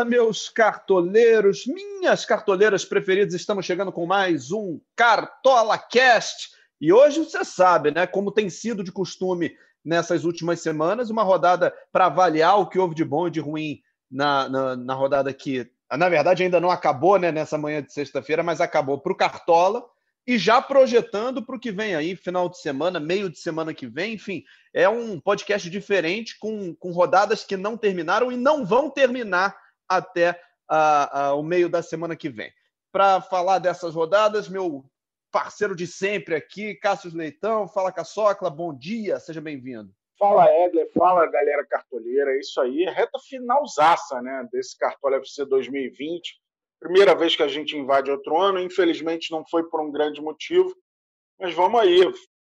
Fala, 0.00 0.04
meus 0.08 0.48
cartoleiros, 0.48 1.66
minhas 1.66 2.24
cartoleiras 2.24 2.86
preferidas, 2.86 3.34
estamos 3.34 3.66
chegando 3.66 3.92
com 3.92 4.06
mais 4.06 4.50
um 4.50 4.80
Cartola 4.96 5.76
Cast. 5.76 6.48
E 6.80 6.90
hoje 6.90 7.22
você 7.22 7.44
sabe, 7.44 7.90
né, 7.90 8.06
como 8.06 8.32
tem 8.32 8.48
sido 8.48 8.82
de 8.82 8.90
costume 8.90 9.54
nessas 9.84 10.24
últimas 10.24 10.60
semanas, 10.60 11.10
uma 11.10 11.22
rodada 11.22 11.74
para 11.92 12.06
avaliar 12.06 12.58
o 12.58 12.66
que 12.66 12.78
houve 12.78 12.94
de 12.94 13.04
bom 13.04 13.28
e 13.28 13.30
de 13.30 13.40
ruim 13.40 13.82
na, 14.10 14.48
na, 14.48 14.76
na 14.76 14.94
rodada 14.94 15.34
que, 15.34 15.70
na 15.92 16.08
verdade, 16.08 16.42
ainda 16.44 16.60
não 16.60 16.70
acabou 16.70 17.18
né, 17.18 17.30
nessa 17.30 17.58
manhã 17.58 17.82
de 17.82 17.92
sexta-feira, 17.92 18.42
mas 18.42 18.58
acabou 18.58 18.98
para 18.98 19.12
o 19.12 19.16
Cartola 19.16 19.84
e 20.26 20.38
já 20.38 20.62
projetando 20.62 21.44
para 21.44 21.56
o 21.56 21.60
que 21.60 21.70
vem 21.70 21.94
aí, 21.94 22.16
final 22.16 22.48
de 22.48 22.58
semana, 22.58 22.98
meio 22.98 23.28
de 23.28 23.38
semana 23.38 23.74
que 23.74 23.86
vem, 23.86 24.14
enfim, 24.14 24.44
é 24.72 24.88
um 24.88 25.20
podcast 25.20 25.68
diferente, 25.68 26.38
com, 26.38 26.74
com 26.74 26.90
rodadas 26.90 27.44
que 27.44 27.56
não 27.56 27.76
terminaram 27.76 28.32
e 28.32 28.36
não 28.38 28.64
vão 28.64 28.88
terminar 28.88 29.54
até 29.90 30.40
uh, 30.70 31.32
uh, 31.32 31.38
o 31.38 31.42
meio 31.42 31.68
da 31.68 31.82
semana 31.82 32.14
que 32.14 32.28
vem. 32.28 32.52
Para 32.92 33.20
falar 33.20 33.58
dessas 33.58 33.94
rodadas, 33.94 34.48
meu 34.48 34.84
parceiro 35.32 35.74
de 35.74 35.86
sempre 35.86 36.34
aqui, 36.34 36.76
Cássio 36.76 37.14
Leitão. 37.14 37.66
Fala, 37.68 37.92
Caçocla, 37.92 38.48
bom 38.48 38.72
dia, 38.72 39.18
seja 39.18 39.40
bem-vindo. 39.40 39.92
Fala, 40.18 40.46
Edler, 40.64 40.88
fala, 40.92 41.26
galera 41.26 41.66
cartoleira. 41.66 42.32
É 42.32 42.38
isso 42.38 42.60
aí, 42.60 42.84
reta 42.84 43.18
finalzaça 43.28 44.20
né, 44.22 44.46
desse 44.52 44.78
Cartola 44.78 45.16
FC 45.16 45.44
2020. 45.44 46.38
Primeira 46.78 47.14
vez 47.14 47.34
que 47.34 47.42
a 47.42 47.48
gente 47.48 47.76
invade 47.76 48.10
outro 48.10 48.38
ano, 48.38 48.60
infelizmente 48.60 49.30
não 49.30 49.44
foi 49.46 49.68
por 49.68 49.80
um 49.80 49.90
grande 49.90 50.20
motivo, 50.20 50.74
mas 51.38 51.54
vamos 51.54 51.80
aí 51.80 52.00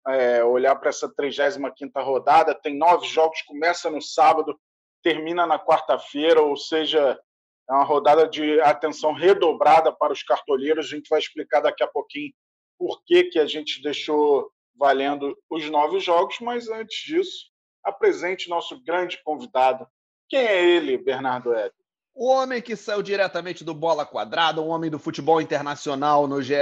é, 0.08 0.44
olhar 0.44 0.76
para 0.76 0.90
essa 0.90 1.14
35 1.14 2.02
rodada. 2.02 2.56
Tem 2.56 2.78
nove 2.78 3.08
jogos, 3.08 3.42
começa 3.42 3.90
no 3.90 4.02
sábado, 4.02 4.58
termina 5.02 5.46
na 5.46 5.60
quarta-feira, 5.60 6.42
ou 6.42 6.56
seja, 6.58 7.20
é 7.70 7.74
uma 7.74 7.84
rodada 7.84 8.28
de 8.28 8.60
atenção 8.62 9.14
redobrada 9.14 9.92
para 9.92 10.14
os 10.14 10.24
cartoleiros. 10.24 10.86
A 10.86 10.90
gente 10.90 11.10
vai 11.10 11.20
explicar 11.20 11.62
daqui 11.62 11.84
a 11.84 11.88
pouquinho 11.88 12.34
por 12.78 13.04
que, 13.06 13.24
que 13.26 13.40
a 13.40 13.46
gente 13.46 13.82
deixou 13.82 14.52
valendo 14.76 15.36
os 15.50 15.70
nove 15.70 16.00
jogos, 16.00 16.38
mas 16.42 16.70
antes 16.70 17.04
disso, 17.06 17.46
apresente 17.84 18.50
nosso 18.50 18.84
grande 18.84 19.22
convidado. 19.24 19.88
Quem 20.28 20.40
é 20.40 20.64
ele, 20.64 20.98
Bernardo 20.98 21.56
Ed? 21.56 21.72
O 22.14 22.28
homem 22.28 22.62
que 22.62 22.76
saiu 22.76 23.02
diretamente 23.02 23.64
do 23.64 23.74
Bola 23.74 24.06
Quadrada, 24.06 24.62
o 24.62 24.68
homem 24.68 24.90
do 24.90 24.98
futebol 24.98 25.42
internacional 25.42 26.28
no 26.28 26.42
GE. 26.42 26.56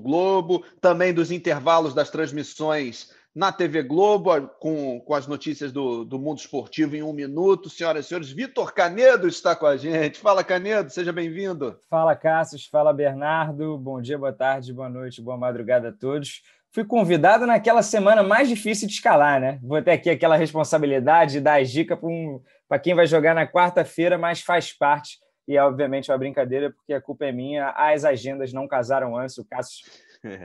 Globo, 0.00 0.64
também 0.80 1.12
dos 1.12 1.30
intervalos 1.30 1.94
das 1.94 2.10
transmissões 2.10 3.14
na 3.34 3.50
TV 3.50 3.82
Globo, 3.82 4.48
com, 4.60 5.00
com 5.00 5.14
as 5.14 5.26
notícias 5.26 5.72
do, 5.72 6.04
do 6.04 6.18
mundo 6.18 6.38
esportivo 6.38 6.94
em 6.94 7.02
um 7.02 7.12
minuto. 7.12 7.68
Senhoras 7.68 8.04
e 8.04 8.08
senhores, 8.08 8.30
Vitor 8.30 8.72
Canedo 8.72 9.26
está 9.26 9.56
com 9.56 9.66
a 9.66 9.76
gente. 9.76 10.20
Fala, 10.20 10.44
Canedo, 10.44 10.88
seja 10.90 11.12
bem-vindo. 11.12 11.76
Fala, 11.90 12.14
Cassius. 12.14 12.66
Fala, 12.66 12.92
Bernardo. 12.92 13.76
Bom 13.76 14.00
dia, 14.00 14.16
boa 14.16 14.32
tarde, 14.32 14.72
boa 14.72 14.88
noite, 14.88 15.20
boa 15.20 15.36
madrugada 15.36 15.88
a 15.88 15.92
todos. 15.92 16.42
Fui 16.70 16.84
convidado 16.84 17.44
naquela 17.44 17.82
semana 17.82 18.22
mais 18.22 18.48
difícil 18.48 18.86
de 18.86 18.94
escalar, 18.94 19.40
né? 19.40 19.58
Vou 19.62 19.82
ter 19.82 19.92
aqui 19.92 20.10
aquela 20.10 20.36
responsabilidade 20.36 21.32
de 21.32 21.40
dar 21.40 21.60
as 21.60 21.70
dicas 21.70 21.98
para 21.98 22.08
um, 22.08 22.40
quem 22.82 22.94
vai 22.94 23.06
jogar 23.06 23.34
na 23.34 23.46
quarta-feira, 23.46 24.16
mas 24.16 24.40
faz 24.40 24.72
parte. 24.72 25.18
E, 25.46 25.58
obviamente, 25.58 26.10
é 26.10 26.14
uma 26.14 26.18
brincadeira, 26.18 26.70
porque 26.70 26.92
a 26.92 27.00
culpa 27.00 27.26
é 27.26 27.32
minha. 27.32 27.70
As 27.76 28.04
agendas 28.04 28.52
não 28.52 28.66
casaram 28.66 29.16
antes. 29.16 29.36
O 29.38 29.44
Cássio 29.44 29.84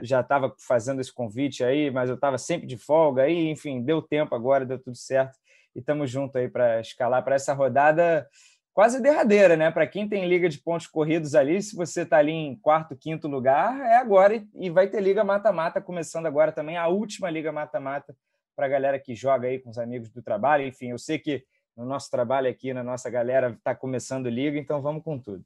já 0.01 0.21
estava 0.21 0.53
fazendo 0.59 1.01
esse 1.01 1.13
convite 1.13 1.63
aí, 1.63 1.91
mas 1.91 2.09
eu 2.09 2.15
estava 2.15 2.37
sempre 2.37 2.67
de 2.67 2.77
folga 2.77 3.23
aí, 3.23 3.49
enfim, 3.49 3.81
deu 3.81 4.01
tempo 4.01 4.35
agora, 4.35 4.65
deu 4.65 4.79
tudo 4.79 4.97
certo 4.97 5.37
e 5.75 5.79
estamos 5.79 6.09
juntos 6.09 6.35
aí 6.35 6.47
para 6.47 6.79
escalar 6.79 7.23
para 7.23 7.35
essa 7.35 7.53
rodada 7.53 8.27
quase 8.73 9.01
derradeira, 9.01 9.57
né? 9.57 9.69
Para 9.71 9.85
quem 9.87 10.07
tem 10.07 10.27
liga 10.27 10.47
de 10.47 10.57
pontos 10.57 10.87
corridos 10.87 11.35
ali, 11.35 11.61
se 11.61 11.75
você 11.75 12.03
está 12.03 12.17
ali 12.17 12.31
em 12.31 12.55
quarto, 12.55 12.95
quinto 12.95 13.27
lugar, 13.27 13.79
é 13.81 13.97
agora 13.97 14.41
e 14.55 14.69
vai 14.69 14.87
ter 14.87 15.01
liga 15.01 15.23
mata-mata 15.23 15.81
começando 15.81 16.25
agora 16.25 16.51
também 16.51 16.77
a 16.77 16.87
última 16.87 17.29
liga 17.29 17.51
mata-mata 17.51 18.15
para 18.55 18.65
a 18.65 18.69
galera 18.69 18.99
que 18.99 19.15
joga 19.15 19.47
aí 19.47 19.59
com 19.59 19.69
os 19.69 19.77
amigos 19.77 20.09
do 20.09 20.21
trabalho. 20.21 20.65
Enfim, 20.65 20.91
eu 20.91 20.97
sei 20.97 21.19
que 21.19 21.43
no 21.75 21.85
nosso 21.85 22.11
trabalho 22.11 22.49
aqui, 22.49 22.73
na 22.73 22.83
nossa 22.83 23.09
galera, 23.09 23.51
está 23.51 23.73
começando 23.73 24.29
liga, 24.29 24.57
então 24.57 24.81
vamos 24.81 25.03
com 25.03 25.17
tudo. 25.17 25.43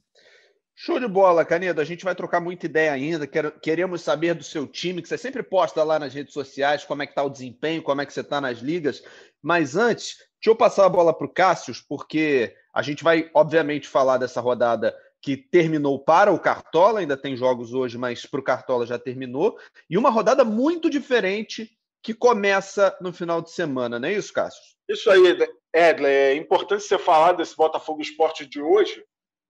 Show 0.75 0.99
de 0.99 1.07
bola, 1.07 1.45
Canedo. 1.45 1.79
A 1.79 1.85
gente 1.85 2.03
vai 2.03 2.15
trocar 2.15 2.39
muita 2.39 2.65
ideia 2.65 2.91
ainda. 2.91 3.27
Queremos 3.27 4.01
saber 4.01 4.33
do 4.33 4.43
seu 4.43 4.65
time, 4.67 5.01
que 5.01 5.07
você 5.07 5.17
sempre 5.17 5.43
posta 5.43 5.83
lá 5.83 5.99
nas 5.99 6.13
redes 6.13 6.33
sociais, 6.33 6.83
como 6.83 7.03
é 7.03 7.05
que 7.05 7.11
está 7.11 7.23
o 7.23 7.29
desempenho, 7.29 7.83
como 7.83 8.01
é 8.01 8.05
que 8.05 8.13
você 8.13 8.21
está 8.21 8.41
nas 8.41 8.59
ligas. 8.59 9.03
Mas 9.41 9.75
antes, 9.75 10.17
deixa 10.17 10.49
eu 10.49 10.55
passar 10.55 10.85
a 10.85 10.89
bola 10.89 11.13
para 11.13 11.27
o 11.27 11.33
Cássio, 11.33 11.73
porque 11.87 12.55
a 12.73 12.81
gente 12.81 13.03
vai, 13.03 13.29
obviamente, 13.33 13.87
falar 13.87 14.17
dessa 14.17 14.41
rodada 14.41 14.95
que 15.21 15.37
terminou 15.37 15.99
para 15.99 16.33
o 16.33 16.39
Cartola, 16.39 16.99
ainda 16.99 17.15
tem 17.15 17.37
jogos 17.37 17.73
hoje, 17.73 17.97
mas 17.97 18.25
para 18.25 18.39
o 18.39 18.43
Cartola 18.43 18.85
já 18.85 18.99
terminou. 18.99 19.57
E 19.89 19.97
uma 19.97 20.09
rodada 20.09 20.43
muito 20.43 20.89
diferente 20.89 21.69
que 22.01 22.13
começa 22.13 22.93
no 22.99 23.13
final 23.13 23.41
de 23.41 23.51
semana, 23.51 23.97
não 23.99 24.09
é 24.09 24.13
isso, 24.13 24.33
Cássio? 24.33 24.61
Isso 24.89 25.09
aí, 25.09 25.47
Edler. 25.73 26.09
É 26.09 26.35
importante 26.35 26.83
você 26.83 26.97
falar 26.97 27.33
desse 27.33 27.55
Botafogo 27.55 28.01
Esporte 28.01 28.45
de 28.45 28.61
hoje, 28.61 29.01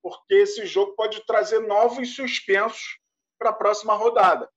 porque 0.04 0.36
esse 0.36 0.66
jogo 0.66 0.94
pode 0.96 1.26
trazer 1.26 1.60
novos 1.60 2.14
suspensos 2.14 3.00
para 3.40 3.52
a 3.52 3.54
próxima 3.54 3.94
rodada. 3.94 4.50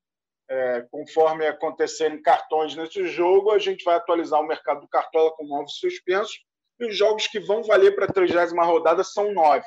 É, 0.49 0.87
conforme 0.91 1.47
acontecerem 1.47 2.21
cartões 2.21 2.75
nesse 2.75 3.07
jogo, 3.07 3.53
a 3.53 3.59
gente 3.59 3.85
vai 3.85 3.95
atualizar 3.95 4.41
o 4.41 4.47
mercado 4.47 4.81
do 4.81 4.89
cartola 4.89 5.31
com 5.37 5.47
novos 5.47 5.79
suspensos. 5.79 6.37
E 6.81 6.87
os 6.87 6.97
jogos 6.97 7.29
que 7.29 7.39
vão 7.39 7.63
valer 7.63 7.95
para 7.95 8.05
a 8.07 8.13
30 8.13 8.63
rodada 8.63 9.05
são 9.05 9.33
nove. 9.33 9.67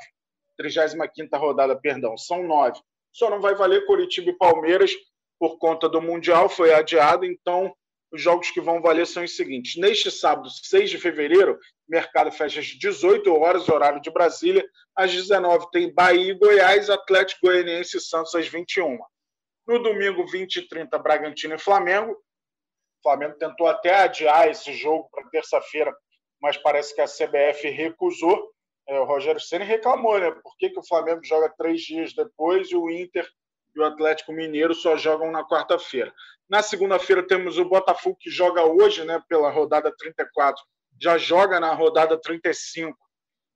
35 0.58 1.36
rodada, 1.38 1.74
perdão, 1.80 2.16
são 2.16 2.42
nove. 2.42 2.78
Só 3.10 3.30
não 3.30 3.40
vai 3.40 3.54
valer 3.54 3.86
Curitiba 3.86 4.30
e 4.30 4.36
Palmeiras 4.36 4.92
por 5.38 5.58
conta 5.58 5.88
do 5.88 6.02
Mundial, 6.02 6.50
foi 6.50 6.72
adiado, 6.72 7.24
então 7.24 7.74
os 8.12 8.20
jogos 8.20 8.50
que 8.50 8.60
vão 8.60 8.82
valer 8.82 9.06
são 9.06 9.22
os 9.22 9.36
seguintes. 9.36 9.76
Neste 9.76 10.10
sábado, 10.10 10.48
6 10.50 10.90
de 10.90 10.98
fevereiro, 10.98 11.58
mercado 11.88 12.32
fecha 12.32 12.60
às 12.60 12.66
18 12.66 13.32
horas, 13.32 13.68
horário 13.68 14.00
de 14.00 14.10
Brasília. 14.10 14.66
Às 14.96 15.12
19 15.12 15.70
tem 15.70 15.92
Bahia 15.92 16.32
e 16.32 16.34
Goiás, 16.34 16.90
Atlético 16.90 17.46
Goianiense 17.46 17.98
e 17.98 18.00
Santos 18.00 18.34
às 18.34 18.48
21. 18.48 18.98
No 19.66 19.78
domingo, 19.80 20.26
20 20.26 20.56
e 20.56 20.68
30, 20.68 20.98
Bragantino 20.98 21.54
e 21.54 21.58
Flamengo. 21.58 22.12
O 22.12 23.02
Flamengo 23.02 23.38
tentou 23.38 23.66
até 23.66 23.94
adiar 23.94 24.48
esse 24.48 24.72
jogo 24.72 25.08
para 25.10 25.28
terça-feira, 25.30 25.94
mas 26.40 26.56
parece 26.56 26.94
que 26.94 27.00
a 27.00 27.06
CBF 27.06 27.68
recusou. 27.70 28.50
É, 28.88 28.98
o 28.98 29.04
Rogério 29.04 29.40
Senna 29.40 29.64
reclamou, 29.64 30.18
né? 30.18 30.32
Por 30.32 30.56
que, 30.58 30.70
que 30.70 30.78
o 30.78 30.86
Flamengo 30.86 31.22
joga 31.22 31.54
três 31.56 31.82
dias 31.82 32.12
depois 32.12 32.70
e 32.70 32.76
o 32.76 32.90
Inter 32.90 33.28
e 33.74 33.80
o 33.80 33.84
Atlético 33.84 34.32
Mineiro 34.32 34.74
só 34.74 34.96
jogam 34.96 35.30
na 35.30 35.46
quarta-feira? 35.46 36.12
Na 36.50 36.64
segunda-feira 36.64 37.24
temos 37.24 37.58
o 37.58 37.64
Botafogo 37.64 38.16
que 38.18 38.28
joga 38.28 38.64
hoje, 38.64 39.04
né, 39.04 39.22
pela 39.28 39.48
rodada 39.52 39.94
34, 39.96 40.60
já 41.00 41.16
joga 41.16 41.60
na 41.60 41.72
rodada 41.72 42.20
35 42.20 42.98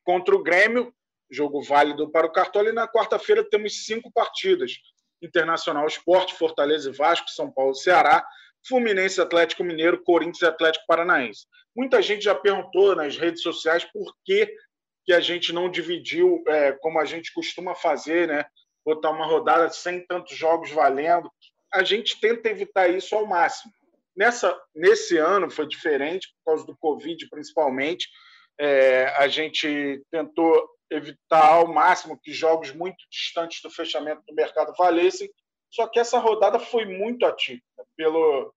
contra 0.04 0.32
o 0.32 0.40
Grêmio, 0.44 0.94
jogo 1.28 1.60
válido 1.60 2.08
para 2.12 2.24
o 2.24 2.30
Cartola, 2.30 2.68
e 2.68 2.72
na 2.72 2.86
quarta-feira 2.86 3.42
temos 3.50 3.84
cinco 3.84 4.12
partidas: 4.12 4.74
Internacional 5.20 5.88
Esporte, 5.88 6.34
Fortaleza 6.34 6.88
e 6.88 6.92
Vasco, 6.92 7.28
São 7.30 7.50
Paulo 7.50 7.72
e 7.72 7.78
Ceará, 7.78 8.24
Fluminense, 8.64 9.20
Atlético 9.20 9.64
Mineiro, 9.64 10.00
Corinthians 10.04 10.42
e 10.42 10.46
Atlético 10.46 10.86
Paranaense. 10.86 11.46
Muita 11.74 12.00
gente 12.00 12.22
já 12.22 12.34
perguntou 12.36 12.94
nas 12.94 13.16
redes 13.16 13.42
sociais 13.42 13.84
por 13.84 14.14
que, 14.24 14.54
que 15.04 15.12
a 15.12 15.18
gente 15.18 15.52
não 15.52 15.68
dividiu, 15.68 16.44
é, 16.46 16.70
como 16.74 17.00
a 17.00 17.04
gente 17.04 17.32
costuma 17.34 17.74
fazer, 17.74 18.28
né? 18.28 18.44
Botar 18.84 19.10
uma 19.10 19.26
rodada 19.26 19.68
sem 19.70 20.06
tantos 20.06 20.36
jogos 20.36 20.70
valendo 20.70 21.28
a 21.74 21.82
gente 21.82 22.20
tenta 22.20 22.48
evitar 22.48 22.88
isso 22.88 23.14
ao 23.14 23.26
máximo. 23.26 23.72
Nessa, 24.16 24.56
nesse 24.74 25.18
ano 25.18 25.50
foi 25.50 25.66
diferente, 25.66 26.28
por 26.28 26.52
causa 26.52 26.66
do 26.66 26.76
Covid, 26.76 27.28
principalmente. 27.28 28.08
É, 28.58 29.06
a 29.16 29.26
gente 29.26 30.00
tentou 30.10 30.68
evitar 30.88 31.44
ao 31.44 31.66
máximo 31.66 32.18
que 32.22 32.32
jogos 32.32 32.70
muito 32.70 32.96
distantes 33.10 33.60
do 33.60 33.70
fechamento 33.70 34.22
do 34.26 34.34
mercado 34.34 34.72
valessem, 34.78 35.28
só 35.68 35.88
que 35.88 35.98
essa 35.98 36.18
rodada 36.18 36.60
foi 36.60 36.84
muito 36.84 37.26
atípica 37.26 37.84
pelo, 37.96 38.54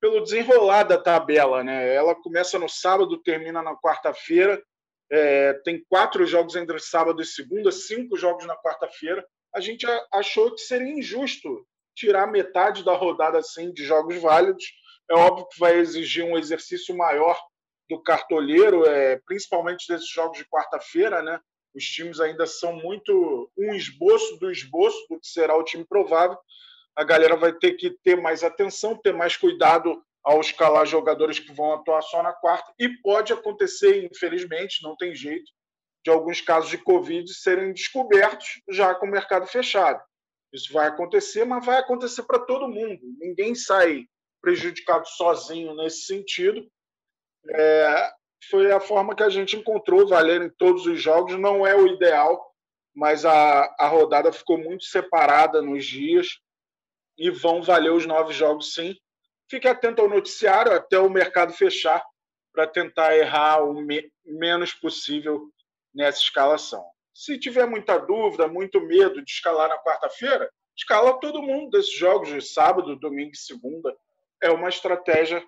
pelo 0.00 0.20
desenrolar 0.20 0.84
da 0.84 0.96
tabela. 0.96 1.64
Né? 1.64 1.92
Ela 1.92 2.14
começa 2.14 2.56
no 2.56 2.68
sábado, 2.68 3.20
termina 3.22 3.60
na 3.60 3.74
quarta-feira, 3.74 4.62
é, 5.10 5.54
tem 5.64 5.84
quatro 5.88 6.24
jogos 6.24 6.54
entre 6.54 6.78
sábado 6.78 7.20
e 7.20 7.26
segunda, 7.26 7.72
cinco 7.72 8.16
jogos 8.16 8.46
na 8.46 8.56
quarta-feira. 8.56 9.26
A 9.52 9.60
gente 9.60 9.84
achou 10.12 10.54
que 10.54 10.60
seria 10.60 10.92
injusto 10.92 11.66
tirar 11.96 12.26
metade 12.26 12.84
da 12.84 12.92
rodada 12.92 13.38
assim, 13.38 13.72
de 13.72 13.84
jogos 13.84 14.20
válidos. 14.20 14.64
É 15.10 15.14
óbvio 15.14 15.48
que 15.48 15.58
vai 15.58 15.76
exigir 15.78 16.24
um 16.24 16.36
exercício 16.38 16.96
maior 16.96 17.36
do 17.88 18.02
cartoleiro, 18.02 18.84
é, 18.84 19.20
principalmente 19.26 19.86
desses 19.88 20.08
jogos 20.08 20.38
de 20.38 20.44
quarta-feira, 20.44 21.22
né? 21.22 21.40
Os 21.74 21.84
times 21.84 22.20
ainda 22.20 22.46
são 22.46 22.74
muito 22.74 23.50
um 23.56 23.74
esboço 23.74 24.36
do 24.38 24.50
esboço 24.50 24.98
do 25.08 25.20
que 25.20 25.26
será 25.26 25.56
o 25.56 25.64
time 25.64 25.84
provável. 25.84 26.38
A 26.96 27.04
galera 27.04 27.36
vai 27.36 27.52
ter 27.52 27.72
que 27.72 27.90
ter 28.02 28.16
mais 28.16 28.42
atenção, 28.42 28.96
ter 28.96 29.12
mais 29.12 29.36
cuidado 29.36 30.02
ao 30.24 30.40
escalar 30.40 30.86
jogadores 30.86 31.38
que 31.38 31.52
vão 31.52 31.72
atuar 31.74 32.02
só 32.02 32.22
na 32.22 32.32
quarta. 32.32 32.72
E 32.78 32.88
pode 33.02 33.32
acontecer, 33.32 34.04
infelizmente, 34.04 34.82
não 34.82 34.96
tem 34.96 35.14
jeito, 35.14 35.52
de 36.04 36.10
alguns 36.10 36.40
casos 36.40 36.70
de 36.70 36.78
Covid 36.78 37.32
serem 37.32 37.72
descobertos 37.72 38.60
já 38.70 38.94
com 38.94 39.06
o 39.06 39.10
mercado 39.10 39.46
fechado. 39.46 40.02
Isso 40.52 40.72
vai 40.72 40.86
acontecer, 40.88 41.44
mas 41.44 41.64
vai 41.64 41.78
acontecer 41.78 42.22
para 42.22 42.38
todo 42.38 42.68
mundo. 42.68 43.00
Ninguém 43.18 43.54
sai 43.54 44.06
prejudicado 44.40 45.06
sozinho 45.08 45.74
nesse 45.74 46.06
sentido. 46.06 46.66
É, 47.48 48.12
foi 48.50 48.70
a 48.70 48.80
forma 48.80 49.14
que 49.14 49.22
a 49.22 49.28
gente 49.28 49.56
encontrou 49.56 50.06
valer 50.06 50.42
em 50.42 50.50
todos 50.50 50.86
os 50.86 51.00
jogos. 51.00 51.38
Não 51.38 51.66
é 51.66 51.74
o 51.74 51.86
ideal, 51.86 52.54
mas 52.94 53.24
a, 53.24 53.74
a 53.78 53.88
rodada 53.88 54.32
ficou 54.32 54.58
muito 54.58 54.84
separada 54.84 55.60
nos 55.60 55.84
dias 55.84 56.28
e 57.18 57.30
vão 57.30 57.62
valer 57.62 57.92
os 57.92 58.06
nove 58.06 58.32
jogos 58.32 58.74
sim. 58.74 58.96
Fique 59.48 59.68
atento 59.68 60.02
ao 60.02 60.08
noticiário 60.08 60.72
até 60.72 60.98
o 60.98 61.10
mercado 61.10 61.52
fechar 61.52 62.04
para 62.52 62.66
tentar 62.66 63.16
errar 63.16 63.62
o 63.62 63.80
me 63.80 64.10
menos 64.24 64.72
possível 64.72 65.50
nessa 65.94 66.20
escalação. 66.20 66.84
Se 67.16 67.38
tiver 67.38 67.66
muita 67.66 67.96
dúvida, 67.96 68.46
muito 68.46 68.78
medo 68.78 69.24
de 69.24 69.30
escalar 69.30 69.70
na 69.70 69.78
quarta-feira, 69.78 70.50
escala 70.76 71.18
todo 71.18 71.42
mundo 71.42 71.70
desses 71.70 71.96
jogos 71.96 72.28
de 72.28 72.42
sábado, 72.42 72.94
domingo 72.94 73.30
e 73.32 73.38
segunda. 73.38 73.96
É 74.42 74.50
uma 74.50 74.68
estratégia 74.68 75.42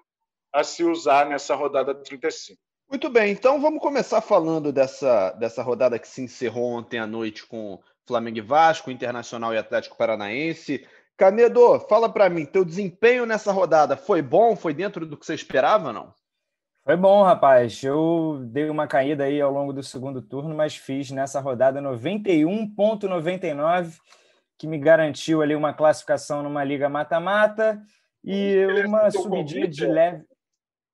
a 0.50 0.65
se 0.65 0.82
usar 0.82 1.26
nessa 1.26 1.55
rodada 1.55 1.94
35. 1.94 2.59
Muito 2.88 3.11
bem, 3.11 3.32
então 3.32 3.61
vamos 3.61 3.82
começar 3.82 4.23
falando 4.23 4.73
dessa, 4.73 5.32
dessa 5.32 5.62
rodada 5.62 5.99
que 5.99 6.09
se 6.09 6.23
encerrou 6.23 6.70
ontem 6.70 6.99
à 6.99 7.06
noite 7.06 7.47
com 7.47 7.79
Flamengo 8.06 8.38
e 8.38 8.41
Vasco, 8.41 8.91
Internacional 8.91 9.53
e 9.53 9.59
Atlético 9.59 9.99
Paranaense. 9.99 10.88
Canedo, 11.19 11.81
fala 11.81 12.11
para 12.11 12.31
mim, 12.31 12.47
teu 12.47 12.64
desempenho 12.64 13.26
nessa 13.26 13.53
rodada 13.53 13.94
foi 13.94 14.23
bom? 14.23 14.56
Foi 14.56 14.73
dentro 14.73 15.05
do 15.05 15.19
que 15.19 15.26
você 15.26 15.35
esperava, 15.35 15.93
não? 15.93 16.14
Foi 16.88 16.96
bom, 16.96 17.23
rapaz. 17.23 17.85
Eu 17.85 18.40
dei 18.46 18.70
uma 18.70 18.88
caída 18.88 19.25
aí 19.25 19.38
ao 19.43 19.52
longo 19.52 19.75
do 19.75 19.82
segundo 19.82 20.23
turno, 20.23 20.55
mas 20.55 20.75
fiz 20.75 21.11
nessa 21.11 21.38
rodada 21.38 21.82
91.99, 21.82 23.99
que 24.58 24.67
me 24.67 24.79
garantiu 24.79 25.43
ali 25.43 25.55
uma 25.55 25.75
classificação 25.75 26.43
numa 26.43 26.64
liga 26.64 26.88
mata-mata 26.88 27.79
e 28.25 28.64
uma 28.87 29.11
subidinha 29.11 29.69
de 29.69 29.85
leve. 29.85 30.25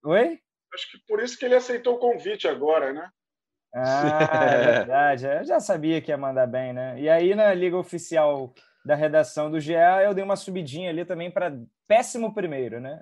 Oi? 0.05 0.41
Acho 0.75 0.91
que 0.91 0.99
por 1.07 1.23
isso 1.23 1.39
que 1.39 1.45
ele 1.45 1.55
aceitou 1.55 1.95
o 1.95 2.01
convite 2.01 2.49
agora, 2.49 2.93
né? 2.93 3.09
Ah, 3.73 4.47
é 4.47 4.67
verdade. 4.83 5.27
Eu 5.27 5.45
já 5.45 5.61
sabia 5.61 6.03
que 6.03 6.11
ia 6.11 6.19
mandar 6.19 6.49
bem, 6.49 6.73
né? 6.73 7.01
E 7.01 7.09
aí, 7.09 7.37
na 7.37 7.55
liga 7.55 7.77
oficial 7.77 8.53
da 8.85 8.97
redação 8.97 9.49
do 9.49 9.61
GE, 9.61 9.75
eu 10.05 10.13
dei 10.13 10.25
uma 10.25 10.35
subidinha 10.35 10.91
ali 10.91 11.05
também 11.05 11.31
para 11.31 11.57
péssimo 11.87 12.35
primeiro, 12.35 12.81
né? 12.81 13.01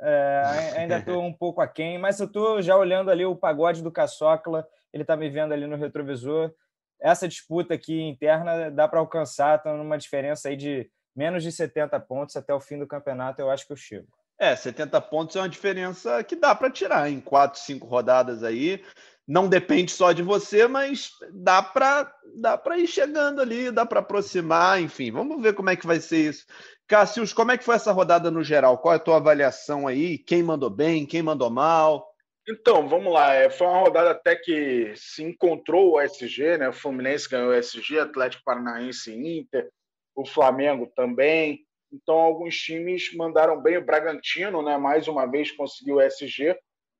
É, 0.00 0.74
ainda 0.76 0.98
estou 0.98 1.22
um 1.22 1.32
pouco 1.32 1.60
aquém, 1.60 1.98
mas 1.98 2.20
eu 2.20 2.26
estou 2.26 2.60
já 2.60 2.76
olhando 2.76 3.10
ali 3.10 3.24
o 3.24 3.36
pagode 3.36 3.82
do 3.82 3.90
Caçocla, 3.90 4.66
ele 4.92 5.02
está 5.02 5.16
me 5.16 5.28
vendo 5.28 5.52
ali 5.52 5.66
no 5.66 5.76
retrovisor. 5.76 6.52
Essa 7.00 7.28
disputa 7.28 7.74
aqui 7.74 8.00
interna 8.02 8.70
dá 8.70 8.86
para 8.88 9.00
alcançar, 9.00 9.56
está 9.56 9.72
numa 9.72 9.98
diferença 9.98 10.48
aí 10.48 10.56
de 10.56 10.90
menos 11.14 11.42
de 11.42 11.50
70 11.50 11.98
pontos 12.00 12.36
até 12.36 12.52
o 12.52 12.60
fim 12.60 12.78
do 12.78 12.86
campeonato, 12.86 13.40
eu 13.40 13.50
acho 13.50 13.66
que 13.66 13.72
eu 13.72 13.76
chego. 13.76 14.08
É, 14.38 14.54
70 14.54 15.00
pontos 15.00 15.34
é 15.34 15.40
uma 15.40 15.48
diferença 15.48 16.22
que 16.22 16.36
dá 16.36 16.54
para 16.54 16.70
tirar 16.70 17.10
em 17.10 17.20
quatro, 17.20 17.58
cinco 17.58 17.86
rodadas 17.86 18.42
aí. 18.42 18.84
Não 19.26 19.48
depende 19.48 19.90
só 19.90 20.12
de 20.12 20.22
você, 20.22 20.68
mas 20.68 21.10
dá 21.32 21.60
para 21.60 22.12
dá 22.36 22.56
para 22.56 22.78
ir 22.78 22.86
chegando 22.86 23.40
ali, 23.40 23.70
dá 23.70 23.84
para 23.84 24.00
aproximar, 24.00 24.80
enfim. 24.80 25.10
Vamos 25.10 25.42
ver 25.42 25.54
como 25.54 25.70
é 25.70 25.76
que 25.76 25.86
vai 25.86 25.98
ser 26.00 26.28
isso. 26.28 26.46
Cássio, 26.86 27.24
como 27.34 27.50
é 27.50 27.58
que 27.58 27.64
foi 27.64 27.74
essa 27.74 27.90
rodada 27.90 28.30
no 28.30 28.44
geral? 28.44 28.78
Qual 28.78 28.94
é 28.94 28.96
a 28.96 29.00
tua 29.00 29.16
avaliação 29.16 29.88
aí? 29.88 30.18
Quem 30.18 30.42
mandou 30.42 30.70
bem, 30.70 31.04
quem 31.04 31.22
mandou 31.22 31.50
mal? 31.50 32.06
Então, 32.48 32.88
vamos 32.88 33.12
lá. 33.12 33.34
É, 33.34 33.50
foi 33.50 33.66
uma 33.66 33.80
rodada 33.80 34.10
até 34.10 34.36
que 34.36 34.92
se 34.94 35.24
encontrou 35.24 35.94
o 35.94 36.00
SG, 36.00 36.58
né? 36.58 36.68
O 36.68 36.72
Fluminense 36.72 37.28
ganhou 37.28 37.50
o 37.50 37.54
SG, 37.54 37.98
Atlético 37.98 38.44
Paranaense 38.44 39.12
Inter, 39.12 39.68
o 40.14 40.24
Flamengo 40.24 40.86
também. 40.94 41.66
Então, 41.92 42.14
alguns 42.14 42.56
times 42.56 43.12
mandaram 43.14 43.60
bem. 43.60 43.78
O 43.78 43.84
Bragantino, 43.84 44.62
né, 44.62 44.78
mais 44.78 45.08
uma 45.08 45.26
vez, 45.26 45.50
conseguiu 45.50 45.96
o 45.96 46.00
SG. 46.00 46.56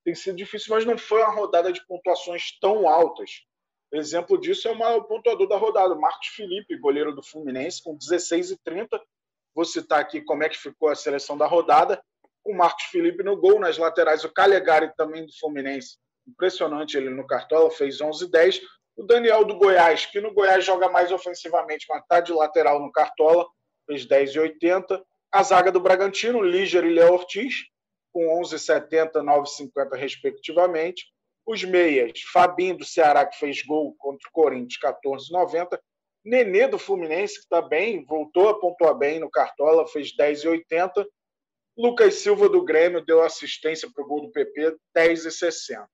Tem 0.07 0.15
sido 0.15 0.37
difícil, 0.37 0.73
mas 0.73 0.85
não 0.85 0.97
foi 0.97 1.21
uma 1.21 1.35
rodada 1.35 1.73
de 1.73 1.85
pontuações 1.85 2.57
tão 2.61 2.89
altas. 2.89 3.43
Exemplo 3.93 4.39
disso 4.41 4.69
é 4.69 4.71
o 4.71 4.79
maior 4.79 5.01
pontuador 5.01 5.49
da 5.49 5.57
rodada, 5.57 5.97
Marcos 5.97 6.29
Felipe, 6.29 6.79
goleiro 6.79 7.13
do 7.13 7.25
Fluminense, 7.25 7.83
com 7.83 7.97
16 7.97 8.53
e 8.53 8.57
30. 8.63 9.03
Vou 9.53 9.65
citar 9.65 9.99
aqui 9.99 10.21
como 10.21 10.45
é 10.45 10.49
que 10.49 10.57
ficou 10.57 10.91
a 10.91 10.95
seleção 10.95 11.37
da 11.37 11.49
rodada. 11.49 12.01
O 12.45 12.55
Marcos 12.55 12.85
Felipe 12.85 13.25
no 13.25 13.37
gol, 13.37 13.59
nas 13.59 13.79
laterais, 13.79 14.23
o 14.23 14.33
Calegari 14.33 14.95
também 14.97 15.27
do 15.27 15.33
Fluminense. 15.41 15.99
Impressionante 16.25 16.97
ele 16.97 17.11
no 17.11 17.27
Cartola, 17.27 17.69
fez 17.73 18.01
11 18.01 18.27
e 18.27 18.31
10. 18.31 18.61
O 18.99 19.03
Daniel 19.03 19.45
do 19.45 19.57
Goiás, 19.57 20.07
que 20.07 20.21
no 20.21 20.33
Goiás 20.33 20.65
joga 20.65 20.89
mais 20.89 21.11
ofensivamente, 21.11 21.85
mas 21.89 22.03
está 22.03 22.21
de 22.21 22.33
lateral 22.33 22.79
no 22.81 22.93
Cartola, 22.93 23.45
fez 23.85 24.07
10,80. 24.07 25.03
A 25.33 25.43
zaga 25.43 25.73
do 25.73 25.81
Bragantino, 25.81 26.43
Líger 26.43 26.85
e 26.85 26.95
Léo 26.95 27.13
Ortiz, 27.13 27.65
com 28.17 28.41
11,70, 28.41 29.13
9,50 29.17 29.95
respectivamente. 29.95 31.05
Os 31.47 31.63
meias, 31.63 32.19
Fabinho 32.33 32.79
do 32.79 32.85
Ceará, 32.85 33.27
que 33.27 33.39
fez 33.39 33.61
gol 33.63 33.95
contra 33.99 34.27
o 34.27 34.33
Corinthians, 34.33 34.79
14,90. 34.83 35.79
Nenê 36.25 36.67
do 36.67 36.79
Fluminense, 36.79 37.35
que 37.35 37.41
está 37.41 37.61
bem, 37.61 38.07
voltou 38.07 38.49
a 38.49 38.59
pontuar 38.59 38.95
bem 38.95 39.21
no 39.21 39.31
Cartola, 39.31 39.87
fez 39.87 40.17
10,80. 40.17 41.05
Lucas 41.77 42.15
Silva 42.15 42.49
do 42.49 42.65
Grêmio 42.65 43.05
deu 43.05 43.23
assistência 43.23 43.87
para 43.95 44.03
o 44.03 44.09
gol 44.09 44.23
do 44.23 44.33
PP, 44.33 44.79
10,60. 44.97 45.87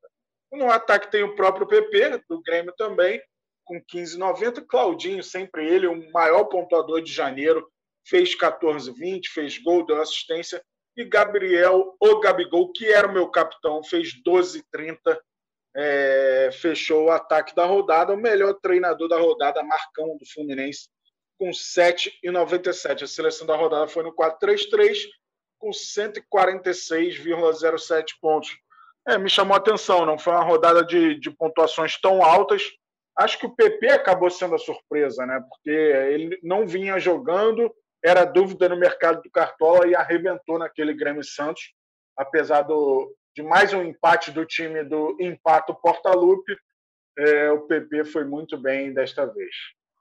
No 0.52 0.70
ataque 0.70 1.10
tem 1.10 1.24
o 1.24 1.34
próprio 1.34 1.66
PP, 1.66 2.22
do 2.28 2.40
Grêmio 2.40 2.72
também, 2.78 3.20
com 3.64 3.82
15,90. 3.82 4.64
Claudinho, 4.64 5.24
sempre 5.24 5.66
ele, 5.66 5.88
o 5.88 6.12
maior 6.12 6.44
pontuador 6.44 7.02
de 7.02 7.12
janeiro, 7.12 7.68
fez 8.06 8.38
14,20, 8.38 9.22
fez 9.34 9.58
gol, 9.58 9.84
deu 9.84 10.00
assistência. 10.00 10.62
E 10.96 11.04
Gabriel, 11.04 11.96
o 11.98 12.20
Gabigol, 12.20 12.70
que 12.72 12.86
era 12.86 13.08
o 13.08 13.12
meu 13.12 13.28
capitão, 13.28 13.82
fez 13.82 14.12
12,30, 14.26 15.18
é, 15.74 16.50
fechou 16.52 17.06
o 17.06 17.10
ataque 17.10 17.54
da 17.54 17.64
rodada. 17.64 18.12
O 18.12 18.16
melhor 18.16 18.52
treinador 18.54 19.08
da 19.08 19.18
rodada, 19.18 19.62
Marcão, 19.62 20.18
do 20.18 20.26
Fluminense, 20.26 20.90
com 21.38 21.48
7,97. 21.50 23.02
A 23.02 23.06
seleção 23.06 23.46
da 23.46 23.56
rodada 23.56 23.88
foi 23.88 24.02
no 24.02 24.14
4-3-3, 24.14 25.08
com 25.58 25.70
146,07 25.70 28.04
pontos. 28.20 28.50
É, 29.08 29.16
me 29.18 29.30
chamou 29.30 29.54
a 29.54 29.58
atenção, 29.58 30.06
não 30.06 30.18
foi 30.18 30.32
uma 30.32 30.44
rodada 30.44 30.84
de, 30.84 31.18
de 31.18 31.30
pontuações 31.30 32.00
tão 32.00 32.22
altas, 32.22 32.62
Acho 33.16 33.38
que 33.38 33.46
o 33.46 33.54
PP 33.54 33.90
acabou 33.90 34.30
sendo 34.30 34.54
a 34.54 34.58
surpresa, 34.58 35.26
né? 35.26 35.40
Porque 35.48 35.70
ele 35.70 36.38
não 36.42 36.66
vinha 36.66 36.98
jogando, 36.98 37.72
era 38.04 38.24
dúvida 38.24 38.68
no 38.68 38.76
mercado 38.76 39.22
do 39.22 39.30
Cartola 39.30 39.86
e 39.86 39.94
arrebentou 39.94 40.58
naquele 40.58 40.92
Grêmio 40.94 41.24
Santos, 41.24 41.72
apesar 42.16 42.62
do, 42.62 43.14
de 43.34 43.42
mais 43.42 43.72
um 43.72 43.82
empate 43.82 44.30
do 44.30 44.44
time 44.44 44.84
do 44.84 45.16
Empato 45.20 45.74
Portalupe, 45.74 46.56
é, 47.18 47.50
o 47.50 47.60
PP 47.62 48.04
foi 48.06 48.24
muito 48.24 48.58
bem 48.58 48.92
desta 48.92 49.26
vez. 49.26 49.54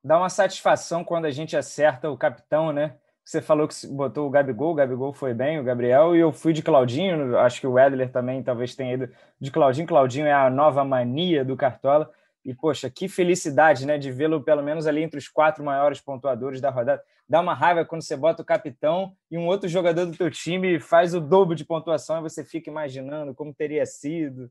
Dá 0.04 0.18
uma 0.18 0.30
satisfação 0.30 1.04
quando 1.04 1.26
a 1.26 1.32
gente 1.32 1.56
acerta 1.56 2.10
o 2.10 2.18
capitão, 2.18 2.72
né? 2.72 2.98
Você 3.24 3.42
falou 3.42 3.68
que 3.68 3.88
botou 3.88 4.28
o 4.28 4.32
Gabigol, 4.32 4.72
o 4.72 4.76
Gabigol 4.76 5.14
foi 5.14 5.34
bem, 5.34 5.60
o 5.60 5.64
Gabriel, 5.64 6.16
e 6.16 6.20
eu 6.20 6.32
fui 6.32 6.54
de 6.54 6.64
Claudinho, 6.64 7.38
acho 7.38 7.62
que 7.62 7.68
o 7.68 7.78
Edler 7.78 8.12
também 8.12 8.42
talvez 8.42 8.76
tenha 8.76 8.94
ido 8.96 9.10
de 9.40 9.52
Claudinho. 9.52 9.88
Claudinho 9.88 10.26
é 10.26 10.34
a 10.34 10.50
nova 10.50 10.84
mania 10.84 11.46
do 11.46 11.56
Cartola. 11.56 12.12
E, 12.44 12.56
poxa, 12.56 12.90
que 12.90 13.08
felicidade, 13.08 13.86
né, 13.86 13.98
de 13.98 14.12
vê-lo 14.12 14.44
pelo 14.44 14.64
menos 14.64 14.88
ali 14.88 15.04
entre 15.04 15.20
os 15.20 15.28
quatro 15.28 15.64
maiores 15.64 16.02
pontuadores 16.02 16.60
da 16.60 16.70
rodada. 16.70 17.04
Dá 17.30 17.40
uma 17.40 17.54
raiva 17.54 17.86
quando 17.86 18.02
você 18.02 18.18
bota 18.18 18.42
o 18.42 18.46
capitão 18.46 19.16
e 19.30 19.38
um 19.38 19.48
outro 19.48 19.70
jogador 19.70 20.06
do 20.06 20.18
teu 20.18 20.30
time 20.30 20.80
faz 20.80 21.14
o 21.14 21.22
dobro 21.22 21.56
de 21.56 21.64
pontuação 21.64 22.18
e 22.18 22.22
você 22.22 22.44
fica 22.44 22.70
imaginando 22.70 23.36
como 23.36 23.54
teria 23.54 23.86
sido. 23.86 24.50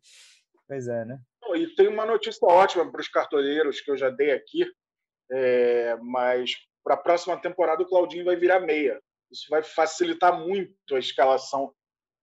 Pois 0.68 0.87
é, 0.87 1.04
né? 1.04 1.18
E 1.56 1.66
tem 1.75 1.88
uma 1.88 2.06
notícia 2.06 2.47
ótima 2.47 2.90
para 2.90 3.00
os 3.00 3.09
cartoleiros 3.09 3.80
que 3.80 3.90
eu 3.90 3.97
já 3.97 4.09
dei 4.09 4.30
aqui, 4.30 4.64
é, 5.32 5.97
mas 6.00 6.52
para 6.85 6.94
a 6.94 6.99
próxima 6.99 7.37
temporada 7.37 7.82
o 7.82 7.87
Claudinho 7.87 8.25
vai 8.25 8.37
virar 8.37 8.61
meia. 8.61 9.00
Isso 9.30 9.47
vai 9.50 9.62
facilitar 9.62 10.38
muito 10.38 10.94
a 10.94 10.99
escalação 10.99 11.73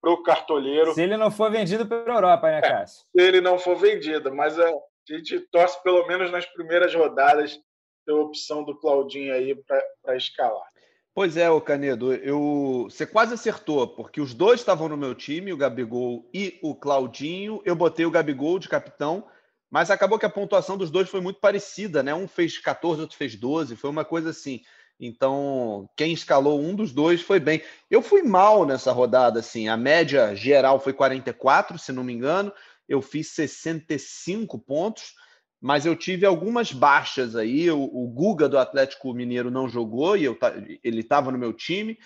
para 0.01 0.11
o 0.11 0.23
cartoleiro. 0.23 0.93
Se 0.93 1.01
ele 1.01 1.17
não 1.17 1.31
for 1.31 1.51
vendido 1.51 1.85
para 1.85 2.11
a 2.11 2.15
Europa, 2.15 2.49
né, 2.49 2.59
é, 2.59 2.61
Cássio? 2.61 3.05
É, 3.15 3.21
se 3.21 3.27
ele 3.27 3.41
não 3.41 3.57
for 3.57 3.75
vendido, 3.75 4.33
mas 4.33 4.57
é, 4.57 4.73
a 5.13 5.17
gente 5.17 5.39
torce 5.51 5.81
pelo 5.83 6.05
menos 6.07 6.31
nas 6.31 6.45
primeiras 6.45 6.93
rodadas 6.93 7.59
ter 8.05 8.11
a 8.11 8.15
opção 8.15 8.63
do 8.63 8.77
Claudinho 8.79 9.33
aí 9.33 9.55
para 10.03 10.15
escalar. 10.15 10.67
Pois 11.13 11.35
é, 11.35 11.49
o 11.49 11.59
Canedo, 11.59 12.13
eu... 12.13 12.87
você 12.89 13.05
quase 13.05 13.33
acertou, 13.33 13.87
porque 13.87 14.21
os 14.21 14.35
dois 14.35 14.59
estavam 14.59 14.87
no 14.87 14.95
meu 14.95 15.15
time, 15.15 15.51
o 15.51 15.57
Gabigol 15.57 16.29
e 16.31 16.59
o 16.61 16.75
Claudinho. 16.75 17.59
Eu 17.65 17.75
botei 17.75 18.05
o 18.05 18.11
Gabigol 18.11 18.59
de 18.59 18.69
capitão, 18.69 19.27
mas 19.69 19.89
acabou 19.89 20.19
que 20.19 20.27
a 20.27 20.29
pontuação 20.29 20.77
dos 20.77 20.91
dois 20.91 21.09
foi 21.09 21.19
muito 21.19 21.39
parecida, 21.39 22.03
né? 22.03 22.13
Um 22.13 22.27
fez 22.27 22.59
14, 22.59 23.01
outro 23.01 23.17
fez 23.17 23.35
12, 23.35 23.75
foi 23.75 23.89
uma 23.89 24.05
coisa 24.05 24.29
assim. 24.29 24.61
Então, 24.99 25.89
quem 25.95 26.13
escalou 26.13 26.59
um 26.59 26.75
dos 26.75 26.91
dois 26.91 27.21
foi 27.21 27.39
bem. 27.39 27.61
Eu 27.89 28.01
fui 28.01 28.21
mal 28.21 28.65
nessa 28.65 28.91
rodada, 28.91 29.39
assim. 29.39 29.67
A 29.67 29.77
média 29.77 30.35
geral 30.35 30.79
foi 30.79 30.93
44, 30.93 31.77
se 31.77 31.91
não 31.91 32.03
me 32.03 32.13
engano. 32.13 32.51
Eu 32.87 33.01
fiz 33.01 33.29
65 33.29 34.59
pontos 34.59 35.13
mas 35.59 35.85
eu 35.85 35.95
tive 35.95 36.25
algumas 36.25 36.71
baixas 36.71 37.35
aí. 37.35 37.69
O, 37.71 37.81
o 37.81 38.07
Guga 38.07 38.47
do 38.47 38.57
Atlético 38.57 39.13
Mineiro 39.13 39.49
não 39.49 39.67
jogou 39.67 40.15
e 40.15 40.25
eu, 40.25 40.37
ele 40.83 41.01
estava 41.01 41.31
no 41.31 41.37
meu 41.37 41.53
time. 41.53 41.97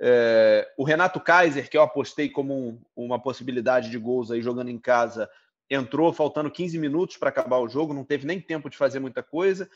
É, 0.00 0.68
o 0.76 0.84
Renato 0.84 1.20
Kaiser, 1.20 1.70
que 1.70 1.76
eu 1.76 1.82
apostei 1.82 2.28
como 2.28 2.54
um, 2.54 2.80
uma 2.94 3.20
possibilidade 3.20 3.90
de 3.90 3.98
gols 3.98 4.30
aí 4.30 4.42
jogando 4.42 4.70
em 4.70 4.78
casa, 4.78 5.30
entrou 5.70 6.12
faltando 6.12 6.50
15 6.50 6.78
minutos 6.78 7.16
para 7.16 7.30
acabar 7.30 7.58
o 7.58 7.68
jogo, 7.68 7.94
não 7.94 8.04
teve 8.04 8.26
nem 8.26 8.40
tempo 8.40 8.68
de 8.68 8.76
fazer 8.76 8.98
muita 8.98 9.22
coisa. 9.22 9.70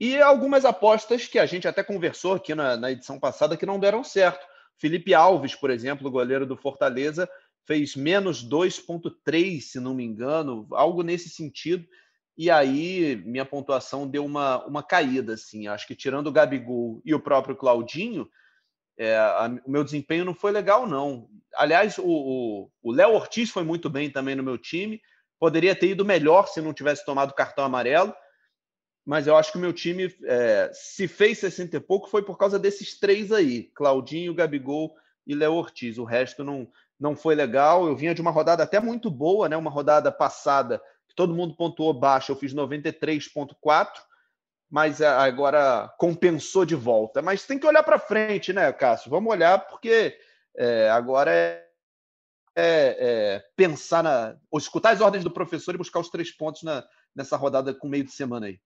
E 0.00 0.20
algumas 0.20 0.64
apostas 0.64 1.26
que 1.26 1.38
a 1.38 1.46
gente 1.46 1.66
até 1.66 1.82
conversou 1.82 2.34
aqui 2.34 2.54
na, 2.54 2.76
na 2.76 2.92
edição 2.92 3.18
passada 3.18 3.56
que 3.56 3.66
não 3.66 3.80
deram 3.80 4.04
certo. 4.04 4.46
Felipe 4.76 5.12
Alves, 5.12 5.56
por 5.56 5.70
exemplo, 5.70 6.10
goleiro 6.10 6.46
do 6.46 6.56
Fortaleza, 6.56 7.28
fez 7.68 7.94
menos 7.94 8.42
2,3, 8.42 9.60
se 9.60 9.78
não 9.78 9.94
me 9.94 10.02
engano, 10.02 10.66
algo 10.70 11.02
nesse 11.02 11.28
sentido. 11.28 11.86
E 12.34 12.50
aí 12.50 13.16
minha 13.26 13.44
pontuação 13.44 14.08
deu 14.08 14.24
uma, 14.24 14.64
uma 14.64 14.82
caída, 14.82 15.34
assim. 15.34 15.68
Acho 15.68 15.86
que 15.86 15.94
tirando 15.94 16.28
o 16.28 16.32
Gabigol 16.32 17.02
e 17.04 17.14
o 17.14 17.20
próprio 17.20 17.54
Claudinho, 17.54 18.26
é, 18.96 19.18
a, 19.18 19.50
o 19.66 19.70
meu 19.70 19.84
desempenho 19.84 20.24
não 20.24 20.34
foi 20.34 20.50
legal, 20.50 20.86
não. 20.86 21.28
Aliás, 21.54 21.98
o 21.98 22.70
Léo 22.86 23.12
Ortiz 23.12 23.50
foi 23.50 23.64
muito 23.64 23.90
bem 23.90 24.10
também 24.10 24.34
no 24.34 24.42
meu 24.42 24.56
time. 24.56 24.98
Poderia 25.38 25.76
ter 25.76 25.90
ido 25.90 26.06
melhor 26.06 26.48
se 26.48 26.62
não 26.62 26.72
tivesse 26.72 27.04
tomado 27.04 27.34
cartão 27.34 27.64
amarelo. 27.64 28.14
Mas 29.04 29.26
eu 29.26 29.36
acho 29.36 29.52
que 29.52 29.58
o 29.58 29.60
meu 29.60 29.74
time, 29.74 30.14
é, 30.24 30.70
se 30.72 31.06
fez 31.06 31.38
60 31.38 31.76
e 31.76 31.80
pouco, 31.80 32.08
foi 32.08 32.22
por 32.22 32.38
causa 32.38 32.58
desses 32.58 32.98
três 32.98 33.30
aí: 33.30 33.64
Claudinho, 33.74 34.34
Gabigol 34.34 34.94
e 35.26 35.34
Léo 35.34 35.52
Ortiz. 35.52 35.98
O 35.98 36.04
resto 36.04 36.42
não, 36.42 36.70
não 36.98 37.16
foi 37.16 37.34
legal. 37.34 37.86
Eu 37.86 37.96
vinha 37.96 38.14
de 38.14 38.20
uma 38.20 38.30
rodada 38.30 38.62
até 38.62 38.80
muito 38.80 39.10
boa, 39.10 39.48
né? 39.48 39.56
Uma 39.56 39.70
rodada 39.70 40.10
passada 40.10 40.80
todo 41.18 41.34
mundo 41.34 41.56
pontuou 41.56 41.92
baixo, 41.92 42.30
eu 42.30 42.36
fiz 42.36 42.54
93,4, 42.54 43.88
mas 44.70 45.02
agora 45.02 45.92
compensou 45.98 46.64
de 46.64 46.76
volta. 46.76 47.20
Mas 47.20 47.44
tem 47.44 47.58
que 47.58 47.66
olhar 47.66 47.82
para 47.82 47.98
frente, 47.98 48.52
né, 48.52 48.72
Cássio? 48.72 49.10
Vamos 49.10 49.32
olhar, 49.32 49.66
porque 49.66 50.16
é, 50.56 50.88
agora 50.90 51.34
é, 51.34 51.66
é, 52.54 52.96
é, 53.00 53.44
pensar 53.56 54.04
na. 54.04 54.36
ou 54.48 54.60
escutar 54.60 54.90
as 54.90 55.00
ordens 55.00 55.24
do 55.24 55.30
professor 55.30 55.74
e 55.74 55.78
buscar 55.78 55.98
os 55.98 56.08
três 56.08 56.30
pontos 56.30 56.62
na, 56.62 56.86
nessa 57.12 57.36
rodada 57.36 57.74
com 57.74 57.88
meio 57.88 58.04
de 58.04 58.12
semana 58.12 58.46
aí. 58.46 58.60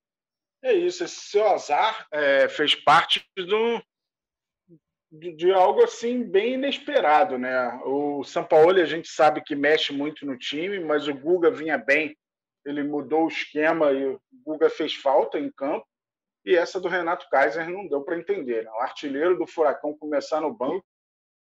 É 0.62 0.74
isso, 0.74 1.02
esse 1.02 1.22
seu 1.22 1.48
azar 1.48 2.06
é, 2.12 2.50
fez 2.50 2.74
parte 2.74 3.26
do, 3.34 3.82
de, 5.12 5.32
de, 5.32 5.52
algo 5.52 5.84
assim 5.84 6.24
bem 6.24 6.54
inesperado, 6.54 7.38
né? 7.38 7.80
O 7.84 8.24
São 8.24 8.42
Paulo 8.42 8.80
a 8.80 8.84
gente 8.84 9.08
sabe 9.08 9.42
que 9.44 9.54
mexe 9.54 9.92
muito 9.92 10.24
no 10.24 10.38
time, 10.38 10.80
mas 10.80 11.06
o 11.06 11.14
Guga 11.14 11.50
vinha 11.50 11.76
bem 11.78 12.16
ele 12.64 12.82
mudou 12.82 13.24
o 13.24 13.28
esquema 13.28 13.92
e 13.92 14.06
o 14.06 14.20
Guga 14.44 14.70
fez 14.70 14.94
falta 14.94 15.38
em 15.38 15.50
campo. 15.50 15.86
E 16.44 16.56
essa 16.56 16.80
do 16.80 16.88
Renato 16.88 17.28
Kaiser 17.30 17.68
não 17.68 17.86
deu 17.86 18.02
para 18.02 18.18
entender. 18.18 18.64
Né? 18.64 18.70
O 18.70 18.80
artilheiro 18.80 19.38
do 19.38 19.46
Furacão 19.46 19.96
começar 19.96 20.40
no 20.40 20.52
banco. 20.52 20.84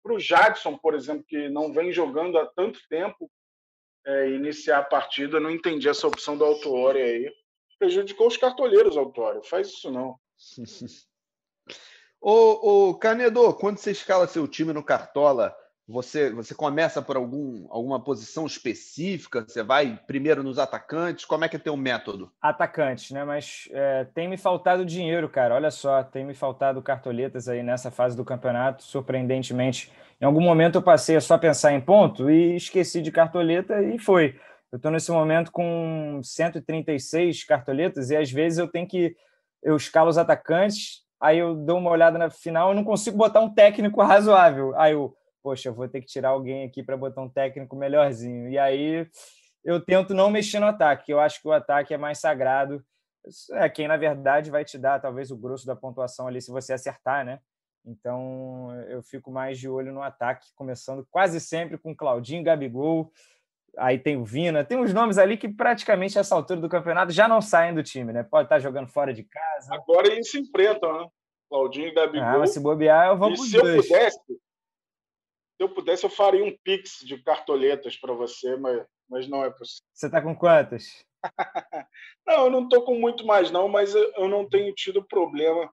Para 0.03 0.15
o 0.15 0.21
Jadson, 0.21 0.79
por 0.79 0.95
exemplo, 0.95 1.25
que 1.27 1.49
não 1.49 1.73
vem 1.73 1.93
jogando 1.93 2.39
há 2.39 2.47
tanto 2.47 2.81
tempo, 2.89 3.31
é, 4.07 4.31
iniciar 4.31 4.79
a 4.79 4.85
partida, 4.85 5.39
não 5.39 5.51
entendi 5.51 5.89
essa 5.89 6.07
opção 6.07 6.37
do 6.37 6.45
Autuori 6.45 7.03
aí. 7.03 7.35
Prejudicou 7.79 8.27
os 8.27 8.37
cartoleiros, 8.37 8.97
Autuori. 8.97 9.47
Faz 9.47 9.69
isso 9.69 9.91
não. 9.91 10.19
ô, 12.21 12.91
ô, 12.91 12.95
Canedo, 12.95 13.55
quando 13.55 13.79
você 13.79 13.91
escala 13.91 14.27
seu 14.27 14.47
time 14.47 14.73
no 14.73 14.83
Cartola, 14.83 15.55
você, 15.91 16.31
você 16.31 16.55
começa 16.55 17.03
por 17.03 17.17
algum, 17.17 17.67
alguma 17.69 18.03
posição 18.03 18.47
específica? 18.47 19.45
Você 19.47 19.63
vai 19.63 19.99
primeiro 20.07 20.43
nos 20.43 20.59
atacantes? 20.59 21.25
Como 21.25 21.45
é 21.45 21.49
que 21.49 21.57
é 21.57 21.59
teu 21.59 21.77
método? 21.77 22.31
Atacantes, 22.41 23.11
né? 23.11 23.25
Mas 23.25 23.69
é, 23.73 24.05
tem 24.15 24.29
me 24.29 24.37
faltado 24.37 24.85
dinheiro, 24.85 25.29
cara. 25.29 25.55
Olha 25.55 25.71
só, 25.71 26.03
tem 26.05 26.25
me 26.25 26.35
faltado 26.35 26.81
cartoletas 26.81 27.49
aí 27.49 27.63
nessa 27.63 27.91
fase 27.91 28.17
do 28.17 28.25
campeonato, 28.25 28.85
surpreendentemente. 28.85 29.91
Em 30.21 30.25
algum 30.25 30.41
momento 30.41 30.77
eu 30.77 30.83
passei 30.83 31.17
a 31.17 31.21
só 31.21 31.37
pensar 31.37 31.73
em 31.73 31.81
ponto 31.81 32.31
e 32.31 32.55
esqueci 32.55 33.03
de 33.03 33.11
cartoleta 33.11 33.83
e 33.83 33.99
foi. 33.99 34.39
Eu 34.71 34.77
estou 34.77 34.93
nesse 34.93 35.11
momento 35.11 35.51
com 35.51 36.21
136 36.23 37.43
cartoletas 37.43 38.11
e 38.11 38.17
às 38.17 38.31
vezes 38.31 38.59
eu 38.59 38.69
tenho 38.69 38.87
que. 38.87 39.17
Eu 39.63 39.77
escalo 39.77 40.09
os 40.09 40.17
atacantes, 40.17 41.01
aí 41.21 41.39
eu 41.39 41.55
dou 41.55 41.79
uma 41.79 41.91
olhada 41.91 42.19
na 42.19 42.31
final 42.31 42.73
e 42.73 42.75
não 42.75 42.85
consigo 42.85 43.17
botar 43.17 43.41
um 43.41 43.53
técnico 43.53 44.01
razoável. 44.03 44.73
Aí 44.77 44.93
eu 44.93 45.15
poxa, 45.43 45.69
eu 45.69 45.75
vou 45.75 45.89
ter 45.89 46.01
que 46.01 46.07
tirar 46.07 46.31
alguém 46.31 46.65
aqui 46.65 46.83
para 46.83 46.97
botar 46.97 47.23
um 47.23 47.29
técnico 47.29 47.77
melhorzinho. 47.77 48.49
E 48.49 48.59
aí 48.59 49.09
eu 49.65 49.81
tento 49.81 50.15
não 50.15 50.31
mexer 50.31 50.61
no 50.61 50.67
ataque. 50.67 51.13
Eu 51.13 51.21
acho 51.21 51.41
que 51.41 51.49
o 51.49 51.53
ataque 51.53 51.95
é 51.95 51.99
mais 51.99 52.19
sagrado. 52.19 52.85
É 53.53 53.69
quem, 53.69 53.87
na 53.87 53.97
verdade, 53.97 54.51
vai 54.51 54.65
te 54.65 54.79
dar 54.79 55.01
talvez 55.01 55.31
o 55.31 55.37
grosso 55.37 55.67
da 55.67 55.77
pontuação 55.77 56.27
ali 56.27 56.41
se 56.41 56.51
você 56.51 56.73
acertar, 56.73 57.25
né? 57.25 57.41
Então 57.85 58.71
eu 58.89 59.03
fico 59.03 59.31
mais 59.31 59.59
de 59.59 59.69
olho 59.69 59.93
no 59.93 60.03
ataque, 60.03 60.47
começando 60.55 61.07
quase 61.11 61.41
sempre 61.41 61.79
com 61.79 61.95
Claudinho, 61.95 62.45
Gabigol. 62.45 63.11
Aí 63.77 63.99
tem 63.99 64.17
o 64.17 64.25
Vina, 64.25 64.65
tem 64.65 64.79
uns 64.79 64.93
nomes 64.93 65.19
ali 65.19 65.37
que 65.37 65.49
praticamente 65.49 66.19
a 66.19 66.21
essa 66.21 66.35
altura 66.35 66.61
do 66.61 66.69
campeonato 66.69 67.13
já 67.13 67.29
não 67.29 67.41
saem 67.41 67.75
do 67.75 67.83
time, 67.83 68.13
né? 68.13 68.23
Pode 68.23 68.47
estar 68.47 68.59
jogando 68.59 68.89
fora 68.89 69.13
de 69.13 69.25
casa. 69.25 69.75
Agora 69.75 70.09
eles 70.09 70.31
se 70.31 70.41
enfrentam, 70.41 70.93
né? 71.01 71.09
Claudinho 71.49 71.89
e 71.89 71.93
Gabigol. 71.93 72.27
Ah, 72.27 72.39
mas 72.39 72.53
se 72.53 72.61
bobear, 72.61 73.09
eu 73.09 73.17
vou 73.17 73.33
e 73.33 73.37
se 73.37 73.57
dois. 73.57 73.77
eu 73.77 73.83
pudesse, 73.83 74.19
se 75.61 75.65
eu 75.65 75.69
pudesse, 75.69 76.05
eu 76.05 76.11
faria 76.11 76.45
um 76.45 76.57
pix 76.63 77.01
de 77.05 77.23
cartoletas 77.23 77.97
para 77.97 78.15
você, 78.15 78.57
mas, 78.57 78.87
mas 79.09 79.29
não 79.29 79.45
é 79.45 79.51
possível. 79.51 79.85
Você 79.93 80.07
está 80.07 80.23
com 80.23 80.35
quantas? 80.35 81.05
não, 82.27 82.45
eu 82.45 82.51
não 82.51 82.63
estou 82.65 82.83
com 82.83 82.95
muito 82.95 83.27
mais, 83.27 83.51
não, 83.51 83.69
mas 83.69 83.95
eu 83.95 84.29
não 84.29 84.49
tenho 84.49 84.73
tido 84.75 85.05
problema 85.05 85.71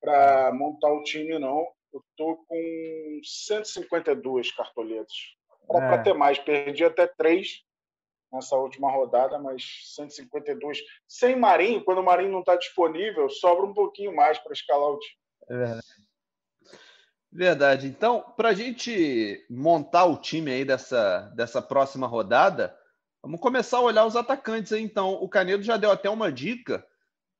para 0.00 0.52
montar 0.54 0.92
o 0.92 1.02
time, 1.02 1.38
não. 1.38 1.66
Eu 1.92 2.00
estou 2.10 2.36
com 2.46 3.20
152 3.24 4.52
cartoletas. 4.52 5.37
Era 5.70 5.86
para 5.86 6.00
é. 6.00 6.02
ter 6.02 6.14
mais, 6.14 6.38
perdi 6.38 6.84
até 6.84 7.06
três 7.06 7.62
nessa 8.32 8.56
última 8.56 8.90
rodada, 8.90 9.38
mas 9.38 9.82
152. 9.94 10.78
Sem 11.06 11.36
Marinho, 11.36 11.82
quando 11.84 11.98
o 11.98 12.04
Marinho 12.04 12.32
não 12.32 12.40
está 12.40 12.56
disponível, 12.56 13.28
sobra 13.28 13.64
um 13.64 13.74
pouquinho 13.74 14.14
mais 14.14 14.38
para 14.38 14.52
escalar 14.52 14.90
o 14.90 14.98
time. 14.98 15.18
É 15.48 15.56
verdade. 15.56 15.86
Verdade. 17.30 17.86
Então, 17.86 18.22
para 18.36 18.50
a 18.50 18.54
gente 18.54 19.46
montar 19.50 20.06
o 20.06 20.16
time 20.16 20.50
aí 20.50 20.64
dessa, 20.64 21.30
dessa 21.34 21.60
próxima 21.60 22.06
rodada, 22.06 22.76
vamos 23.22 23.40
começar 23.40 23.78
a 23.78 23.82
olhar 23.82 24.06
os 24.06 24.16
atacantes 24.16 24.72
aí. 24.72 24.82
Então, 24.82 25.14
o 25.14 25.28
Canedo 25.28 25.62
já 25.62 25.76
deu 25.76 25.90
até 25.90 26.08
uma 26.08 26.32
dica. 26.32 26.86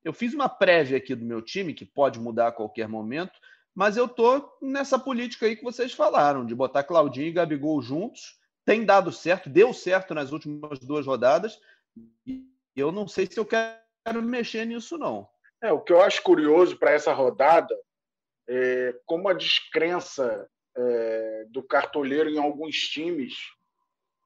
Eu 0.04 0.12
fiz 0.12 0.35
uma 0.35 0.49
prévia 0.49 0.99
aqui 0.99 1.14
do 1.14 1.25
meu 1.25 1.42
time, 1.42 1.75
que 1.75 1.85
pode 1.85 2.20
mudar 2.20 2.49
a 2.49 2.52
qualquer 2.52 2.87
momento, 2.87 3.38
mas 3.78 3.97
eu 3.97 4.08
tô 4.08 4.58
nessa 4.61 4.99
política 4.99 5.47
aí 5.47 5.54
que 5.54 5.62
vocês 5.62 5.92
falaram, 5.92 6.44
de 6.44 6.52
botar 6.52 6.82
Claudinho 6.82 7.28
e 7.28 7.32
Gabigol 7.32 7.80
juntos. 7.80 8.37
Tem 8.64 8.85
dado 8.85 9.12
certo, 9.12 9.49
deu 9.49 9.73
certo 9.73 10.12
nas 10.16 10.32
últimas 10.32 10.80
duas 10.80 11.06
rodadas. 11.06 11.61
E 12.26 12.44
eu 12.75 12.90
não 12.90 13.06
sei 13.06 13.25
se 13.26 13.38
eu 13.38 13.47
quero 13.47 14.20
mexer 14.20 14.64
nisso, 14.64 14.99
não. 14.99 15.28
É, 15.62 15.70
o 15.73 15.80
que 15.80 15.92
eu 15.92 16.02
acho 16.02 16.25
curioso 16.25 16.76
para 16.76 16.90
essa 16.90 17.12
rodada 17.12 17.73
é, 18.49 18.97
como 19.06 19.28
a 19.28 19.32
descrença 19.32 20.50
é, 20.76 21.44
do 21.49 21.62
cartoleiro 21.62 22.28
em 22.28 22.38
alguns 22.38 22.78
times 22.78 23.35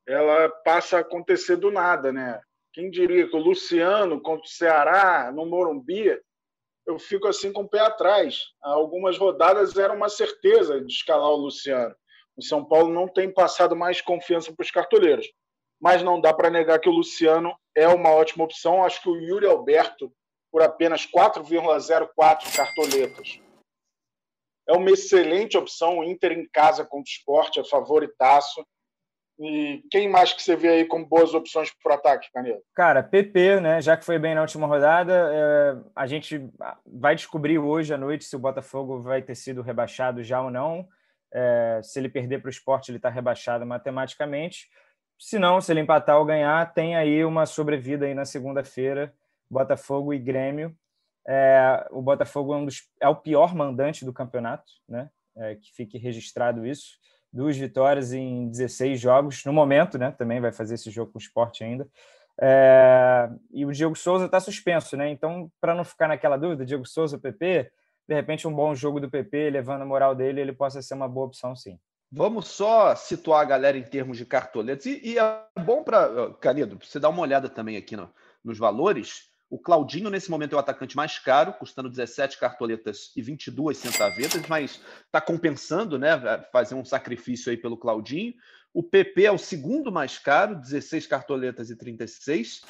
ela 0.06 0.48
passa 0.64 0.96
a 0.96 1.00
acontecer 1.00 1.56
do 1.56 1.70
nada, 1.70 2.10
né? 2.10 2.40
Quem 2.72 2.90
diria 2.90 3.28
que 3.28 3.36
o 3.36 3.42
Luciano 3.42 4.18
contra 4.18 4.46
o 4.46 4.50
Ceará 4.50 5.30
no 5.30 5.44
Morumbi, 5.44 6.18
eu 6.86 6.98
fico 6.98 7.28
assim 7.28 7.52
com 7.52 7.62
o 7.62 7.68
pé 7.68 7.80
atrás. 7.80 8.44
Algumas 8.62 9.18
rodadas 9.18 9.76
era 9.76 9.92
uma 9.92 10.08
certeza 10.08 10.80
de 10.80 10.92
escalar 10.92 11.30
o 11.30 11.36
Luciano. 11.36 11.94
O 12.36 12.42
São 12.42 12.64
Paulo 12.64 12.92
não 12.92 13.06
tem 13.06 13.32
passado 13.32 13.76
mais 13.76 14.00
confiança 14.00 14.52
para 14.52 14.64
os 14.64 14.70
cartoleiros, 14.70 15.26
mas 15.80 16.02
não 16.02 16.20
dá 16.20 16.32
para 16.32 16.50
negar 16.50 16.80
que 16.80 16.88
o 16.88 16.92
Luciano 16.92 17.54
é 17.74 17.86
uma 17.88 18.10
ótima 18.10 18.44
opção. 18.44 18.82
Acho 18.82 19.02
que 19.02 19.08
o 19.08 19.16
Yuri 19.16 19.46
Alberto 19.46 20.12
por 20.50 20.62
apenas 20.62 21.06
4,04 21.06 22.56
cartoletas 22.56 23.40
é 24.68 24.72
uma 24.72 24.90
excelente 24.90 25.56
opção. 25.56 25.98
O 25.98 26.04
Inter 26.04 26.32
em 26.32 26.48
casa 26.48 26.84
contra 26.84 27.08
o 27.08 27.12
esporte 27.12 27.60
é 27.60 27.64
favoritaço. 27.64 28.64
E 29.38 29.82
quem 29.90 30.08
mais 30.08 30.32
que 30.32 30.42
você 30.42 30.54
vê 30.54 30.68
aí 30.68 30.84
como 30.84 31.06
boas 31.06 31.34
opções 31.34 31.72
para 31.82 31.92
o 31.92 31.94
ataque, 31.94 32.30
Canedo? 32.32 32.60
Cara, 32.74 33.02
PP, 33.02 33.60
né? 33.60 33.80
Já 33.80 33.96
que 33.96 34.04
foi 34.04 34.18
bem 34.18 34.34
na 34.34 34.42
última 34.42 34.66
rodada, 34.66 35.30
é, 35.32 35.76
a 35.96 36.06
gente 36.06 36.48
vai 36.86 37.14
descobrir 37.14 37.58
hoje 37.58 37.92
à 37.92 37.98
noite 37.98 38.24
se 38.24 38.36
o 38.36 38.38
Botafogo 38.38 39.00
vai 39.02 39.22
ter 39.22 39.34
sido 39.34 39.62
rebaixado 39.62 40.22
já 40.22 40.40
ou 40.40 40.50
não. 40.50 40.86
É, 41.32 41.80
se 41.82 41.98
ele 41.98 42.08
perder 42.08 42.40
para 42.40 42.48
o 42.48 42.50
esporte, 42.50 42.90
ele 42.90 42.98
está 42.98 43.08
rebaixado 43.08 43.64
matematicamente. 43.64 44.68
Se 45.18 45.38
não, 45.38 45.60
se 45.60 45.72
ele 45.72 45.80
empatar 45.80 46.18
ou 46.18 46.24
ganhar, 46.24 46.72
tem 46.74 46.94
aí 46.94 47.24
uma 47.24 47.46
sobrevida 47.46 48.06
aí 48.06 48.14
na 48.14 48.24
segunda-feira, 48.24 49.14
Botafogo 49.50 50.12
e 50.12 50.18
Grêmio. 50.18 50.76
É, 51.26 51.86
o 51.90 52.02
Botafogo 52.02 52.52
é, 52.52 52.56
um 52.56 52.64
dos, 52.64 52.82
é, 53.00 53.08
o 53.08 53.16
pior 53.16 53.54
mandante 53.54 54.04
do 54.04 54.12
campeonato, 54.12 54.70
né? 54.88 55.08
É, 55.36 55.54
que 55.54 55.72
fique 55.72 55.96
registrado 55.96 56.66
isso. 56.66 56.98
Duas 57.32 57.56
vitórias 57.56 58.12
em 58.12 58.48
16 58.48 59.00
jogos, 59.00 59.44
no 59.44 59.52
momento, 59.52 59.96
né? 59.96 60.10
Também 60.10 60.40
vai 60.40 60.52
fazer 60.52 60.74
esse 60.74 60.90
jogo 60.90 61.12
com 61.12 61.18
o 61.18 61.22
esporte 61.22 61.64
ainda. 61.64 61.88
É, 62.40 63.30
e 63.52 63.64
o 63.64 63.72
Diego 63.72 63.94
Souza 63.94 64.26
está 64.26 64.40
suspenso, 64.40 64.96
né? 64.96 65.08
Então, 65.10 65.50
para 65.60 65.74
não 65.74 65.84
ficar 65.84 66.08
naquela 66.08 66.36
dúvida, 66.36 66.64
Diego 66.64 66.86
Souza, 66.86 67.18
PP, 67.18 67.70
de 68.08 68.14
repente 68.14 68.46
um 68.46 68.54
bom 68.54 68.74
jogo 68.74 69.00
do 69.00 69.10
PP, 69.10 69.50
levando 69.50 69.82
a 69.82 69.86
moral 69.86 70.14
dele, 70.14 70.40
ele 70.40 70.52
possa 70.52 70.82
ser 70.82 70.94
uma 70.94 71.08
boa 71.08 71.26
opção, 71.26 71.54
sim. 71.56 71.78
Vamos 72.10 72.48
só 72.48 72.94
situar 72.94 73.40
a 73.40 73.44
galera 73.44 73.78
em 73.78 73.82
termos 73.82 74.18
de 74.18 74.26
cartoletas. 74.26 74.84
E, 74.84 75.00
e 75.02 75.18
é 75.18 75.44
bom 75.64 75.82
para. 75.82 76.34
Canido, 76.34 76.78
você 76.78 77.00
dar 77.00 77.08
uma 77.08 77.22
olhada 77.22 77.48
também 77.48 77.78
aqui 77.78 77.96
no, 77.96 78.12
nos 78.44 78.58
valores. 78.58 79.31
O 79.52 79.58
Claudinho, 79.58 80.08
nesse 80.08 80.30
momento, 80.30 80.54
é 80.54 80.56
o 80.56 80.58
atacante 80.58 80.96
mais 80.96 81.18
caro, 81.18 81.52
custando 81.52 81.90
17 81.90 82.38
cartoletas 82.38 83.12
e 83.14 83.20
22 83.20 83.76
centavetas, 83.76 84.40
mas 84.48 84.80
está 85.04 85.20
compensando, 85.20 85.98
né? 85.98 86.18
Fazer 86.50 86.74
um 86.74 86.82
sacrifício 86.82 87.50
aí 87.50 87.58
pelo 87.58 87.76
Claudinho. 87.76 88.32
O 88.72 88.82
PP 88.82 89.24
é 89.24 89.30
o 89.30 89.36
segundo 89.36 89.92
mais 89.92 90.18
caro, 90.18 90.54
16 90.54 91.06
cartoletas 91.06 91.68
e 91.68 91.76
36. 91.76 92.62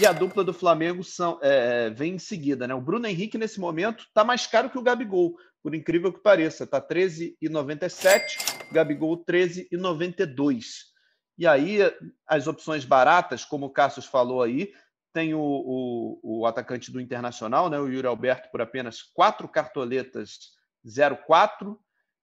E 0.00 0.06
a 0.06 0.12
dupla 0.12 0.44
do 0.44 0.54
Flamengo 0.54 1.02
são, 1.02 1.40
é, 1.42 1.90
vem 1.90 2.14
em 2.14 2.20
seguida, 2.20 2.68
né? 2.68 2.74
O 2.74 2.80
Bruno 2.80 3.08
Henrique, 3.08 3.36
nesse 3.36 3.58
momento, 3.58 4.04
está 4.04 4.22
mais 4.22 4.46
caro 4.46 4.70
que 4.70 4.78
o 4.78 4.82
Gabigol, 4.82 5.36
por 5.60 5.74
incrível 5.74 6.12
que 6.12 6.20
pareça. 6.20 6.62
Está 6.62 6.80
13,97, 6.80 8.70
Gabigol 8.70 9.24
13,92. 9.24 10.86
E 11.36 11.48
aí, 11.48 11.78
as 12.24 12.46
opções 12.46 12.84
baratas, 12.84 13.44
como 13.44 13.66
o 13.66 13.70
Cassius 13.70 14.06
falou 14.06 14.40
aí, 14.40 14.72
tem 15.18 15.34
o, 15.34 15.40
o, 15.40 16.20
o, 16.22 16.46
atacante 16.46 16.92
do 16.92 17.00
Internacional, 17.00 17.68
né, 17.68 17.76
o 17.76 17.88
Yuri 17.88 18.06
Alberto, 18.06 18.48
por 18.52 18.62
apenas 18.62 19.02
quatro 19.02 19.48
cartoletas 19.48 20.52
0,4. 20.86 21.76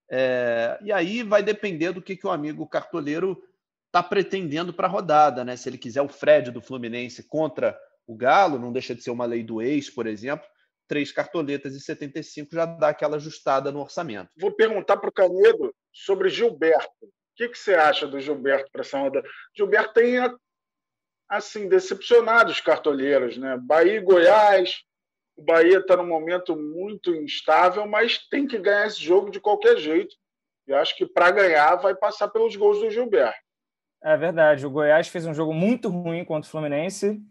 É, 0.10 0.80
e 0.82 0.94
aí 0.94 1.22
vai 1.22 1.44
depender 1.44 1.92
do 1.92 2.02
que, 2.02 2.16
que 2.16 2.26
o 2.26 2.32
amigo 2.32 2.66
cartoleiro 2.66 3.44
está 3.88 4.02
pretendendo 4.02 4.74
para 4.74 4.88
a 4.88 4.90
rodada. 4.90 5.44
Né? 5.44 5.58
Se 5.58 5.68
ele 5.68 5.78
quiser 5.78 6.02
o 6.04 6.08
Fred 6.08 6.52
do 6.52 6.62
Fluminense 6.62 7.22
contra 7.28 7.78
o 8.08 8.16
Galo, 8.16 8.58
não 8.58 8.72
deixa 8.72 8.96
de 8.96 9.04
ser 9.04 9.12
uma 9.12 9.26
lei 9.26 9.44
do 9.44 9.62
ex, 9.62 9.90
por 9.90 10.08
exemplo, 10.08 10.48
três 10.88 11.12
cartoletas 11.12 11.76
e 11.76 11.82
75 11.82 12.56
já 12.56 12.66
dá 12.66 12.90
aquela 12.90 13.18
ajustada 13.18 13.74
no 13.74 13.82
orçamento. 13.82 14.30
Vou 14.38 14.54
perguntar 14.54 14.96
para 14.96 15.10
o 15.10 15.14
Canedo 15.14 15.76
sobre 15.92 16.30
Gilberto. 16.30 16.88
O 17.02 17.36
que, 17.36 17.50
que 17.50 17.58
você 17.58 17.74
acha 17.74 18.08
do 18.08 18.22
Gilberto 18.22 18.72
para 18.72 18.82
essa 18.82 18.98
rodada? 18.98 19.28
Gilberto 19.54 19.94
tem 19.94 20.18
assim, 21.30 21.68
decepcionado 21.68 22.52
os 22.52 22.62
cartoleiros, 22.62 23.38
né? 23.38 23.58
Bahia 23.62 23.98
e 23.98 24.02
Goiás. 24.02 24.84
O 25.36 25.44
Bahia 25.44 25.80
está 25.80 25.98
num 25.98 26.08
momento 26.08 26.56
muito 26.56 27.14
instável, 27.14 27.86
mas 27.86 28.18
tem 28.30 28.48
que 28.48 28.58
ganhar 28.58 28.88
esse 28.88 29.04
jogo 29.04 29.30
de 29.30 29.40
qualquer 29.40 29.78
jeito. 29.78 30.16
E 30.68 30.74
acho 30.74 30.96
que 30.96 31.06
para 31.06 31.32
ganhar 31.32 31.76
vai 31.76 31.94
passar 31.94 32.28
pelos 32.30 32.56
gols 32.56 32.80
do 32.80 32.90
Gilberto. 32.90 33.38
É 34.04 34.16
verdade. 34.16 34.66
O 34.66 34.70
Goiás 34.70 35.08
fez 35.08 35.26
um 35.26 35.34
jogo 35.34 35.54
muito 35.54 35.90
ruim 35.90 36.24
contra 36.24 36.48
o 36.48 36.52
Fluminense 36.52 37.22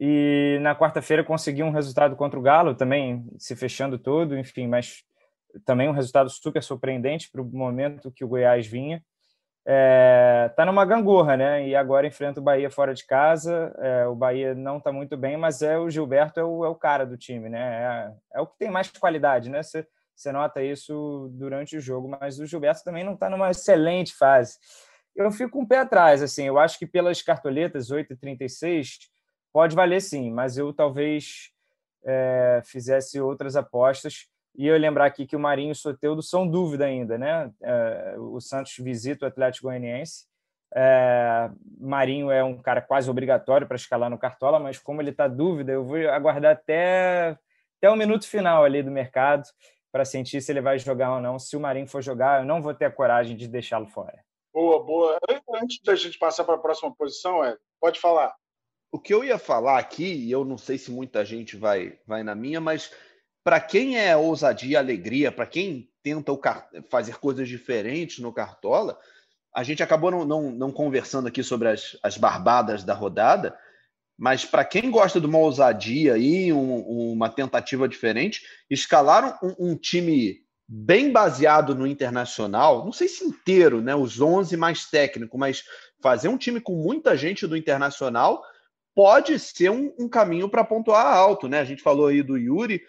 e 0.00 0.58
na 0.62 0.74
quarta-feira 0.74 1.22
conseguiu 1.22 1.66
um 1.66 1.70
resultado 1.70 2.16
contra 2.16 2.38
o 2.38 2.42
Galo, 2.42 2.74
também 2.74 3.24
se 3.38 3.54
fechando 3.54 3.98
todo, 3.98 4.36
enfim, 4.36 4.66
mas 4.66 5.04
também 5.64 5.88
um 5.88 5.92
resultado 5.92 6.30
super 6.30 6.62
surpreendente 6.62 7.30
para 7.30 7.42
o 7.42 7.44
momento 7.44 8.10
que 8.10 8.24
o 8.24 8.28
Goiás 8.28 8.66
vinha 8.66 9.02
é, 9.64 10.50
tá 10.56 10.64
numa 10.66 10.84
gangorra, 10.84 11.36
né? 11.36 11.68
E 11.68 11.76
agora 11.76 12.06
enfrenta 12.06 12.40
o 12.40 12.42
Bahia 12.42 12.70
fora 12.70 12.92
de 12.92 13.06
casa. 13.06 13.72
É, 13.78 14.06
o 14.06 14.14
Bahia 14.14 14.54
não 14.54 14.78
está 14.78 14.92
muito 14.92 15.16
bem, 15.16 15.36
mas 15.36 15.62
é 15.62 15.78
o 15.78 15.88
Gilberto 15.88 16.40
é 16.40 16.44
o, 16.44 16.64
é 16.64 16.68
o 16.68 16.74
cara 16.74 17.06
do 17.06 17.16
time, 17.16 17.48
né? 17.48 18.12
É, 18.32 18.38
é, 18.38 18.40
o 18.40 18.46
que 18.46 18.58
tem 18.58 18.70
mais 18.70 18.90
qualidade, 18.90 19.48
né? 19.48 19.60
Você 19.62 20.32
nota 20.32 20.62
isso 20.62 21.30
durante 21.32 21.76
o 21.76 21.80
jogo, 21.80 22.08
mas 22.08 22.40
o 22.40 22.46
Gilberto 22.46 22.82
também 22.84 23.04
não 23.04 23.14
está 23.14 23.30
numa 23.30 23.50
excelente 23.50 24.14
fase. 24.14 24.58
Eu 25.14 25.30
fico 25.30 25.60
um 25.60 25.66
pé 25.66 25.78
atrás, 25.78 26.22
assim. 26.22 26.46
Eu 26.46 26.58
acho 26.58 26.78
que 26.78 26.86
pelas 26.86 27.22
cartoletas 27.22 27.90
8,36 27.90 29.10
pode 29.52 29.76
valer 29.76 30.00
sim, 30.00 30.30
mas 30.30 30.56
eu 30.58 30.72
talvez 30.72 31.50
é, 32.04 32.62
fizesse 32.64 33.20
outras 33.20 33.54
apostas. 33.54 34.26
E 34.54 34.66
eu 34.66 34.76
lembrar 34.76 35.06
aqui 35.06 35.26
que 35.26 35.36
o 35.36 35.40
Marinho 35.40 35.70
e 35.70 35.72
o 35.72 35.76
Soteudo 35.76 36.22
são 36.22 36.46
dúvida 36.46 36.84
ainda, 36.84 37.16
né? 37.16 37.50
É, 37.62 38.14
o 38.18 38.40
Santos 38.40 38.76
visita 38.78 39.24
o 39.24 39.28
Atlético 39.28 39.66
Goianiense. 39.66 40.26
É, 40.74 41.50
Marinho 41.78 42.30
é 42.30 42.42
um 42.42 42.60
cara 42.60 42.80
quase 42.80 43.10
obrigatório 43.10 43.66
para 43.66 43.76
escalar 43.76 44.10
no 44.10 44.18
Cartola, 44.18 44.58
mas 44.58 44.78
como 44.78 45.00
ele 45.00 45.10
está 45.10 45.28
dúvida, 45.28 45.72
eu 45.72 45.84
vou 45.84 45.96
aguardar 46.08 46.52
até, 46.52 47.36
até 47.78 47.90
o 47.90 47.96
minuto 47.96 48.26
final 48.26 48.64
ali 48.64 48.82
do 48.82 48.90
mercado 48.90 49.44
para 49.90 50.04
sentir 50.04 50.40
se 50.40 50.50
ele 50.50 50.62
vai 50.62 50.78
jogar 50.78 51.14
ou 51.14 51.20
não. 51.20 51.38
Se 51.38 51.56
o 51.56 51.60
Marinho 51.60 51.86
for 51.86 52.02
jogar, 52.02 52.40
eu 52.40 52.46
não 52.46 52.62
vou 52.62 52.74
ter 52.74 52.86
a 52.86 52.90
coragem 52.90 53.36
de 53.36 53.46
deixá-lo 53.46 53.86
fora. 53.86 54.24
Boa, 54.52 54.82
boa. 54.82 55.18
Antes 55.54 55.80
da 55.82 55.94
gente 55.94 56.18
passar 56.18 56.44
para 56.44 56.54
a 56.54 56.58
próxima 56.58 56.94
posição, 56.94 57.44
é, 57.44 57.56
pode 57.80 58.00
falar. 58.00 58.34
O 58.90 58.98
que 58.98 59.12
eu 59.12 59.24
ia 59.24 59.38
falar 59.38 59.78
aqui, 59.78 60.04
e 60.04 60.30
eu 60.30 60.44
não 60.44 60.58
sei 60.58 60.76
se 60.76 60.90
muita 60.90 61.24
gente 61.24 61.56
vai, 61.56 61.98
vai 62.06 62.22
na 62.22 62.34
minha, 62.34 62.60
mas 62.60 62.90
para 63.44 63.60
quem 63.60 63.98
é 63.98 64.16
ousadia, 64.16 64.78
alegria, 64.78 65.32
para 65.32 65.46
quem 65.46 65.88
tenta 66.02 66.32
fazer 66.90 67.16
coisas 67.16 67.48
diferentes 67.48 68.18
no 68.18 68.32
Cartola, 68.32 68.98
a 69.54 69.62
gente 69.62 69.82
acabou 69.82 70.10
não, 70.10 70.24
não, 70.24 70.50
não 70.50 70.72
conversando 70.72 71.28
aqui 71.28 71.42
sobre 71.42 71.68
as, 71.68 71.96
as 72.02 72.16
barbadas 72.16 72.84
da 72.84 72.94
rodada, 72.94 73.56
mas 74.18 74.44
para 74.44 74.64
quem 74.64 74.90
gosta 74.90 75.20
de 75.20 75.26
uma 75.26 75.38
ousadia 75.38 76.16
e 76.16 76.52
um, 76.52 77.12
uma 77.12 77.28
tentativa 77.28 77.88
diferente, 77.88 78.42
escalaram 78.70 79.36
um, 79.42 79.70
um, 79.70 79.76
time 79.76 80.40
bem 80.66 81.10
baseado 81.10 81.74
no 81.74 81.86
internacional, 81.86 82.84
não 82.84 82.92
sei 82.92 83.08
se 83.08 83.24
inteiro, 83.24 83.82
né, 83.82 83.94
os 83.94 84.20
11 84.20 84.56
mais 84.56 84.86
técnico, 84.86 85.36
mas 85.36 85.64
fazer 86.00 86.28
um 86.28 86.38
time 86.38 86.60
com 86.60 86.74
muita 86.74 87.16
gente 87.16 87.46
do 87.46 87.56
internacional 87.56 88.42
pode 88.94 89.38
ser 89.38 89.70
um, 89.70 89.92
um 89.98 90.08
caminho 90.08 90.48
para 90.48 90.64
pontuar 90.64 91.06
alto, 91.06 91.48
né? 91.48 91.60
A 91.60 91.64
gente 91.64 91.82
falou 91.82 92.06
aí 92.06 92.22
do 92.22 92.36
Yuri, 92.36 92.82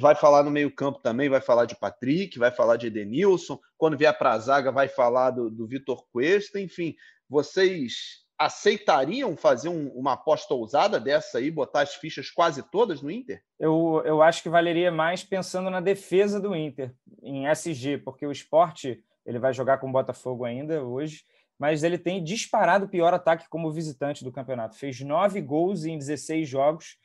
vai 0.00 0.14
falar 0.14 0.42
no 0.42 0.50
meio-campo 0.50 0.98
também, 0.98 1.28
vai 1.28 1.40
falar 1.40 1.66
de 1.66 1.76
Patrick, 1.76 2.38
vai 2.38 2.50
falar 2.50 2.76
de 2.76 2.86
Edenilson. 2.86 3.58
Quando 3.76 3.98
vier 3.98 4.16
para 4.16 4.32
a 4.32 4.38
zaga, 4.38 4.72
vai 4.72 4.88
falar 4.88 5.30
do, 5.30 5.50
do 5.50 5.66
Vitor 5.66 6.04
Cuesta. 6.10 6.58
Enfim, 6.58 6.94
vocês 7.28 8.24
aceitariam 8.38 9.36
fazer 9.36 9.68
um, 9.68 9.88
uma 9.88 10.14
aposta 10.14 10.54
ousada 10.54 10.98
dessa 10.98 11.36
aí, 11.36 11.50
botar 11.50 11.82
as 11.82 11.94
fichas 11.94 12.30
quase 12.30 12.62
todas 12.70 13.02
no 13.02 13.10
Inter? 13.10 13.42
Eu, 13.58 14.02
eu 14.06 14.22
acho 14.22 14.42
que 14.42 14.48
valeria 14.48 14.90
mais 14.90 15.22
pensando 15.22 15.68
na 15.68 15.80
defesa 15.80 16.40
do 16.40 16.56
Inter, 16.56 16.94
em 17.22 17.46
SG, 17.46 17.98
porque 17.98 18.26
o 18.26 18.32
esporte 18.32 19.04
ele 19.26 19.38
vai 19.38 19.52
jogar 19.52 19.76
com 19.76 19.90
o 19.90 19.92
Botafogo 19.92 20.46
ainda 20.46 20.82
hoje, 20.82 21.24
mas 21.58 21.82
ele 21.82 21.98
tem 21.98 22.24
disparado 22.24 22.86
o 22.86 22.88
pior 22.88 23.12
ataque 23.12 23.46
como 23.50 23.70
visitante 23.70 24.24
do 24.24 24.32
campeonato. 24.32 24.78
Fez 24.78 24.98
nove 25.02 25.42
gols 25.42 25.84
em 25.84 25.98
16 25.98 26.48
jogos 26.48 26.96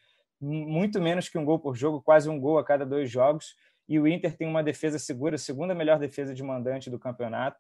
muito 0.46 1.02
menos 1.02 1.28
que 1.28 1.38
um 1.38 1.46
gol 1.46 1.60
por 1.60 1.76
jogo, 1.76 2.02
quase 2.02 2.30
um 2.30 2.40
gol 2.40 2.60
a 2.60 2.64
cada 2.64 2.86
dois 2.86 3.10
jogos. 3.10 3.56
E 3.88 4.00
o 4.00 4.08
Inter 4.08 4.36
tem 4.36 4.48
uma 4.48 4.64
defesa 4.64 5.00
segura, 5.00 5.38
segunda 5.38 5.74
melhor 5.74 6.00
defesa 6.00 6.34
de 6.34 6.44
mandante 6.44 6.90
do 6.90 7.00
campeonato. 7.00 7.58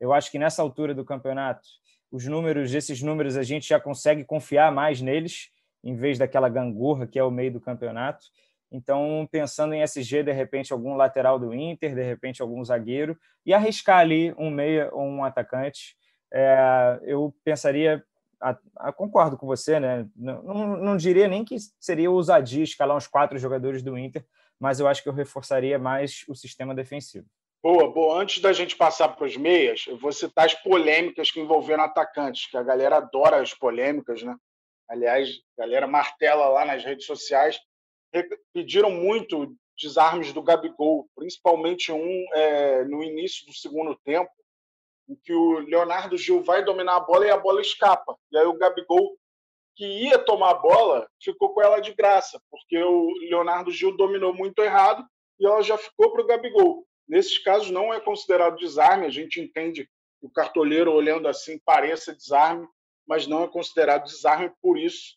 Eu 0.00 0.12
acho 0.12 0.30
que 0.30 0.38
nessa 0.38 0.62
altura 0.62 0.94
do 0.94 1.04
campeonato, 1.04 1.66
os 2.10 2.26
números, 2.26 2.74
esses 2.74 3.02
números, 3.02 3.36
a 3.36 3.42
gente 3.42 3.68
já 3.68 3.80
consegue 3.80 4.24
confiar 4.24 4.72
mais 4.72 5.00
neles, 5.00 5.50
em 5.82 5.94
vez 5.94 6.18
daquela 6.18 6.48
gangorra 6.48 7.06
que 7.06 7.18
é 7.18 7.24
o 7.24 7.30
meio 7.30 7.52
do 7.52 7.60
campeonato. 7.60 8.24
Então, 8.70 9.28
pensando 9.30 9.74
em 9.74 9.82
SG, 9.82 10.24
de 10.24 10.32
repente, 10.32 10.72
algum 10.72 10.96
lateral 10.96 11.38
do 11.38 11.54
Inter, 11.54 11.94
de 11.94 12.02
repente, 12.02 12.42
algum 12.42 12.64
zagueiro, 12.64 13.16
e 13.46 13.54
arriscar 13.54 13.98
ali 13.98 14.34
um 14.36 14.50
meia 14.50 14.88
ou 14.92 15.04
um 15.04 15.22
atacante, 15.22 15.96
é, 16.32 16.98
eu 17.02 17.32
pensaria 17.44 18.04
a, 18.44 18.58
a, 18.76 18.92
concordo 18.92 19.38
com 19.38 19.46
você, 19.46 19.80
né? 19.80 20.06
Não, 20.14 20.42
não, 20.42 20.76
não, 20.76 20.96
diria 20.96 21.26
nem 21.26 21.44
que 21.44 21.56
seria 21.80 22.10
ousadia 22.10 22.62
escalar 22.62 22.96
uns 22.96 23.06
quatro 23.06 23.38
jogadores 23.38 23.82
do 23.82 23.96
Inter, 23.96 24.24
mas 24.60 24.78
eu 24.78 24.86
acho 24.86 25.02
que 25.02 25.08
eu 25.08 25.14
reforçaria 25.14 25.78
mais 25.78 26.24
o 26.28 26.34
sistema 26.34 26.74
defensivo. 26.74 27.26
Boa, 27.62 27.90
boa. 27.90 28.20
Antes 28.20 28.42
da 28.42 28.52
gente 28.52 28.76
passar 28.76 29.08
para 29.08 29.24
os 29.24 29.36
meias, 29.38 29.86
eu 29.88 29.96
vou 29.96 30.12
citar 30.12 30.44
as 30.44 30.54
polêmicas 30.54 31.30
que 31.30 31.40
envolveram 31.40 31.84
atacantes, 31.84 32.46
que 32.46 32.56
a 32.58 32.62
galera 32.62 32.98
adora 32.98 33.40
as 33.40 33.54
polêmicas, 33.54 34.22
né? 34.22 34.36
Aliás, 34.86 35.30
a 35.58 35.62
galera 35.62 35.86
martela 35.86 36.46
lá 36.48 36.66
nas 36.66 36.84
redes 36.84 37.06
sociais. 37.06 37.58
Pediram 38.52 38.90
muito 38.90 39.56
desarmes 39.78 40.32
do 40.32 40.42
Gabigol, 40.42 41.08
principalmente 41.16 41.90
um 41.90 42.24
é, 42.34 42.84
no 42.84 43.02
início 43.02 43.46
do 43.46 43.54
segundo 43.54 43.98
tempo, 44.04 44.30
em 45.08 45.16
que 45.16 45.32
o 45.32 45.58
Leonardo 45.60 46.16
Gil 46.16 46.42
vai 46.42 46.64
dominar 46.64 46.96
a 46.96 47.00
bola 47.00 47.26
e 47.26 47.30
a 47.30 47.36
bola 47.36 47.60
escapa. 47.60 48.16
E 48.30 48.38
aí 48.38 48.46
o 48.46 48.56
Gabigol, 48.56 49.16
que 49.76 49.84
ia 49.84 50.18
tomar 50.18 50.50
a 50.50 50.54
bola, 50.54 51.08
ficou 51.22 51.52
com 51.52 51.62
ela 51.62 51.80
de 51.80 51.92
graça, 51.94 52.40
porque 52.50 52.78
o 52.82 53.08
Leonardo 53.28 53.70
Gil 53.70 53.96
dominou 53.96 54.32
muito 54.32 54.60
errado 54.62 55.04
e 55.38 55.46
ela 55.46 55.62
já 55.62 55.76
ficou 55.76 56.12
para 56.12 56.22
o 56.22 56.26
Gabigol. 56.26 56.86
Nesses 57.08 57.38
casos 57.38 57.70
não 57.70 57.92
é 57.92 58.00
considerado 58.00 58.56
desarme, 58.56 59.06
a 59.06 59.10
gente 59.10 59.40
entende 59.40 59.84
que 59.84 60.26
o 60.26 60.30
cartoleiro 60.30 60.92
olhando 60.92 61.28
assim 61.28 61.58
pareça 61.64 62.14
desarme, 62.14 62.66
mas 63.06 63.26
não 63.26 63.44
é 63.44 63.48
considerado 63.48 64.04
desarme, 64.04 64.50
por 64.62 64.78
isso 64.78 65.16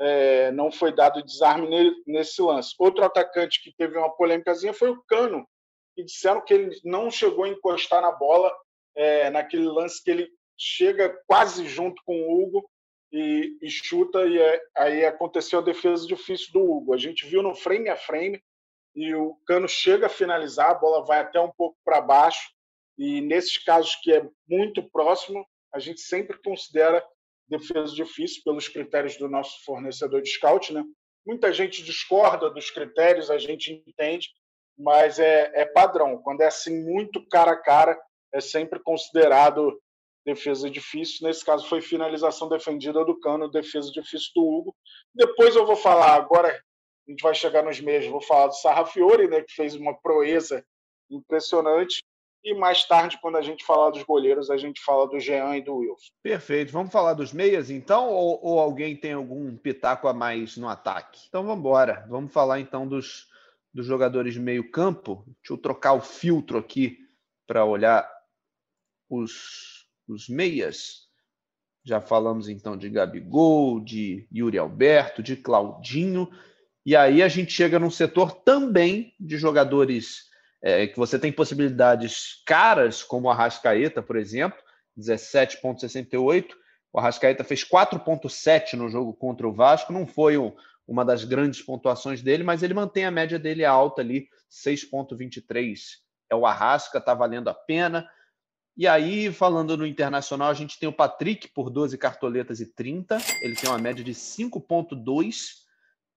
é, 0.00 0.50
não 0.52 0.70
foi 0.70 0.92
dado 0.92 1.22
desarme 1.22 1.68
nesse 2.06 2.40
lance. 2.40 2.74
Outro 2.78 3.04
atacante 3.04 3.62
que 3.62 3.74
teve 3.76 3.98
uma 3.98 4.14
polêmicazinha 4.14 4.72
foi 4.72 4.90
o 4.90 5.02
Cano, 5.08 5.46
que 5.94 6.04
disseram 6.04 6.40
que 6.40 6.54
ele 6.54 6.80
não 6.84 7.10
chegou 7.10 7.44
a 7.44 7.48
encostar 7.48 8.00
na 8.00 8.12
bola 8.12 8.52
é, 8.96 9.30
naquele 9.30 9.66
lance 9.66 10.02
que 10.02 10.10
ele 10.10 10.28
chega 10.56 11.16
quase 11.26 11.66
junto 11.66 12.02
com 12.04 12.14
o 12.22 12.42
Hugo 12.42 12.70
e, 13.12 13.56
e 13.62 13.70
chuta, 13.70 14.26
e 14.26 14.38
é, 14.38 14.60
aí 14.76 15.04
aconteceu 15.04 15.60
a 15.60 15.62
defesa 15.62 16.06
difícil 16.06 16.52
do 16.52 16.60
Hugo. 16.60 16.94
A 16.94 16.98
gente 16.98 17.26
viu 17.26 17.42
no 17.42 17.54
frame 17.54 17.88
a 17.88 17.96
frame, 17.96 18.42
e 18.94 19.14
o 19.14 19.34
Cano 19.46 19.68
chega 19.68 20.06
a 20.06 20.10
finalizar, 20.10 20.70
a 20.70 20.74
bola 20.74 21.04
vai 21.04 21.20
até 21.20 21.40
um 21.40 21.50
pouco 21.50 21.76
para 21.84 22.00
baixo, 22.00 22.50
e 22.96 23.20
nesses 23.20 23.58
casos 23.58 23.96
que 23.96 24.12
é 24.12 24.24
muito 24.48 24.88
próximo, 24.90 25.44
a 25.72 25.80
gente 25.80 26.00
sempre 26.00 26.40
considera 26.42 27.04
defesa 27.48 27.92
difícil 27.92 28.42
pelos 28.44 28.68
critérios 28.68 29.16
do 29.16 29.28
nosso 29.28 29.64
fornecedor 29.64 30.22
de 30.22 30.30
scout, 30.30 30.72
né? 30.72 30.84
Muita 31.26 31.52
gente 31.52 31.82
discorda 31.82 32.50
dos 32.50 32.70
critérios, 32.70 33.30
a 33.30 33.38
gente 33.38 33.82
entende, 33.86 34.28
mas 34.78 35.18
é, 35.18 35.50
é 35.54 35.64
padrão. 35.64 36.18
Quando 36.18 36.42
é 36.42 36.46
assim 36.46 36.84
muito 36.84 37.26
cara 37.28 37.52
a 37.52 37.56
cara, 37.56 37.98
é 38.34 38.40
sempre 38.40 38.80
considerado 38.80 39.80
defesa 40.26 40.68
difícil. 40.68 41.26
Nesse 41.26 41.44
caso 41.44 41.66
foi 41.66 41.80
finalização 41.80 42.48
defendida 42.48 43.04
do 43.04 43.18
Cano, 43.20 43.50
defesa 43.50 43.90
difícil 43.92 44.30
do 44.34 44.42
Hugo. 44.42 44.76
Depois 45.14 45.54
eu 45.54 45.64
vou 45.64 45.76
falar, 45.76 46.14
agora 46.14 46.48
a 46.48 47.10
gente 47.10 47.22
vai 47.22 47.34
chegar 47.34 47.62
nos 47.62 47.80
meios, 47.80 48.06
vou 48.06 48.20
falar 48.20 48.48
do 48.48 48.54
Sarrafiore, 48.54 49.28
né, 49.28 49.42
que 49.42 49.54
fez 49.54 49.74
uma 49.74 49.94
proeza 49.94 50.64
impressionante. 51.10 52.02
E 52.42 52.52
mais 52.52 52.84
tarde, 52.86 53.18
quando 53.22 53.36
a 53.36 53.42
gente 53.42 53.64
falar 53.64 53.90
dos 53.90 54.02
goleiros, 54.02 54.50
a 54.50 54.56
gente 54.58 54.82
fala 54.82 55.08
do 55.08 55.18
Jean 55.18 55.56
e 55.56 55.62
do 55.62 55.76
Wilson. 55.76 56.10
Perfeito. 56.22 56.72
Vamos 56.72 56.92
falar 56.92 57.14
dos 57.14 57.32
meias, 57.32 57.70
então? 57.70 58.10
Ou, 58.10 58.38
ou 58.42 58.60
alguém 58.60 58.94
tem 58.94 59.12
algum 59.14 59.56
pitaco 59.56 60.08
a 60.08 60.12
mais 60.12 60.56
no 60.58 60.68
ataque? 60.68 61.22
Então 61.26 61.42
vamos 61.42 61.60
embora. 61.60 62.04
Vamos 62.06 62.30
falar 62.30 62.60
então 62.60 62.86
dos, 62.86 63.28
dos 63.72 63.86
jogadores 63.86 64.34
de 64.34 64.40
meio 64.40 64.70
campo. 64.70 65.24
Deixa 65.40 65.54
eu 65.54 65.56
trocar 65.56 65.94
o 65.94 66.02
filtro 66.02 66.58
aqui 66.58 66.98
para 67.46 67.64
olhar 67.64 68.06
os, 69.08 69.86
os 70.08 70.28
meias. 70.28 71.04
Já 71.84 72.00
falamos 72.00 72.48
então 72.48 72.76
de 72.76 72.88
Gabigol, 72.88 73.80
de 73.80 74.26
Yuri 74.34 74.58
Alberto, 74.58 75.22
de 75.22 75.36
Claudinho. 75.36 76.30
E 76.84 76.96
aí 76.96 77.22
a 77.22 77.28
gente 77.28 77.52
chega 77.52 77.78
num 77.78 77.90
setor 77.90 78.32
também 78.32 79.14
de 79.18 79.36
jogadores 79.36 80.30
é, 80.62 80.86
que 80.86 80.96
você 80.96 81.18
tem 81.18 81.30
possibilidades 81.30 82.42
caras, 82.46 83.02
como 83.02 83.28
o 83.28 83.30
Arrascaeta, 83.30 84.02
por 84.02 84.16
exemplo, 84.16 84.58
17,68. 84.98 86.54
O 86.90 86.98
Arrascaeta 86.98 87.44
fez 87.44 87.62
4,7 87.64 88.74
no 88.74 88.88
jogo 88.88 89.12
contra 89.12 89.46
o 89.46 89.52
Vasco. 89.52 89.92
Não 89.92 90.06
foi 90.06 90.38
um, 90.38 90.54
uma 90.86 91.04
das 91.04 91.24
grandes 91.24 91.60
pontuações 91.60 92.22
dele, 92.22 92.42
mas 92.42 92.62
ele 92.62 92.72
mantém 92.72 93.04
a 93.04 93.10
média 93.10 93.38
dele 93.38 93.64
alta 93.64 94.00
ali, 94.00 94.28
6,23. 94.50 95.78
É 96.30 96.34
o 96.34 96.46
Arrasca, 96.46 97.00
tá 97.00 97.12
valendo 97.12 97.48
a 97.48 97.54
pena. 97.54 98.08
E 98.76 98.88
aí, 98.88 99.32
falando 99.32 99.76
no 99.76 99.86
internacional, 99.86 100.48
a 100.48 100.54
gente 100.54 100.78
tem 100.78 100.88
o 100.88 100.92
Patrick 100.92 101.48
por 101.48 101.70
12 101.70 101.96
cartoletas 101.96 102.60
e 102.60 102.66
30. 102.66 103.18
Ele 103.40 103.54
tem 103.54 103.70
uma 103.70 103.78
média 103.78 104.02
de 104.02 104.12
5,2 104.12 105.64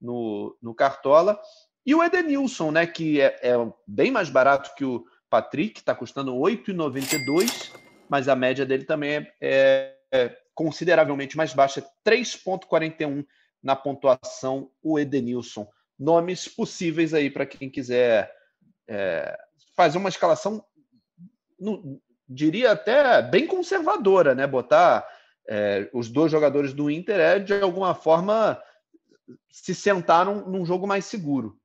no, 0.01 0.57
no 0.61 0.73
Cartola. 0.73 1.39
E 1.85 1.93
o 1.93 2.03
Edenilson, 2.03 2.71
né, 2.71 2.87
que 2.87 3.21
é, 3.21 3.39
é 3.43 3.53
bem 3.85 4.11
mais 4.11 4.29
barato 4.29 4.73
que 4.75 4.83
o 4.83 5.05
Patrick, 5.29 5.79
está 5.79 5.93
custando 5.93 6.33
8,92, 6.33 7.71
mas 8.09 8.27
a 8.27 8.35
média 8.35 8.65
dele 8.65 8.85
também 8.85 9.11
é, 9.11 9.33
é, 9.39 9.95
é 10.11 10.37
consideravelmente 10.55 11.37
mais 11.37 11.53
baixa, 11.53 11.85
3,41 12.03 13.25
na 13.61 13.75
pontuação, 13.75 14.71
o 14.81 14.97
Edenilson. 14.97 15.67
Nomes 15.97 16.47
possíveis 16.47 17.13
aí 17.13 17.29
para 17.29 17.45
quem 17.45 17.69
quiser 17.69 18.33
é, 18.87 19.37
fazer 19.75 19.97
uma 19.97 20.09
escalação, 20.09 20.63
no, 21.59 22.01
diria 22.27 22.71
até 22.71 23.21
bem 23.21 23.47
conservadora, 23.47 24.35
né? 24.35 24.45
Botar 24.45 25.07
é, 25.47 25.89
os 25.93 26.09
dois 26.09 26.31
jogadores 26.31 26.73
do 26.73 26.89
Inter 26.89 27.19
é 27.19 27.39
de 27.39 27.53
alguma 27.53 27.95
forma 27.95 28.61
se 29.49 29.73
sentar 29.73 30.25
num, 30.25 30.47
num 30.47 30.65
jogo 30.65 30.85
mais 30.87 31.05
seguro. 31.05 31.55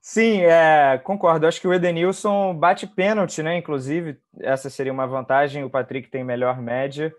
Sim, 0.00 0.40
é, 0.40 0.98
concordo. 0.98 1.46
Acho 1.46 1.60
que 1.60 1.68
o 1.68 1.74
Edenilson 1.74 2.54
bate 2.54 2.86
pênalti, 2.86 3.42
né? 3.42 3.58
Inclusive, 3.58 4.18
essa 4.40 4.70
seria 4.70 4.92
uma 4.92 5.06
vantagem. 5.06 5.62
O 5.62 5.70
Patrick 5.70 6.08
tem 6.08 6.24
melhor 6.24 6.60
média. 6.60 7.14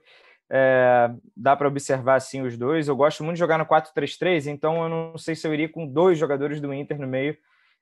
É, 0.49 1.09
dá 1.37 1.55
para 1.55 1.67
observar 1.67 2.15
assim 2.15 2.41
os 2.41 2.57
dois. 2.57 2.87
Eu 2.87 2.95
gosto 2.95 3.23
muito 3.23 3.35
de 3.35 3.39
jogar 3.39 3.57
no 3.57 3.65
4-3-3, 3.65 4.47
então 4.47 4.83
eu 4.83 4.89
não 4.89 5.17
sei 5.17 5.35
se 5.35 5.47
eu 5.47 5.53
iria 5.53 5.69
com 5.69 5.87
dois 5.87 6.17
jogadores 6.17 6.59
do 6.59 6.73
Inter 6.73 6.99
no 6.99 7.07
meio. 7.07 7.37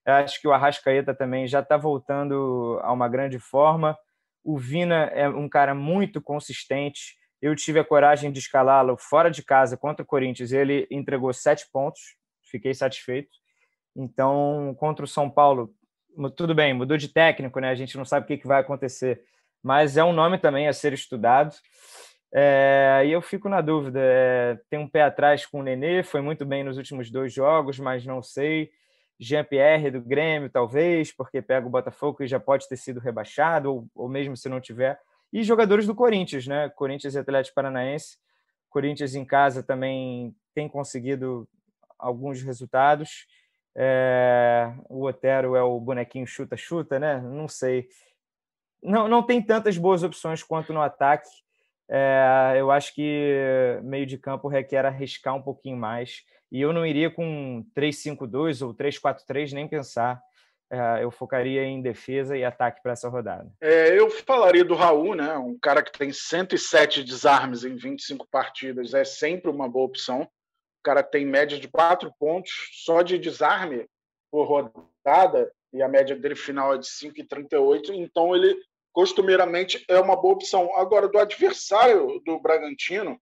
Eu 0.05 0.13
acho 0.13 0.39
que 0.39 0.47
o 0.47 0.53
Arrascaeta 0.53 1.13
também 1.13 1.47
já 1.47 1.61
está 1.61 1.77
voltando 1.77 2.79
a 2.83 2.91
uma 2.91 3.07
grande 3.07 3.39
forma. 3.39 3.97
O 4.49 4.57
Vina 4.57 5.11
é 5.13 5.29
um 5.29 5.47
cara 5.47 5.75
muito 5.75 6.19
consistente. 6.19 7.15
Eu 7.39 7.55
tive 7.55 7.79
a 7.79 7.85
coragem 7.85 8.31
de 8.31 8.39
escalá-lo 8.39 8.97
fora 8.97 9.29
de 9.29 9.43
casa 9.43 9.77
contra 9.77 10.01
o 10.01 10.07
Corinthians. 10.07 10.51
Ele 10.51 10.87
entregou 10.89 11.31
sete 11.31 11.69
pontos. 11.71 12.15
Fiquei 12.49 12.73
satisfeito. 12.73 13.29
Então, 13.95 14.75
contra 14.79 15.05
o 15.05 15.07
São 15.07 15.29
Paulo, 15.29 15.71
tudo 16.35 16.55
bem, 16.55 16.73
mudou 16.73 16.97
de 16.97 17.09
técnico, 17.09 17.59
né? 17.59 17.69
A 17.69 17.75
gente 17.75 17.95
não 17.95 18.03
sabe 18.03 18.23
o 18.23 18.39
que, 18.39 18.47
vai 18.47 18.59
acontecer, 18.59 19.21
mas 19.61 19.97
é 19.97 20.03
um 20.03 20.13
nome 20.13 20.39
também 20.39 20.67
a 20.67 20.73
ser 20.73 20.93
estudado. 20.93 21.55
É, 22.33 23.03
e 23.05 23.11
eu 23.11 23.21
fico 23.21 23.47
na 23.49 23.61
dúvida. 23.61 23.99
É, 24.01 24.57
tem 24.67 24.79
um 24.79 24.89
pé 24.89 25.03
atrás 25.03 25.45
com 25.45 25.59
o 25.59 25.63
Nenê, 25.63 26.01
foi 26.01 26.21
muito 26.21 26.43
bem 26.43 26.63
nos 26.63 26.75
últimos 26.75 27.11
dois 27.11 27.31
jogos, 27.31 27.77
mas 27.77 28.03
não 28.03 28.23
sei. 28.23 28.71
Jean-Pierre 29.19 29.91
do 29.91 30.01
Grêmio, 30.01 30.49
talvez, 30.49 31.11
porque 31.11 31.41
pega 31.41 31.67
o 31.67 31.69
Botafogo 31.69 32.23
e 32.23 32.27
já 32.27 32.39
pode 32.39 32.67
ter 32.69 32.77
sido 32.77 32.99
rebaixado, 32.99 33.73
ou, 33.73 33.87
ou 33.93 34.07
mesmo 34.07 34.37
se 34.37 34.47
não 34.47 34.61
tiver. 34.61 34.99
E 35.31 35.43
jogadores 35.43 35.85
do 35.85 35.93
Corinthians, 35.93 36.47
né? 36.47 36.69
Corinthians 36.69 37.15
e 37.15 37.19
Atlético 37.19 37.55
Paranaense. 37.55 38.17
Corinthians 38.69 39.15
em 39.15 39.25
casa 39.25 39.61
também 39.61 40.33
tem 40.55 40.69
conseguido 40.69 41.47
alguns 41.97 42.41
resultados. 42.41 43.27
É, 43.75 44.73
o 44.89 45.05
Otero 45.05 45.55
é 45.55 45.61
o 45.61 45.79
bonequinho 45.79 46.25
chuta-chuta, 46.25 46.97
né? 46.97 47.21
Não 47.21 47.47
sei. 47.47 47.87
Não, 48.81 49.07
não 49.07 49.21
tem 49.21 49.41
tantas 49.41 49.77
boas 49.77 50.01
opções 50.01 50.41
quanto 50.41 50.73
no 50.73 50.81
ataque. 50.81 51.29
É, 51.89 52.53
eu 52.55 52.71
acho 52.71 52.93
que 52.93 53.79
meio 53.83 54.05
de 54.05 54.17
campo 54.17 54.47
requer 54.47 54.85
arriscar 54.85 55.35
um 55.35 55.41
pouquinho 55.41 55.77
mais. 55.77 56.23
E 56.51 56.61
eu 56.61 56.73
não 56.73 56.85
iria 56.85 57.09
com 57.11 57.65
3-5-2 57.75 58.65
ou 58.65 58.73
3-4-3, 58.73 59.53
nem 59.53 59.67
pensar. 59.67 60.21
É, 60.71 61.03
eu 61.03 61.09
focaria 61.09 61.63
em 61.63 61.81
defesa 61.81 62.37
e 62.37 62.43
ataque 62.43 62.81
para 62.83 62.91
essa 62.91 63.09
rodada. 63.09 63.51
É, 63.59 63.97
eu 63.97 64.09
falaria 64.09 64.63
do 64.63 64.75
Raul, 64.75 65.15
né? 65.15 65.35
Um 65.37 65.57
cara 65.57 65.81
que 65.81 65.91
tem 65.91 66.11
107 66.11 67.03
desarmes 67.03 67.63
em 67.63 67.75
25 67.75 68.27
partidas, 68.29 68.93
é 68.93 69.03
sempre 69.03 69.49
uma 69.49 69.67
boa 69.67 69.85
opção. 69.85 70.21
O 70.21 70.83
cara 70.83 71.01
tem 71.01 71.25
média 71.25 71.59
de 71.59 71.67
quatro 71.67 72.13
pontos 72.19 72.51
só 72.85 73.01
de 73.01 73.17
desarme 73.17 73.87
por 74.31 74.45
rodada, 74.45 75.51
e 75.73 75.81
a 75.81 75.87
média 75.87 76.15
dele 76.15 76.35
final 76.35 76.75
é 76.75 76.77
de 76.77 76.85
5,38, 76.85 77.89
então 77.89 78.35
ele 78.35 78.55
costumeiramente 78.93 79.83
é 79.87 79.99
uma 79.99 80.15
boa 80.15 80.35
opção. 80.35 80.75
Agora, 80.75 81.07
do 81.07 81.17
adversário 81.17 82.21
do 82.25 82.39
Bragantino, 82.39 83.19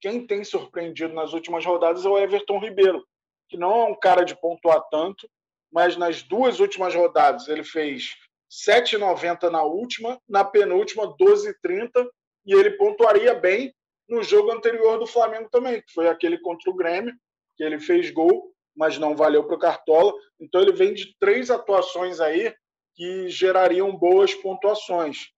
quem 0.00 0.26
tem 0.26 0.44
surpreendido 0.44 1.14
nas 1.14 1.32
últimas 1.32 1.64
rodadas 1.64 2.04
é 2.04 2.08
o 2.08 2.18
Everton 2.18 2.58
Ribeiro, 2.58 3.04
que 3.48 3.56
não 3.56 3.70
é 3.72 3.84
um 3.84 3.94
cara 3.94 4.24
de 4.24 4.38
pontuar 4.38 4.82
tanto, 4.90 5.28
mas 5.72 5.96
nas 5.96 6.22
duas 6.22 6.60
últimas 6.60 6.94
rodadas 6.94 7.48
ele 7.48 7.64
fez 7.64 8.16
7,90 8.50 9.50
na 9.50 9.62
última, 9.62 10.18
na 10.28 10.44
penúltima 10.44 11.14
12,30 11.16 12.06
e 12.46 12.54
ele 12.54 12.72
pontuaria 12.72 13.34
bem 13.34 13.74
no 14.08 14.22
jogo 14.22 14.50
anterior 14.50 14.98
do 14.98 15.06
Flamengo 15.06 15.48
também, 15.50 15.82
que 15.82 15.92
foi 15.92 16.08
aquele 16.08 16.38
contra 16.38 16.70
o 16.70 16.74
Grêmio, 16.74 17.14
que 17.56 17.62
ele 17.62 17.78
fez 17.78 18.10
gol, 18.10 18.52
mas 18.74 18.96
não 18.96 19.14
valeu 19.14 19.44
para 19.44 19.56
o 19.56 19.58
Cartola. 19.58 20.12
Então 20.40 20.62
ele 20.62 20.72
vem 20.72 20.94
de 20.94 21.14
três 21.18 21.50
atuações 21.50 22.20
aí 22.20 22.54
que 22.94 23.28
gerariam 23.28 23.94
boas 23.94 24.34
pontuações. 24.34 25.28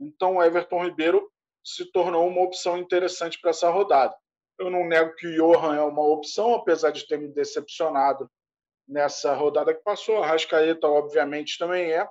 Então 0.00 0.36
o 0.36 0.42
Everton 0.42 0.84
Ribeiro 0.84 1.30
se 1.64 1.90
tornou 1.90 2.28
uma 2.28 2.42
opção 2.42 2.76
interessante 2.76 3.40
para 3.40 3.50
essa 3.50 3.70
rodada. 3.70 4.14
Eu 4.58 4.70
não 4.70 4.86
nego 4.86 5.14
que 5.16 5.26
o 5.26 5.34
Johan 5.34 5.76
é 5.76 5.82
uma 5.82 6.02
opção, 6.02 6.54
apesar 6.54 6.90
de 6.90 7.06
ter 7.06 7.18
me 7.18 7.28
decepcionado 7.28 8.30
nessa 8.86 9.34
rodada 9.34 9.74
que 9.74 9.82
passou. 9.82 10.22
A 10.22 10.26
Rascaeta, 10.26 10.86
obviamente, 10.86 11.58
também 11.58 11.92
é. 11.92 12.06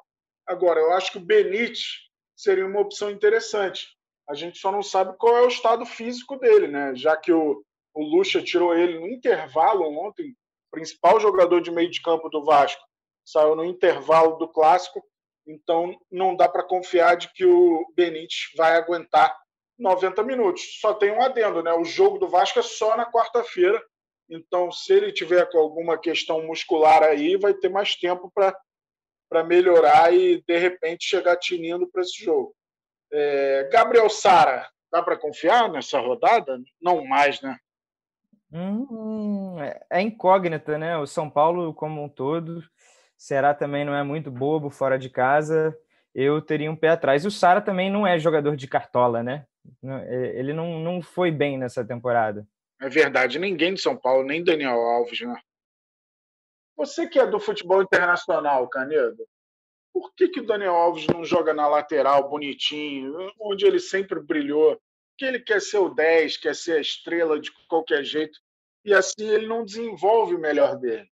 Agora, 0.46 0.80
eu 0.80 0.92
acho 0.94 1.12
que 1.12 1.18
o 1.18 1.26
Benítez 1.26 2.10
seria 2.36 2.66
uma 2.66 2.82
opção 2.82 3.10
interessante 3.10 3.96
A 4.28 4.34
gente 4.34 4.58
só 4.58 4.72
não 4.72 4.82
sabe 4.82 5.16
qual 5.18 5.38
é 5.38 5.42
o 5.44 5.48
estado 5.48 5.86
físico 5.86 6.38
dele, 6.38 6.68
né? 6.68 6.96
Já 6.96 7.16
que 7.16 7.32
o, 7.32 7.64
o 7.94 8.04
Lucha 8.04 8.42
tirou 8.42 8.76
ele 8.76 9.00
no 9.00 9.08
intervalo 9.08 9.86
ontem, 10.00 10.36
principal 10.72 11.20
jogador 11.20 11.62
de 11.62 11.72
meio 11.72 11.90
de 11.90 12.02
campo 12.02 12.30
do 12.30 12.44
Vasco, 12.44 12.82
saiu 13.24 13.56
no 13.56 13.64
intervalo 13.64 14.38
do 14.38 14.48
clássico, 14.48 15.04
então 15.46 15.96
não 16.12 16.36
dá 16.36 16.50
para 16.50 16.64
confiar 16.64 17.16
de 17.16 17.32
que 17.34 17.46
o 17.46 17.86
Benítez 17.96 18.52
vai 18.58 18.76
aguentar 18.76 19.38
90 19.78 20.24
minutos. 20.24 20.80
Só 20.80 20.94
tem 20.94 21.12
um 21.12 21.22
adendo, 21.22 21.64
né? 21.64 21.74
O 21.74 21.84
jogo 21.84 22.18
do 22.18 22.28
Vasco 22.28 22.60
é 22.60 22.64
só 22.64 22.96
na 22.96 23.10
quarta-feira, 23.10 23.82
então 24.30 24.72
se 24.72 24.94
ele 24.94 25.12
tiver 25.12 25.50
com 25.50 25.58
alguma 25.58 25.98
questão 25.98 26.46
muscular 26.46 27.04
aí, 27.04 27.38
vai 27.38 27.54
ter 27.54 27.70
mais 27.70 27.96
tempo 27.96 28.32
para 28.34 29.44
melhorar 29.44 30.14
e 30.14 30.44
de 30.44 30.58
repente 30.58 31.06
chegar 31.06 31.38
tinindo 31.38 31.88
para 31.88 32.02
esse 32.02 32.24
jogo. 32.24 32.56
É, 33.12 33.70
Gabriel 33.72 34.10
Sara, 34.10 34.68
dá 34.92 35.02
para 35.02 35.18
confiar 35.18 35.70
nessa 35.70 36.00
rodada? 36.00 36.60
Não 36.82 37.06
mais, 37.06 37.42
né? 37.42 37.58
Hum, 38.52 39.58
é 39.90 40.02
incógnita, 40.02 40.78
né? 40.78 40.98
O 40.98 41.08
São 41.08 41.28
Paulo, 41.28 41.74
como 41.74 42.04
um 42.04 42.10
todo, 42.10 42.64
será 43.18 43.54
também 43.54 43.84
não 43.84 43.96
é 43.96 44.04
muito 44.04 44.30
bobo 44.30 44.70
fora 44.70 44.98
de 44.98 45.10
casa. 45.10 45.76
Eu 46.14 46.40
teria 46.40 46.70
um 46.70 46.76
pé 46.76 46.90
atrás. 46.90 47.24
E 47.24 47.28
o 47.28 47.32
Sara 47.32 47.60
também 47.62 47.90
não 47.90 48.06
é 48.06 48.20
jogador 48.20 48.56
de 48.56 48.68
cartola, 48.68 49.24
né? 49.24 49.48
É, 49.84 50.40
ele 50.40 50.54
não, 50.54 50.80
não 50.80 51.02
foi 51.02 51.32
bem 51.32 51.58
nessa 51.58 51.86
temporada. 51.86 52.48
É 52.82 52.90
verdade, 52.90 53.40
ninguém 53.40 53.74
de 53.74 53.82
São 53.82 53.96
Paulo, 53.96 54.24
nem 54.24 54.44
Daniel 54.44 54.80
Alves, 54.80 55.22
né? 55.22 55.40
Você 56.76 57.08
que 57.08 57.20
é 57.20 57.28
do 57.28 57.40
futebol 57.40 57.82
internacional, 57.82 58.68
Canedo, 58.68 59.26
por 59.94 60.14
que, 60.16 60.28
que 60.28 60.40
o 60.40 60.46
Daniel 60.46 60.74
Alves 60.74 61.06
não 61.08 61.24
joga 61.24 61.54
na 61.54 61.68
lateral 61.68 62.28
bonitinho, 62.30 63.32
onde 63.40 63.66
ele 63.66 63.80
sempre 63.80 64.20
brilhou? 64.20 64.82
Que 65.18 65.26
ele 65.26 65.40
quer 65.40 65.62
ser 65.62 65.78
o 65.78 65.90
10, 65.90 66.38
quer 66.38 66.56
ser 66.56 66.78
a 66.78 66.82
estrela 66.82 67.40
de 67.40 67.52
qualquer 67.68 68.04
jeito, 68.04 68.40
e 68.84 68.94
assim 68.94 69.30
ele 69.30 69.46
não 69.46 69.64
desenvolve 69.64 70.34
o 70.36 70.40
melhor 70.40 70.76
dele. 70.78 71.08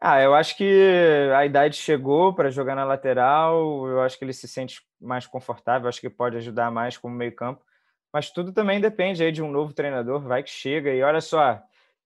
Ah, 0.00 0.20
eu 0.22 0.34
acho 0.34 0.56
que 0.56 1.30
a 1.34 1.44
idade 1.44 1.76
chegou 1.76 2.32
para 2.32 2.50
jogar 2.50 2.76
na 2.76 2.84
lateral. 2.84 3.86
Eu 3.88 4.00
acho 4.00 4.18
que 4.18 4.24
ele 4.24 4.32
se 4.32 4.46
sente 4.46 4.80
mais 5.00 5.26
confortável. 5.26 5.88
Acho 5.88 6.00
que 6.00 6.10
pode 6.10 6.36
ajudar 6.36 6.70
mais 6.70 6.96
como 6.96 7.14
meio-campo. 7.14 7.62
Mas 8.12 8.30
tudo 8.30 8.52
também 8.52 8.80
depende 8.80 9.22
aí 9.22 9.32
de 9.32 9.42
um 9.42 9.50
novo 9.50 9.72
treinador. 9.72 10.20
Vai 10.20 10.42
que 10.42 10.50
chega. 10.50 10.90
E 10.90 11.02
olha 11.02 11.20
só, 11.20 11.60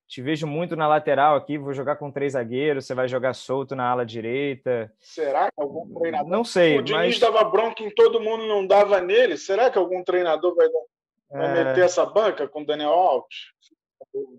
te 0.08 0.22
vejo 0.22 0.46
muito 0.46 0.74
na 0.74 0.88
lateral 0.88 1.36
aqui. 1.36 1.58
Vou 1.58 1.74
jogar 1.74 1.96
com 1.96 2.10
três 2.10 2.32
zagueiros. 2.32 2.86
Você 2.86 2.94
vai 2.94 3.08
jogar 3.08 3.34
solto 3.34 3.76
na 3.76 3.90
ala 3.90 4.06
direita. 4.06 4.92
Será 4.98 5.50
que 5.50 5.60
algum 5.60 6.00
treinador? 6.00 6.30
Não 6.30 6.44
sei. 6.44 6.78
O 6.78 6.82
Diniz 6.82 7.18
mas... 7.18 7.18
dava 7.18 7.44
bronca 7.44 7.82
em 7.82 7.90
todo 7.90 8.20
mundo, 8.20 8.46
não 8.46 8.66
dava 8.66 9.00
nele. 9.00 9.36
Será 9.36 9.70
que 9.70 9.78
algum 9.78 10.02
treinador 10.02 10.54
vai, 10.54 10.68
vai 11.30 11.60
é... 11.60 11.64
meter 11.64 11.84
essa 11.84 12.06
banca 12.06 12.48
com 12.48 12.62
o 12.62 12.66
Daniel 12.66 12.90
Alves? 12.90 13.52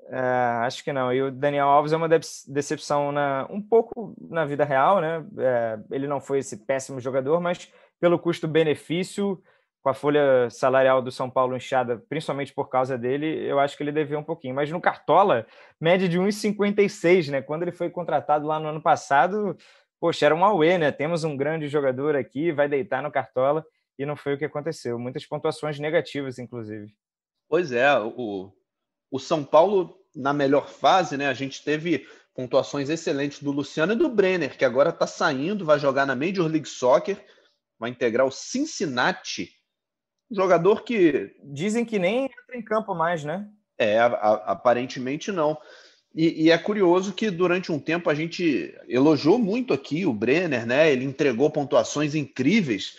É, 0.08 0.20
acho 0.66 0.84
que 0.84 0.94
não. 0.94 1.12
E 1.12 1.22
o 1.22 1.32
Daniel 1.32 1.68
Alves 1.68 1.92
é 1.94 1.98
uma 1.98 2.10
decepção 2.10 3.12
na, 3.12 3.48
um 3.50 3.62
pouco 3.62 4.16
na 4.30 4.46
vida 4.46 4.64
real, 4.64 5.02
né? 5.02 5.26
É, 5.38 5.80
ele 5.92 6.08
não 6.08 6.22
foi 6.22 6.40
esse 6.40 6.58
péssimo 6.58 7.00
jogador, 7.00 7.40
mas 7.40 7.72
pelo 8.00 8.20
custo-benefício, 8.20 9.42
com 9.82 9.90
a 9.90 9.94
folha 9.94 10.50
salarial 10.50 11.02
do 11.02 11.12
São 11.12 11.30
Paulo 11.30 11.56
inchada, 11.56 12.04
principalmente 12.08 12.54
por 12.54 12.70
causa 12.70 12.98
dele, 12.98 13.26
eu 13.46 13.60
acho 13.60 13.76
que 13.76 13.84
ele 13.84 13.92
devia 13.92 14.20
um 14.20 14.24
pouquinho. 14.24 14.56
Mas 14.56 14.70
no 14.70 14.80
Cartola, 14.80 15.46
média 15.80 16.08
de 16.08 16.20
1,56, 16.20 17.32
né? 17.32 17.42
Quando 17.42 17.64
ele 17.64 17.72
foi 17.72 17.90
contratado 17.90 18.46
lá 18.46 18.60
no 18.60 18.70
ano 18.70 18.82
passado, 18.82 19.58
poxa, 20.00 20.26
era 20.26 20.36
um 20.36 20.46
Aue, 20.46 20.78
né? 20.78 20.92
Temos 20.92 21.24
um 21.24 21.36
grande 21.36 21.68
jogador 21.68 22.16
aqui, 22.16 22.52
vai 22.52 22.68
deitar 22.68 23.02
no 23.02 23.12
Cartola, 23.12 23.66
e 23.98 24.06
não 24.06 24.16
foi 24.16 24.36
o 24.36 24.38
que 24.38 24.46
aconteceu. 24.46 25.00
Muitas 25.00 25.26
pontuações 25.26 25.80
negativas, 25.80 26.40
inclusive. 26.40 26.94
Pois 27.50 27.72
é, 27.72 27.98
o, 28.00 28.52
o 29.14 29.20
São 29.20 29.44
Paulo, 29.44 29.96
na 30.16 30.34
melhor 30.34 30.68
fase, 30.68 31.16
né? 31.16 31.28
A 31.28 31.36
gente 31.36 31.64
teve 31.64 32.08
pontuações 32.34 32.90
excelentes 32.90 33.44
do 33.44 33.52
Luciano 33.52 33.94
e 33.94 33.96
do 33.96 34.10
Brenner, 34.10 34.58
que 34.58 34.66
agora 34.66 34.90
está 34.90 35.06
saindo, 35.06 35.64
vai 35.64 35.78
jogar 35.78 36.08
na 36.08 36.16
Major 36.16 36.48
League 36.48 36.68
Soccer, 36.68 37.24
vai 37.78 37.92
integrar 37.92 38.26
o 38.26 38.32
Cincinnati. 38.32 39.52
Um 40.32 40.36
jogador 40.36 40.84
que. 40.84 41.32
Dizem 41.44 41.86
que 41.86 42.00
nem 42.00 42.26
entra 42.26 42.58
em 42.58 42.64
campo 42.64 42.96
mais, 42.96 43.24
né? 43.24 43.48
É, 43.78 44.00
a, 44.00 44.08
a, 44.08 44.34
aparentemente 44.54 45.32
não. 45.32 45.60
E, 46.16 46.46
e, 46.46 46.50
é 46.50 46.58
curioso 46.58 47.14
que 47.14 47.30
durante 47.30 47.72
um 47.72 47.80
tempo 47.80 48.10
a 48.10 48.16
gente 48.16 48.76
elogiou 48.88 49.38
muito 49.38 49.76
aqui 49.76 50.08
o 50.08 50.14
Brenner, 50.14 50.66
né? 50.66 50.92
Ele 50.92 51.06
entregou 51.06 51.52
pontuações 51.52 52.16
incríveis 52.16 52.98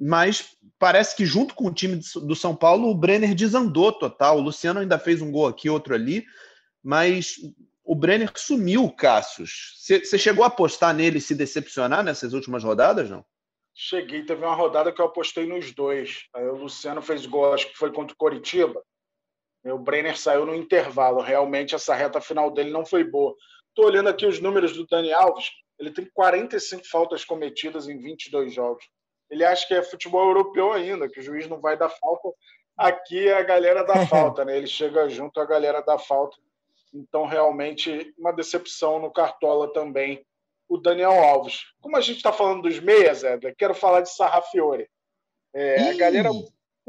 mas 0.00 0.56
parece 0.78 1.14
que 1.14 1.26
junto 1.26 1.54
com 1.54 1.66
o 1.66 1.74
time 1.74 2.00
do 2.22 2.34
São 2.34 2.56
Paulo, 2.56 2.88
o 2.88 2.94
Brenner 2.94 3.34
desandou 3.34 3.92
total. 3.92 4.38
O 4.38 4.40
Luciano 4.40 4.80
ainda 4.80 4.98
fez 4.98 5.20
um 5.20 5.30
gol 5.30 5.46
aqui, 5.46 5.68
outro 5.68 5.94
ali, 5.94 6.24
mas 6.82 7.36
o 7.84 7.94
Brenner 7.94 8.32
sumiu, 8.34 8.90
Cassius. 8.90 9.74
Você 9.76 10.16
chegou 10.16 10.42
a 10.42 10.46
apostar 10.46 10.94
nele 10.94 11.18
e 11.18 11.20
se 11.20 11.34
decepcionar 11.34 12.02
nessas 12.02 12.32
últimas 12.32 12.64
rodadas, 12.64 13.10
não? 13.10 13.22
Cheguei, 13.74 14.24
teve 14.24 14.42
uma 14.42 14.54
rodada 14.54 14.90
que 14.90 15.00
eu 15.00 15.06
apostei 15.06 15.46
nos 15.46 15.72
dois. 15.74 16.24
Aí 16.34 16.46
o 16.46 16.56
Luciano 16.56 17.02
fez 17.02 17.26
gol, 17.26 17.52
acho 17.52 17.68
que 17.68 17.76
foi 17.76 17.92
contra 17.92 18.14
o 18.14 18.16
Coritiba. 18.16 18.82
O 19.64 19.78
Brenner 19.78 20.18
saiu 20.18 20.46
no 20.46 20.54
intervalo. 20.54 21.20
Realmente, 21.20 21.74
essa 21.74 21.94
reta 21.94 22.22
final 22.22 22.50
dele 22.50 22.70
não 22.70 22.86
foi 22.86 23.04
boa. 23.04 23.34
Estou 23.68 23.84
olhando 23.84 24.08
aqui 24.08 24.24
os 24.24 24.40
números 24.40 24.72
do 24.72 24.86
Dani 24.86 25.12
Alves. 25.12 25.50
Ele 25.78 25.90
tem 25.90 26.08
45 26.12 26.86
faltas 26.88 27.24
cometidas 27.24 27.86
em 27.86 27.98
22 27.98 28.54
jogos 28.54 28.84
ele 29.30 29.44
acha 29.44 29.66
que 29.66 29.74
é 29.74 29.82
futebol 29.82 30.26
europeu 30.26 30.72
ainda, 30.72 31.08
que 31.08 31.20
o 31.20 31.22
juiz 31.22 31.46
não 31.48 31.60
vai 31.60 31.76
dar 31.76 31.88
falta. 31.88 32.28
Aqui 32.76 33.28
é 33.28 33.34
a 33.34 33.42
galera 33.42 33.84
da 33.84 34.04
falta, 34.06 34.44
né? 34.44 34.56
Ele 34.56 34.66
chega 34.66 35.08
junto 35.08 35.40
à 35.40 35.44
galera 35.44 35.80
da 35.80 35.98
falta. 35.98 36.36
Então, 36.92 37.24
realmente, 37.24 38.12
uma 38.18 38.32
decepção 38.32 38.98
no 38.98 39.12
Cartola 39.12 39.72
também, 39.72 40.26
o 40.68 40.76
Daniel 40.76 41.12
Alves. 41.12 41.66
Como 41.80 41.96
a 41.96 42.00
gente 42.00 42.16
está 42.16 42.32
falando 42.32 42.62
dos 42.62 42.80
meias, 42.80 43.22
Edler, 43.22 43.54
quero 43.56 43.74
falar 43.74 44.00
de 44.00 44.10
Sarrafiore. 44.10 44.88
É, 45.54 45.90
a 45.90 45.96
galera 45.96 46.30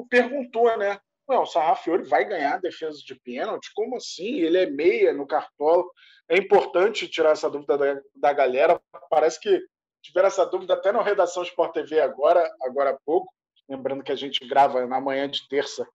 perguntou, 0.10 0.76
né? 0.78 1.00
Ué, 1.30 1.38
o 1.38 1.46
Sarrafiore 1.46 2.04
vai 2.04 2.26
ganhar 2.26 2.56
a 2.56 2.60
defesa 2.60 2.98
de 3.06 3.16
pênalti? 3.16 3.72
Como 3.76 3.96
assim? 3.96 4.40
Ele 4.40 4.58
é 4.58 4.66
meia 4.66 5.14
no 5.14 5.28
Cartola. 5.28 5.84
É 6.28 6.38
importante 6.38 7.08
tirar 7.08 7.32
essa 7.32 7.50
dúvida 7.50 7.78
da, 7.78 8.02
da 8.16 8.34
galera. 8.34 8.82
Parece 9.10 9.40
que 9.40 9.64
tiveram 10.02 10.28
essa 10.28 10.46
dúvida 10.46 10.74
até 10.74 10.92
na 10.92 11.02
redação 11.02 11.44
Sport 11.44 11.74
TV 11.74 12.00
agora, 12.00 12.50
agora 12.62 12.92
há 12.92 13.00
pouco. 13.06 13.32
Lembrando 13.70 14.04
que 14.04 14.12
a 14.12 14.16
gente 14.16 14.46
grava 14.48 14.86
na 14.86 15.00
manhã 15.00 15.30
de 15.30 15.48
terça 15.48 15.88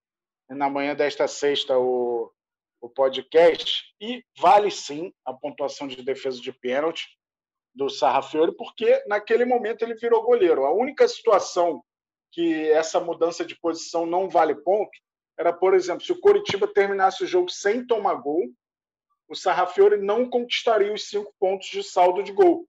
e 0.50 0.54
na 0.54 0.70
manhã 0.70 0.94
desta 0.94 1.26
sexta 1.26 1.78
o, 1.78 2.30
o 2.80 2.88
podcast. 2.88 3.94
E 4.00 4.24
vale 4.38 4.70
sim 4.70 5.12
a 5.24 5.32
pontuação 5.32 5.86
de 5.86 6.02
defesa 6.02 6.40
de 6.40 6.52
pênalti 6.52 7.06
do 7.74 7.90
Sarrafiori, 7.90 8.56
porque 8.56 9.04
naquele 9.06 9.44
momento 9.44 9.82
ele 9.82 9.94
virou 9.94 10.22
goleiro. 10.22 10.64
A 10.64 10.72
única 10.72 11.06
situação 11.06 11.82
que 12.32 12.70
essa 12.70 13.00
mudança 13.00 13.44
de 13.44 13.58
posição 13.58 14.06
não 14.06 14.28
vale 14.28 14.54
ponto 14.54 14.90
era, 15.38 15.52
por 15.52 15.74
exemplo, 15.74 16.02
se 16.02 16.12
o 16.12 16.20
Coritiba 16.20 16.66
terminasse 16.66 17.22
o 17.22 17.26
jogo 17.26 17.50
sem 17.50 17.86
tomar 17.86 18.14
gol, 18.14 18.42
o 19.28 19.34
Sarrafiori 19.34 19.98
não 19.98 20.30
conquistaria 20.30 20.92
os 20.92 21.08
cinco 21.08 21.34
pontos 21.38 21.68
de 21.68 21.82
saldo 21.82 22.22
de 22.22 22.32
gol 22.32 22.66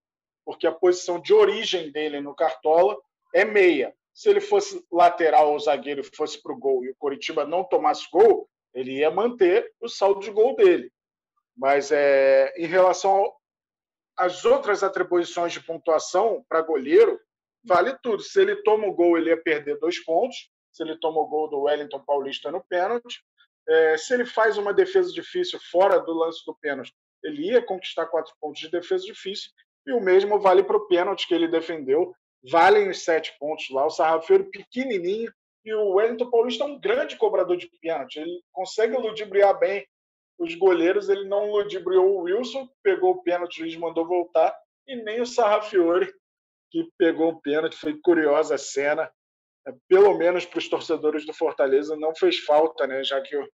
porque 0.47 0.65
a 0.65 0.71
posição 0.71 1.19
de 1.19 1.33
origem 1.33 1.91
dele 1.91 2.21
no 2.21 2.33
Cartola 2.33 2.97
é 3.35 3.43
meia. 3.43 3.93
Se 4.13 4.29
ele 4.29 4.39
fosse 4.39 4.81
lateral 4.89 5.51
ou 5.51 5.59
zagueiro 5.59 6.01
fosse 6.15 6.41
para 6.41 6.53
o 6.53 6.57
gol 6.57 6.85
e 6.85 6.89
o 6.89 6.95
Coritiba 6.95 7.45
não 7.45 7.65
tomasse 7.65 8.07
gol, 8.09 8.49
ele 8.73 8.99
ia 8.99 9.11
manter 9.11 9.69
o 9.81 9.89
saldo 9.89 10.21
de 10.21 10.31
gol 10.31 10.55
dele. 10.55 10.89
Mas 11.53 11.91
é, 11.91 12.53
em 12.55 12.65
relação 12.65 13.29
às 14.15 14.45
outras 14.45 14.83
atribuições 14.83 15.51
de 15.51 15.59
pontuação 15.59 16.45
para 16.47 16.61
goleiro, 16.61 17.19
vale 17.61 17.97
tudo. 18.01 18.23
Se 18.23 18.41
ele 18.41 18.55
toma 18.63 18.87
o 18.87 18.93
gol, 18.93 19.17
ele 19.17 19.31
ia 19.31 19.43
perder 19.43 19.77
dois 19.79 20.01
pontos. 20.01 20.49
Se 20.71 20.81
ele 20.81 20.97
toma 20.97 21.19
o 21.19 21.27
gol 21.27 21.49
do 21.49 21.63
Wellington 21.63 21.99
Paulista 22.05 22.49
no 22.49 22.63
pênalti. 22.63 23.21
É, 23.67 23.97
se 23.97 24.13
ele 24.13 24.25
faz 24.25 24.57
uma 24.57 24.73
defesa 24.73 25.11
difícil 25.11 25.59
fora 25.69 25.99
do 25.99 26.13
lance 26.13 26.41
do 26.45 26.55
pênalti, 26.55 26.95
ele 27.21 27.47
ia 27.47 27.61
conquistar 27.61 28.05
quatro 28.05 28.33
pontos 28.39 28.61
de 28.61 28.71
defesa 28.71 29.03
difícil 29.03 29.51
e 29.87 29.93
o 29.93 30.01
mesmo 30.01 30.37
vale 30.37 30.61
para 30.61 30.75
o 30.75 30.85
pênalti 30.85 31.25
que 31.25 31.33
ele 31.33 31.47
defendeu. 31.47 32.13
Valem 32.51 32.89
os 32.89 33.03
sete 33.03 33.33
pontos 33.39 33.69
lá. 33.69 33.85
O 33.85 33.89
Sarrafeiro 33.89 34.49
pequenininho 34.51 35.31
e 35.63 35.73
o 35.73 35.91
Wellington 35.93 36.29
Paulista 36.29 36.65
é 36.65 36.67
um 36.67 36.79
grande 36.79 37.15
cobrador 37.15 37.55
de 37.55 37.69
pênalti. 37.81 38.17
Ele 38.17 38.41
consegue 38.51 38.97
ludibriar 38.97 39.57
bem 39.57 39.87
os 40.37 40.53
goleiros. 40.55 41.07
Ele 41.07 41.27
não 41.27 41.49
ludibriou 41.51 42.05
o 42.05 42.21
Wilson, 42.23 42.69
pegou 42.83 43.11
o 43.11 43.23
pênalti, 43.23 43.55
o 43.55 43.59
juiz 43.59 43.77
mandou 43.77 44.05
voltar. 44.05 44.53
E 44.85 44.95
nem 44.97 45.21
o 45.21 45.25
Sarrafiore, 45.25 46.13
que 46.69 46.89
pegou 46.97 47.29
o 47.29 47.41
pênalti. 47.41 47.77
Foi 47.77 47.97
curiosa 48.01 48.55
a 48.55 48.57
cena. 48.57 49.09
É, 49.65 49.73
pelo 49.87 50.17
menos 50.17 50.45
para 50.45 50.59
os 50.59 50.67
torcedores 50.67 51.25
do 51.25 51.33
Fortaleza, 51.33 51.95
não 51.95 52.13
fez 52.13 52.39
falta, 52.39 52.85
né? 52.85 53.03
já 53.05 53.21
que 53.21 53.37
o 53.37 53.47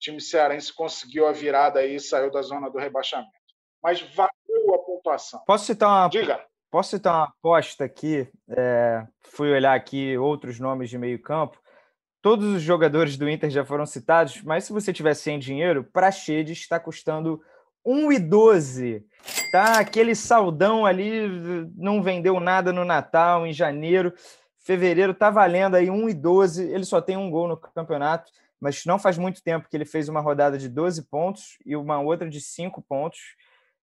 time 0.00 0.20
cearense 0.20 0.74
conseguiu 0.74 1.26
a 1.26 1.32
virada 1.32 1.84
e 1.86 1.98
saiu 2.00 2.30
da 2.30 2.42
zona 2.42 2.68
do 2.68 2.78
rebaixamento. 2.78 3.45
Mas 3.86 4.00
valeu 4.16 4.74
a 4.74 4.78
pontuação. 4.78 5.40
Posso 5.46 5.64
citar 5.64 5.88
uma, 5.88 6.08
Diga. 6.08 6.44
Posso 6.72 6.90
citar 6.90 7.14
uma 7.14 7.24
aposta 7.26 7.84
aqui? 7.84 8.28
É, 8.48 9.06
fui 9.22 9.48
olhar 9.52 9.76
aqui 9.76 10.18
outros 10.18 10.58
nomes 10.58 10.90
de 10.90 10.98
meio 10.98 11.22
campo. 11.22 11.56
Todos 12.20 12.46
os 12.56 12.62
jogadores 12.62 13.16
do 13.16 13.30
Inter 13.30 13.48
já 13.48 13.64
foram 13.64 13.86
citados, 13.86 14.42
mas 14.42 14.64
se 14.64 14.72
você 14.72 14.92
tiver 14.92 15.14
sem 15.14 15.38
dinheiro, 15.38 15.84
Praxedes 15.84 16.58
está 16.58 16.80
custando 16.80 17.40
1,12. 17.86 19.04
Tá 19.52 19.78
aquele 19.78 20.16
saldão 20.16 20.84
ali, 20.84 21.28
não 21.76 22.02
vendeu 22.02 22.40
nada 22.40 22.72
no 22.72 22.84
Natal, 22.84 23.46
em 23.46 23.52
janeiro. 23.52 24.12
Fevereiro 24.58 25.14
tá 25.14 25.30
valendo 25.30 25.76
aí 25.76 25.86
1,12. 25.86 26.70
Ele 26.70 26.84
só 26.84 27.00
tem 27.00 27.16
um 27.16 27.30
gol 27.30 27.46
no 27.46 27.56
campeonato, 27.56 28.32
mas 28.58 28.84
não 28.84 28.98
faz 28.98 29.16
muito 29.16 29.40
tempo 29.44 29.68
que 29.70 29.76
ele 29.76 29.84
fez 29.84 30.08
uma 30.08 30.20
rodada 30.20 30.58
de 30.58 30.68
12 30.68 31.04
pontos 31.04 31.56
e 31.64 31.76
uma 31.76 32.00
outra 32.00 32.28
de 32.28 32.40
5 32.40 32.82
pontos. 32.82 33.36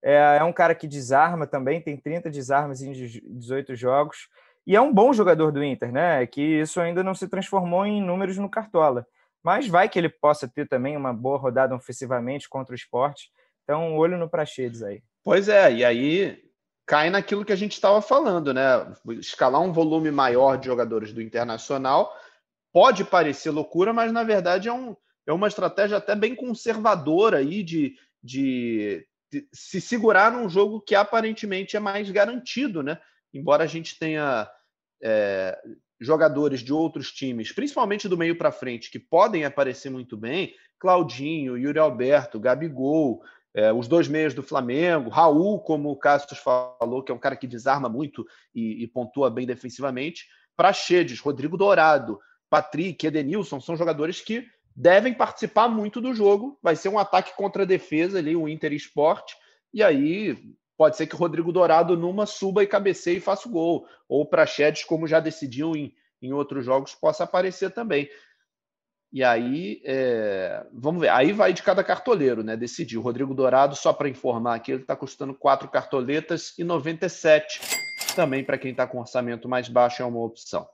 É, 0.04 0.38
é 0.40 0.44
um 0.44 0.52
cara 0.52 0.76
que 0.76 0.88
desarma 0.88 1.48
também, 1.48 1.82
tem 1.82 1.96
30 1.96 2.30
desarmas 2.30 2.82
em 2.82 2.92
18 2.92 3.76
jogos. 3.76 4.28
E 4.68 4.76
é 4.76 4.82
um 4.82 4.94
bom 4.94 5.14
jogador 5.14 5.52
do 5.52 5.64
Inter, 5.64 5.92
né? 5.92 6.26
Que 6.28 6.42
isso 6.42 6.80
ainda 6.82 7.04
não 7.04 7.16
se 7.16 7.28
transformou 7.28 7.86
em 7.86 8.02
números 8.02 8.38
no 8.38 8.50
Cartola. 8.50 9.08
Mas 9.42 9.68
vai 9.68 9.90
que 9.90 9.98
ele 9.98 10.10
possa 10.10 10.48
ter 10.48 10.68
também 10.68 10.96
uma 10.96 11.14
boa 11.14 11.38
rodada 11.38 11.76
ofensivamente 11.76 12.48
contra 12.48 12.74
o 12.74 12.76
esporte. 12.76 13.30
Então, 13.64 13.96
olho 13.96 14.18
no 14.18 14.30
Praxedes 14.30 14.84
aí. 14.84 15.02
Pois 15.24 15.48
é, 15.48 15.74
e 15.74 15.86
aí 15.86 16.44
cai 16.86 17.10
naquilo 17.10 17.46
que 17.46 17.54
a 17.54 17.58
gente 17.58 17.74
estava 17.74 18.02
falando, 18.02 18.54
né? 18.54 18.62
Escalar 19.20 19.62
um 19.62 19.72
volume 19.72 20.12
maior 20.12 20.58
de 20.58 20.66
jogadores 20.66 21.14
do 21.14 21.22
Internacional 21.22 22.14
pode 22.74 23.06
parecer 23.06 23.52
loucura, 23.52 23.94
mas 23.94 24.12
na 24.12 24.24
verdade 24.24 24.68
é, 24.68 24.74
um, 24.74 24.96
é 25.28 25.32
uma 25.32 25.48
estratégia 25.48 25.98
até 25.98 26.16
bem 26.16 26.36
conservadora 26.36 27.38
aí 27.38 27.64
de, 27.64 27.96
de 28.22 29.06
se 29.52 29.82
segurar 29.82 30.32
num 30.32 30.50
jogo 30.50 30.82
que 30.82 30.96
aparentemente 30.96 31.76
é 31.76 31.80
mais 31.80 32.10
garantido, 32.10 32.84
né? 32.84 33.00
embora 33.34 33.64
a 33.64 33.68
gente 33.68 33.98
tenha 33.98 34.50
é, 35.02 35.58
jogadores 36.00 36.62
de 36.62 36.72
outros 36.72 37.12
times, 37.12 37.52
principalmente 37.52 38.08
do 38.08 38.18
meio 38.18 38.38
para 38.38 38.52
frente, 38.52 38.92
que 38.92 39.00
podem 39.00 39.46
aparecer 39.46 39.90
muito 39.90 40.16
bem, 40.16 40.54
Claudinho, 40.78 41.58
Yuri 41.58 41.80
Alberto, 41.80 42.40
Gabigol, 42.40 43.22
é, 43.56 43.72
os 43.72 43.88
dois 43.88 44.08
meias 44.08 44.34
do 44.34 44.44
Flamengo, 44.44 45.10
Raul, 45.10 45.60
como 45.62 45.90
o 45.90 45.98
Cassius 45.98 46.40
falou, 46.40 47.04
que 47.04 47.12
é 47.12 47.16
um 47.16 47.20
cara 47.20 47.36
que 47.36 47.48
desarma 47.48 47.88
muito 47.88 48.26
e, 48.54 48.84
e 48.84 48.88
pontua 48.88 49.30
bem 49.30 49.46
defensivamente, 49.46 50.28
Praxedes, 50.56 51.20
Rodrigo 51.20 51.58
Dourado, 51.58 52.20
Patrick, 52.50 53.06
Edenilson, 53.06 53.60
são 53.60 53.76
jogadores 53.76 54.22
que 54.22 54.46
devem 54.76 55.14
participar 55.14 55.68
muito 55.68 56.02
do 56.02 56.14
jogo. 56.14 56.58
Vai 56.62 56.76
ser 56.76 56.90
um 56.90 57.00
ataque 57.00 57.36
contra 57.36 57.64
a 57.64 57.66
defesa 57.66 58.18
ali, 58.18 58.36
o 58.36 58.48
Inter 58.48 58.74
Esporte. 58.74 59.36
E 59.74 59.84
aí 59.84 60.38
pode 60.78 60.98
ser 60.98 61.08
que 61.08 61.16
o 61.16 61.18
Rodrigo 61.18 61.52
Dourado 61.52 61.96
numa 61.96 62.26
suba 62.26 62.64
e 62.64 62.68
cabeceie 62.68 63.18
e 63.18 63.22
faça 63.22 63.48
o 63.48 63.52
gol. 63.52 63.88
Ou 64.08 64.22
o 64.22 64.26
Prachedes, 64.26 64.84
como 64.84 65.08
já 65.08 65.20
decidiu 65.20 65.76
em, 65.76 65.94
em 66.22 66.34
outros 66.34 66.66
jogos, 66.66 66.96
possa 66.96 67.24
aparecer 67.24 67.72
também. 67.72 68.10
E 69.12 69.24
aí, 69.24 69.80
é... 69.86 70.66
vamos 70.74 71.02
ver. 71.02 71.10
Aí 71.10 71.32
vai 71.32 71.54
de 71.54 71.62
cada 71.62 71.84
cartoleiro, 71.84 72.44
né? 72.44 72.58
Decidir. 72.58 72.98
O 72.98 73.02
Rodrigo 73.02 73.36
Dourado, 73.36 73.76
só 73.76 73.94
para 73.94 74.10
informar 74.10 74.56
aqui, 74.56 74.72
ele 74.72 74.82
está 74.82 74.96
custando 74.96 75.36
quatro 75.36 75.70
cartoletas 75.70 76.58
e 76.58 76.64
97. 76.64 77.62
Também 78.16 78.44
para 78.44 78.58
quem 78.58 78.72
está 78.72 78.88
com 78.88 79.00
orçamento 79.00 79.48
mais 79.48 79.70
baixo 79.70 80.02
é 80.02 80.06
uma 80.06 80.20
opção. 80.20 80.68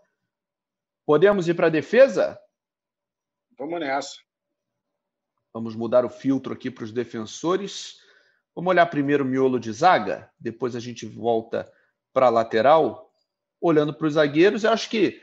Podemos 1.05 1.49
ir 1.49 1.53
para 1.53 1.67
a 1.67 1.71
defesa? 1.71 2.39
Vamos 3.59 3.81
nessa. 3.81 4.15
Vamos 5.53 5.75
mudar 5.75 6.05
o 6.05 6.09
filtro 6.09 6.53
aqui 6.53 6.71
para 6.71 6.85
os 6.85 6.93
defensores. 6.93 7.99
Vamos 8.55 8.69
olhar 8.69 8.85
primeiro 8.85 9.25
o 9.25 9.27
miolo 9.27 9.59
de 9.59 9.69
zaga, 9.73 10.31
depois 10.39 10.77
a 10.77 10.79
gente 10.79 11.05
volta 11.05 11.69
para 12.13 12.27
a 12.27 12.29
lateral. 12.29 13.11
Olhando 13.59 13.93
para 13.93 14.07
os 14.07 14.13
zagueiros, 14.13 14.63
eu 14.63 14.71
acho 14.71 14.89
que 14.89 15.21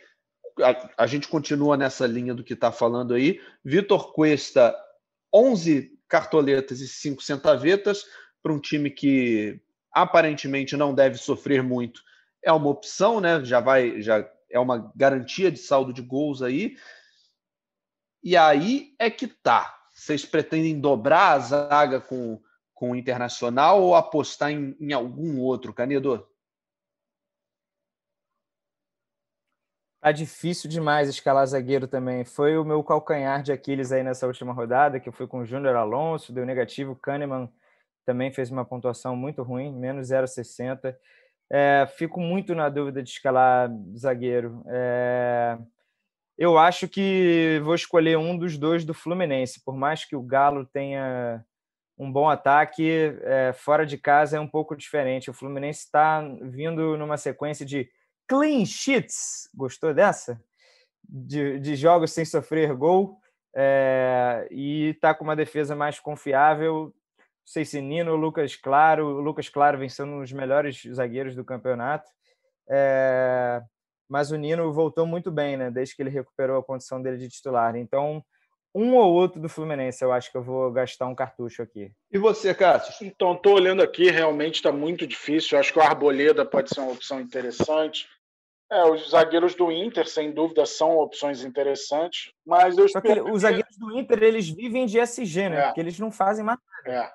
a, 0.61 1.05
a, 1.05 1.07
gente 1.07 1.29
continua 1.29 1.79
nessa 1.79 2.07
linha 2.07 2.35
do 2.35 2.44
que 2.44 2.53
está 2.53 2.70
falando 2.70 3.14
aí. 3.14 3.40
Vitor 3.64 4.12
Cuesta, 4.12 4.77
11 5.33 5.99
cartoletas 6.07 6.81
e 6.81 6.88
5 6.88 7.22
centavetas 7.22 8.05
para 8.42 8.53
um 8.53 8.61
time 8.61 8.90
que 8.90 9.59
aparentemente 9.90 10.77
não 10.77 10.94
deve 10.94 11.16
sofrer 11.16 11.62
muito. 11.62 12.03
É 12.44 12.53
uma 12.53 12.68
opção, 12.68 13.18
né? 13.18 13.42
Já 13.42 13.61
vai, 13.61 14.03
já 14.03 14.31
é 14.51 14.61
uma 14.61 14.92
garantia 14.94 15.51
de 15.51 15.59
saldo 15.59 15.90
de 15.90 16.03
gols 16.03 16.42
aí. 16.42 16.77
E 18.22 18.37
aí 18.37 18.94
é 18.98 19.11
que 19.11 19.26
tá. 19.26 19.74
Vocês 19.92 20.24
pretendem 20.24 20.81
dobrar 20.81 21.33
a 21.33 21.38
zaga 21.38 22.00
com 22.00 22.40
com 22.76 22.90
o 22.90 22.94
Internacional 22.94 23.83
ou 23.83 23.96
apostar 23.96 24.50
em, 24.50 24.76
em 24.79 24.92
algum 24.92 25.40
outro, 25.40 25.72
Canedo? 25.72 26.29
Tá 29.98 30.12
difícil 30.12 30.68
demais 30.68 31.09
escalar 31.09 31.46
zagueiro 31.46 31.88
também. 31.88 32.22
Foi 32.22 32.57
o 32.59 32.64
meu 32.66 32.85
calcanhar 32.85 33.42
de 33.42 33.50
Aquiles 33.50 33.92
aí 33.92 34.05
nessa 34.05 34.26
última 34.26 34.52
rodada, 34.52 35.00
que 35.00 35.09
eu 35.09 35.12
fui 35.12 35.26
com 35.26 35.38
o 35.38 35.44
Júnior 35.46 35.74
Alonso, 35.74 36.35
deu 36.35 36.44
negativo. 36.44 36.94
Kahneman 36.94 37.50
também 38.05 38.31
fez 38.31 38.50
uma 38.50 38.64
pontuação 38.64 39.16
muito 39.16 39.42
ruim, 39.42 39.72
menos 39.72 40.09
0,60. 40.11 40.94
É, 41.50 41.88
fico 41.96 42.20
muito 42.20 42.55
na 42.55 42.68
dúvida 42.68 43.02
de 43.02 43.09
escalar 43.09 43.70
zagueiro. 43.96 44.62
É, 44.66 45.59
eu 46.38 46.59
acho 46.59 46.88
que 46.88 47.61
vou 47.64 47.75
escolher 47.75 48.18
um 48.18 48.37
dos 48.37 48.59
dois 48.59 48.85
do 48.85 48.92
Fluminense, 48.92 49.62
por 49.64 49.77
mais 49.77 50.05
que 50.05 50.14
o 50.14 50.22
Galo 50.22 50.66
tenha 50.66 51.44
um 51.99 52.12
bom 52.12 52.29
ataque 52.29 53.16
é, 53.22 53.53
fora 53.55 53.87
de 53.87 53.96
casa 53.96 54.37
é 54.37 54.40
um 54.40 54.46
pouco 54.46 54.77
diferente. 54.77 55.31
O 55.31 55.35
Fluminense 55.35 55.81
está 55.81 56.20
vindo 56.42 56.96
numa 56.99 57.16
sequência 57.16 57.64
de 57.64 57.88
clean 58.29 58.66
sheets. 58.66 59.49
Gostou 59.55 59.94
dessa? 59.94 60.40
De, 61.03 61.59
de 61.59 61.75
jogos 61.75 62.12
sem 62.12 62.25
sofrer 62.25 62.75
gol 62.75 63.18
é, 63.55 64.46
e 64.51 64.90
está 64.90 65.14
com 65.14 65.25
uma 65.25 65.37
defesa 65.37 65.75
mais 65.75 65.99
confiável. 65.99 66.92
Não 67.18 67.53
sei 67.53 67.64
se 67.64 67.81
Nino, 67.81 68.14
Lucas 68.14 68.57
Claro, 68.57 69.07
o 69.07 69.20
Lucas 69.20 69.49
Claro 69.49 69.79
vem 69.79 69.88
sendo 69.88 70.12
um 70.12 70.20
dos 70.20 70.33
melhores 70.33 70.83
zagueiros 70.92 71.35
do 71.35 71.44
campeonato. 71.44 72.11
É, 72.68 73.62
mas 74.09 74.31
o 74.31 74.37
Nino 74.37 74.73
voltou 74.73 75.07
muito 75.07 75.31
bem, 75.31 75.57
né? 75.57 75.71
Desde 75.71 75.95
que 75.95 76.03
ele 76.03 76.11
recuperou 76.11 76.59
a 76.59 76.64
condição 76.64 77.01
dele 77.01 77.16
de 77.16 77.29
titular. 77.29 77.77
Então, 77.77 78.25
um 78.75 78.95
ou 78.95 79.12
outro 79.14 79.40
do 79.40 79.49
Fluminense, 79.49 80.05
eu 80.05 80.12
acho 80.12 80.31
que 80.31 80.37
eu 80.37 80.42
vou 80.42 80.71
gastar 80.71 81.07
um 81.07 81.14
cartucho 81.14 81.62
aqui. 81.62 81.90
E 82.12 82.19
você, 82.19 82.55
Cássio? 82.55 83.07
Então, 83.07 83.33
estou 83.33 83.55
olhando 83.55 83.83
aqui, 83.83 84.11
realmente 84.11 84.57
está 84.57 84.71
muito 84.71 85.07
difícil. 85.07 85.57
Eu 85.57 85.61
acho 85.61 85.73
que 85.73 85.79
o 85.79 85.83
Arboleda 85.83 86.45
pode 86.45 86.69
ser 86.69 86.81
uma 86.81 86.92
opção 86.92 87.21
interessante. 87.21 88.07
É, 88.71 88.85
os 88.85 89.11
zagueiros 89.11 89.55
do 89.55 89.71
Inter, 89.71 90.09
sem 90.09 90.33
dúvida, 90.33 90.66
são 90.66 90.99
opções 90.99 91.45
interessantes, 91.45 92.33
mas 92.45 92.77
eu 92.77 92.88
Só 92.88 93.01
que 93.01 93.21
os 93.21 93.42
zagueiros 93.42 93.77
do 93.79 93.97
Inter, 93.97 94.23
eles 94.23 94.49
vivem 94.49 94.87
de 94.87 94.99
SG, 94.99 95.49
né? 95.49 95.61
É. 95.61 95.66
Porque 95.66 95.81
eles 95.81 95.99
não 95.99 96.11
fazem 96.11 96.45
mais 96.45 96.59
nada. 96.85 97.14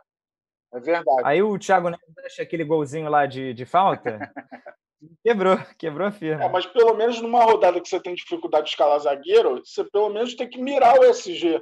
É, 0.73 0.77
é 0.77 0.79
verdade. 0.79 1.21
Aí 1.25 1.43
o 1.43 1.59
Thiago 1.59 1.89
Neves 1.89 2.15
deixa 2.15 2.41
aquele 2.41 2.63
golzinho 2.63 3.09
lá 3.09 3.25
de, 3.25 3.53
de 3.53 3.65
falta, 3.65 4.17
Quebrou, 5.23 5.57
quebrou 5.77 6.07
a 6.07 6.11
firma. 6.11 6.43
É, 6.43 6.49
mas 6.49 6.65
pelo 6.65 6.93
menos 6.93 7.19
numa 7.21 7.43
rodada 7.43 7.81
que 7.81 7.89
você 7.89 7.99
tem 7.99 8.13
dificuldade 8.13 8.65
de 8.65 8.71
escalar 8.71 8.99
zagueiro, 8.99 9.61
você 9.65 9.83
pelo 9.83 10.09
menos 10.09 10.35
tem 10.35 10.47
que 10.47 10.61
mirar 10.61 10.99
o 10.99 11.03
SG, 11.03 11.61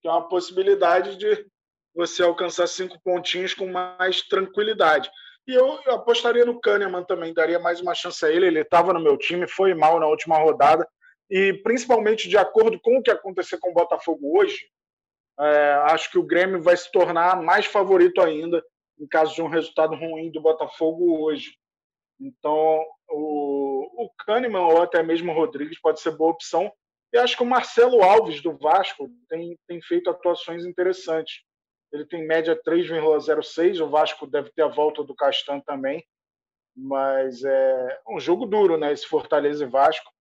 que 0.00 0.08
é 0.08 0.10
uma 0.10 0.28
possibilidade 0.28 1.16
de 1.16 1.46
você 1.94 2.22
alcançar 2.22 2.66
cinco 2.66 2.98
pontinhos 3.02 3.54
com 3.54 3.66
mais 3.66 4.22
tranquilidade. 4.22 5.10
E 5.46 5.52
eu, 5.52 5.80
apostaria 5.92 6.44
no 6.44 6.60
Kahneman 6.60 7.04
também, 7.04 7.34
daria 7.34 7.58
mais 7.58 7.80
uma 7.80 7.94
chance 7.94 8.24
a 8.24 8.30
ele. 8.30 8.46
Ele 8.46 8.60
estava 8.60 8.92
no 8.92 9.00
meu 9.00 9.16
time, 9.16 9.48
foi 9.48 9.74
mal 9.74 9.98
na 9.98 10.06
última 10.06 10.38
rodada, 10.38 10.86
e 11.30 11.52
principalmente 11.62 12.28
de 12.28 12.38
acordo 12.38 12.80
com 12.80 12.98
o 12.98 13.02
que 13.02 13.10
aconteceu 13.10 13.58
com 13.58 13.70
o 13.70 13.74
Botafogo 13.74 14.38
hoje, 14.38 14.66
é, 15.38 15.72
acho 15.90 16.10
que 16.10 16.18
o 16.18 16.22
Grêmio 16.22 16.62
vai 16.62 16.76
se 16.76 16.90
tornar 16.90 17.42
mais 17.42 17.66
favorito 17.66 18.20
ainda 18.20 18.62
em 18.98 19.06
caso 19.06 19.34
de 19.34 19.42
um 19.42 19.48
resultado 19.48 19.94
ruim 19.94 20.30
do 20.30 20.40
Botafogo 20.40 21.22
hoje. 21.22 21.57
Então, 22.20 22.84
o, 23.08 24.04
o 24.04 24.10
Kahneman 24.24 24.66
ou 24.66 24.82
até 24.82 25.02
mesmo 25.02 25.32
o 25.32 25.34
Rodrigues 25.34 25.80
pode 25.80 26.00
ser 26.00 26.16
boa 26.16 26.32
opção. 26.32 26.72
E 27.12 27.18
acho 27.18 27.36
que 27.36 27.42
o 27.42 27.46
Marcelo 27.46 28.02
Alves, 28.02 28.42
do 28.42 28.56
Vasco, 28.56 29.08
tem, 29.28 29.58
tem 29.66 29.80
feito 29.80 30.10
atuações 30.10 30.66
interessantes. 30.66 31.42
Ele 31.92 32.04
tem 32.04 32.26
média 32.26 32.60
3,06. 32.66 33.82
O 33.82 33.88
Vasco 33.88 34.26
deve 34.26 34.50
ter 34.50 34.62
a 34.62 34.68
volta 34.68 35.02
do 35.02 35.14
Castan 35.14 35.60
também. 35.60 36.04
Mas 36.76 37.42
é 37.44 38.00
um 38.08 38.20
jogo 38.20 38.46
duro, 38.46 38.76
né? 38.76 38.92
Esse 38.92 39.06
Fortaleza 39.06 39.64
e 39.64 39.68
Vasco. 39.68 40.12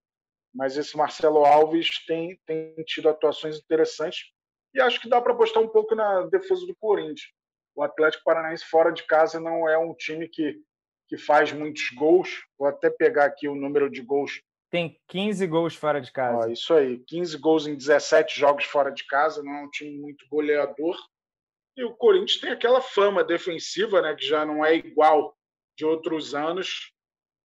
Mas 0.54 0.78
esse 0.78 0.95
Marcelo 0.95 1.45
Alves 1.45 2.06
tem, 2.06 2.39
tem 2.45 2.74
tido 2.86 3.10
atuações 3.10 3.58
interessantes. 3.58 4.32
E 4.74 4.80
acho 4.80 5.02
que 5.02 5.10
dá 5.10 5.22
para 5.22 5.34
apostar 5.34 5.62
um 5.62 5.68
pouco 5.68 5.93
na 5.93 6.22
defesa 6.28 6.66
do 6.66 6.76
Corinthians. 6.76 7.32
O 7.76 7.84
Atlético 7.84 8.24
Paranaense 8.24 8.66
fora 8.66 8.91
de 8.91 9.04
casa 9.04 9.39
não 9.39 9.68
é 9.68 9.78
um 9.78 9.93
time 9.93 10.28
que 10.28 10.60
que 11.08 11.18
faz 11.18 11.51
muitos 11.51 11.89
gols. 11.91 12.45
Vou 12.58 12.68
até 12.68 12.89
pegar 12.89 13.26
aqui 13.26 13.47
o 13.47 13.55
número 13.55 13.89
de 13.89 14.01
gols. 14.01 14.41
Tem 14.70 14.99
15 15.08 15.47
gols 15.47 15.76
fora 15.76 16.01
de 16.01 16.12
casa. 16.12 16.47
Ó, 16.47 16.51
isso 16.51 16.74
aí, 16.74 16.99
15 17.08 17.38
gols 17.38 17.68
em 17.68 17.76
17 17.76 18.38
jogos 18.38 18.66
fora 18.66 18.91
de 18.91 19.05
casa, 19.05 19.41
não 19.41 19.53
é 19.53 19.64
um 19.64 19.70
time 19.70 19.97
muito 19.97 20.28
goleador. 20.30 20.97
E 21.78 21.84
o 21.84 21.95
Corinthians 21.95 22.41
tem 22.41 22.51
aquela 22.51 22.82
fama 22.82 23.24
defensiva, 23.24 24.01
né, 24.01 24.16
que 24.16 24.26
já 24.26 24.45
não 24.45 24.66
é 24.66 24.76
igual 24.76 25.38
de 25.78 25.86
outros 25.86 26.34
anos. 26.34 26.91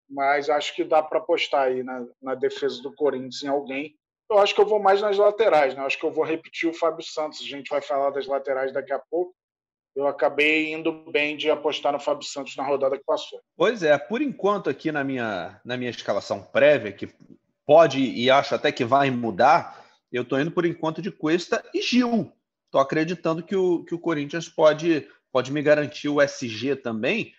mas 0.09 0.49
acho 0.49 0.75
que 0.75 0.83
dá 0.83 1.01
para 1.01 1.19
apostar 1.19 1.67
aí 1.67 1.81
na, 1.81 2.05
na, 2.21 2.35
defesa 2.35 2.81
do 2.81 2.93
Corinthians 2.93 3.41
em 3.41 3.47
alguém. 3.47 3.95
Eu 4.29 4.39
acho 4.39 4.53
que 4.53 4.59
eu 4.59 4.65
vou 4.65 4.79
mais 4.79 5.01
nas 5.01 5.17
laterais, 5.17 5.73
né? 5.75 5.81
Eu 5.81 5.85
acho 5.85 5.97
que 5.97 6.05
eu 6.05 6.11
vou 6.11 6.25
repetir 6.25 6.69
o 6.69 6.73
Fábio 6.73 7.03
Santos. 7.03 7.39
A 7.39 7.45
gente 7.45 7.69
vai 7.69 7.81
falar 7.81 8.09
das 8.09 8.27
laterais 8.27 8.73
daqui 8.73 8.91
a 8.91 8.99
pouco. 8.99 9.33
Eu 9.95 10.07
acabei 10.07 10.73
indo 10.73 10.91
bem 11.11 11.37
de 11.37 11.49
apostar 11.49 11.93
no 11.93 11.99
Fábio 11.99 12.27
Santos 12.27 12.55
na 12.55 12.63
rodada 12.63 12.97
que 12.97 13.03
passou. 13.05 13.39
Pois 13.55 13.83
é, 13.83 13.97
por 13.97 14.21
enquanto 14.21 14.69
aqui 14.69 14.91
na 14.91 15.03
minha, 15.03 15.59
na 15.63 15.77
minha 15.77 15.91
escalação 15.91 16.41
prévia, 16.41 16.91
que 16.91 17.09
pode 17.65 17.99
e 17.99 18.29
acho 18.29 18.55
até 18.55 18.71
que 18.71 18.83
vai 18.83 19.11
mudar, 19.11 19.85
eu 20.11 20.23
estou 20.23 20.39
indo 20.39 20.51
por 20.51 20.65
enquanto 20.65 21.01
de 21.01 21.11
Cuesta 21.11 21.63
e 21.73 21.81
Gil. 21.81 22.31
Estou 22.65 22.81
acreditando 22.81 23.43
que 23.43 23.55
o, 23.55 23.83
que 23.85 23.93
o 23.93 23.99
Corinthians 23.99 24.49
pode, 24.49 25.07
pode 25.31 25.51
me 25.51 25.61
garantir 25.61 26.09
o 26.09 26.21
SG 26.21 26.75
também, 26.75 27.33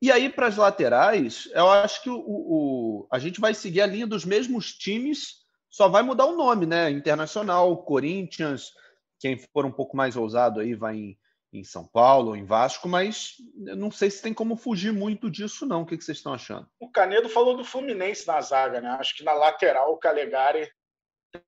e 0.00 0.12
aí, 0.12 0.28
para 0.28 0.46
as 0.46 0.56
laterais, 0.56 1.48
eu 1.54 1.68
acho 1.70 2.02
que 2.02 2.10
o, 2.10 2.18
o, 2.18 3.08
a 3.10 3.18
gente 3.18 3.40
vai 3.40 3.54
seguir 3.54 3.80
a 3.80 3.86
linha 3.86 4.06
dos 4.06 4.24
mesmos 4.24 4.74
times, 4.74 5.38
só 5.70 5.88
vai 5.88 6.02
mudar 6.02 6.26
o 6.26 6.36
nome, 6.36 6.66
né? 6.66 6.90
Internacional, 6.90 7.76
Corinthians, 7.82 8.72
quem 9.18 9.38
for 9.38 9.64
um 9.64 9.72
pouco 9.72 9.96
mais 9.96 10.14
ousado 10.14 10.60
aí 10.60 10.74
vai 10.74 10.96
em, 10.96 11.18
em 11.52 11.64
São 11.64 11.86
Paulo 11.86 12.28
ou 12.28 12.36
em 12.36 12.44
Vasco, 12.44 12.88
mas 12.88 13.36
não 13.54 13.90
sei 13.90 14.10
se 14.10 14.22
tem 14.22 14.34
como 14.34 14.56
fugir 14.56 14.92
muito 14.92 15.30
disso, 15.30 15.64
não. 15.64 15.82
O 15.82 15.86
que, 15.86 15.96
vocês 15.96 16.18
estão 16.18 16.34
achando? 16.34 16.68
O 16.78 16.90
Canedo 16.90 17.28
falou 17.28 17.56
do 17.56 17.64
Fluminense 17.64 18.26
na 18.26 18.40
zaga, 18.40 18.80
né? 18.80 18.88
Acho 19.00 19.16
que 19.16 19.24
na 19.24 19.32
lateral 19.32 19.92
o 19.92 19.98
Calegari 19.98 20.70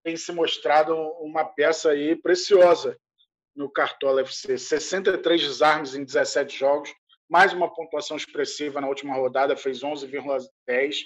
tem 0.02 0.16
se 0.16 0.32
mostrado 0.32 0.94
uma 1.20 1.44
peça 1.44 1.90
aí 1.90 2.16
preciosa 2.16 2.98
no 3.54 3.70
Cartola 3.70 4.20
FC. 4.22 4.56
63 4.56 5.40
desarmes 5.40 5.94
em 5.94 6.04
17 6.04 6.56
jogos, 6.56 6.94
mais 7.28 7.52
uma 7.52 7.72
pontuação 7.72 8.16
expressiva 8.16 8.80
na 8.80 8.88
última 8.88 9.14
rodada, 9.14 9.56
fez 9.56 9.80
11,10. 9.80 10.96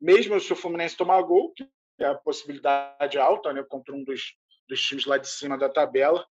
Mesmo 0.00 0.40
se 0.40 0.52
o 0.52 0.56
Fluminense 0.56 0.96
tomar 0.96 1.20
gol, 1.22 1.52
que 1.52 1.68
é 2.00 2.06
a 2.06 2.14
possibilidade 2.14 3.18
alta, 3.18 3.52
né, 3.52 3.62
contra 3.68 3.94
um 3.94 4.02
dos, 4.02 4.34
dos 4.68 4.80
times 4.80 5.04
lá 5.04 5.18
de 5.18 5.28
cima 5.28 5.58
da 5.58 5.68
tabela, 5.68 6.26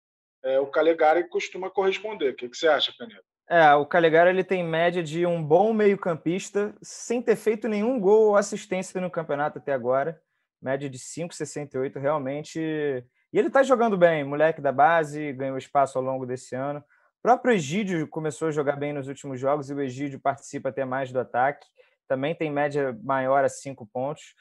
é, 0.46 0.60
o 0.60 0.68
Calegari 0.68 1.28
costuma 1.28 1.70
corresponder. 1.70 2.32
O 2.32 2.36
que, 2.36 2.48
que 2.48 2.56
você 2.56 2.68
acha, 2.68 2.93
Canedo? 2.98 3.22
É, 3.50 3.74
o 3.76 3.86
Calegari 3.86 4.30
ele 4.30 4.43
tem 4.43 4.64
média 4.64 5.04
de 5.04 5.26
um 5.26 5.43
bom 5.43 5.74
meio-campista, 5.74 6.74
sem 6.82 7.22
ter 7.22 7.36
feito 7.36 7.68
nenhum 7.68 8.00
gol 8.00 8.30
ou 8.30 8.38
assistência 8.38 9.02
no 9.02 9.12
campeonato 9.12 9.60
até 9.60 9.74
agora. 9.74 10.20
Média 10.62 10.89
de 10.89 10.98
5,68, 10.98 12.00
realmente. 12.00 12.60
E 12.60 13.38
ele 13.38 13.48
está 13.48 13.62
jogando 13.62 13.98
bem, 13.98 14.24
moleque 14.24 14.62
da 14.62 14.72
base, 14.72 15.34
ganhou 15.34 15.58
espaço 15.58 15.98
ao 15.98 16.04
longo 16.04 16.26
desse 16.26 16.56
ano 16.56 16.84
próprio 17.26 17.56
Egídio 17.56 18.08
começou 18.08 18.50
a 18.50 18.52
jogar 18.52 18.76
bem 18.76 18.93
nos 18.93 19.08
últimos 19.08 19.39
jogos 19.39 19.68
e 19.68 19.74
o 19.74 19.82
Egídio 19.82 20.20
participa 20.20 20.70
até 20.70 20.86
mais 20.86 21.12
do 21.12 21.20
ataque. 21.20 21.66
Também 22.08 22.36
tem 22.36 22.52
média 22.52 22.96
maior 23.04 23.43
a 23.43 23.50
cinco 23.50 23.84
pontos. 23.84 24.36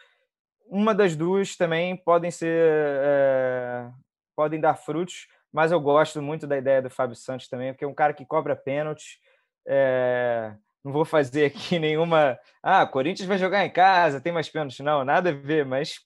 Uma 0.67 0.95
das 0.95 1.17
duas 1.17 1.57
também 1.57 1.97
podem 1.97 2.31
ser 2.31 2.55
é, 2.55 3.89
podem 4.37 4.61
dar 4.61 4.75
frutos, 4.75 5.29
mas 5.55 5.71
eu 5.71 5.81
gosto 5.81 6.21
muito 6.21 6.49
da 6.49 6.59
ideia 6.59 6.83
do 6.83 6.91
Fábio 6.91 7.15
Santos 7.15 7.49
também, 7.49 7.73
porque 7.73 7.85
é 7.85 7.89
um 7.89 7.95
cara 7.95 8.13
que 8.13 8.27
cobra 8.27 8.57
pênalti. 8.57 9.21
É, 9.65 10.53
não 10.85 10.93
vou 10.93 11.05
fazer 11.05 11.45
aqui 11.47 11.79
nenhuma. 11.79 12.37
Ah, 12.61 12.85
Corinthians 12.85 13.29
vai 13.29 13.39
jogar 13.39 13.65
em 13.65 13.71
casa, 13.71 14.21
tem 14.21 14.33
mais 14.33 14.49
pênalti. 14.49 14.83
Não, 14.83 15.05
nada 15.05 15.31
a 15.31 15.33
ver, 15.33 15.65
mas 15.65 16.01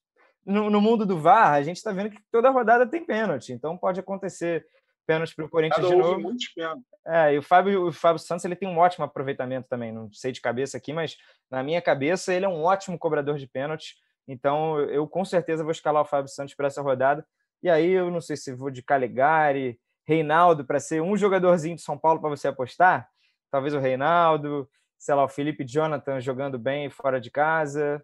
no, 0.44 0.68
no 0.68 0.82
mundo 0.82 1.06
do 1.06 1.18
VAR, 1.18 1.54
a 1.54 1.62
gente 1.62 1.78
está 1.78 1.90
vendo 1.90 2.10
que 2.10 2.20
toda 2.30 2.50
rodada 2.50 2.86
tem 2.86 3.06
pênalti, 3.06 3.54
então 3.54 3.74
pode 3.74 3.98
acontecer 3.98 4.66
pênalti 5.06 5.34
para 5.34 5.46
o 5.46 5.48
Corinthians 5.48 5.80
Cada 5.80 5.96
de 5.96 5.96
novo. 5.96 6.20
Muitos 6.20 6.48
pênaltis. 6.48 6.84
É, 7.06 7.32
e 7.32 7.38
o 7.38 7.42
Fábio, 7.42 7.86
o 7.86 7.92
Fábio 7.92 8.18
Santos 8.18 8.44
ele 8.44 8.54
tem 8.54 8.68
um 8.68 8.76
ótimo 8.76 9.06
aproveitamento 9.06 9.66
também. 9.66 9.90
Não 9.90 10.12
sei 10.12 10.30
de 10.30 10.42
cabeça 10.42 10.76
aqui, 10.76 10.92
mas 10.92 11.16
na 11.50 11.62
minha 11.62 11.80
cabeça 11.80 12.34
ele 12.34 12.44
é 12.44 12.48
um 12.48 12.64
ótimo 12.64 12.98
cobrador 12.98 13.38
de 13.38 13.46
pênaltis. 13.46 13.94
Então 14.28 14.78
eu 14.78 15.08
com 15.08 15.24
certeza 15.24 15.62
vou 15.62 15.72
escalar 15.72 16.02
o 16.02 16.06
Fábio 16.06 16.30
Santos 16.30 16.54
para 16.54 16.66
essa 16.66 16.82
rodada. 16.82 17.26
E 17.62 17.68
aí 17.68 17.90
eu 17.90 18.10
não 18.10 18.20
sei 18.20 18.36
se 18.36 18.54
vou 18.54 18.70
de 18.70 18.82
Calegari, 18.82 19.78
Reinaldo 20.06 20.64
para 20.64 20.80
ser 20.80 21.02
um 21.02 21.16
jogadorzinho 21.16 21.76
de 21.76 21.82
São 21.82 21.98
Paulo 21.98 22.20
para 22.20 22.30
você 22.30 22.48
apostar. 22.48 23.08
Talvez 23.50 23.74
o 23.74 23.78
Reinaldo, 23.78 24.68
sei 24.98 25.14
lá, 25.14 25.24
o 25.24 25.28
Felipe 25.28 25.64
Jonathan 25.64 26.20
jogando 26.20 26.58
bem 26.58 26.88
fora 26.88 27.20
de 27.20 27.30
casa. 27.30 28.02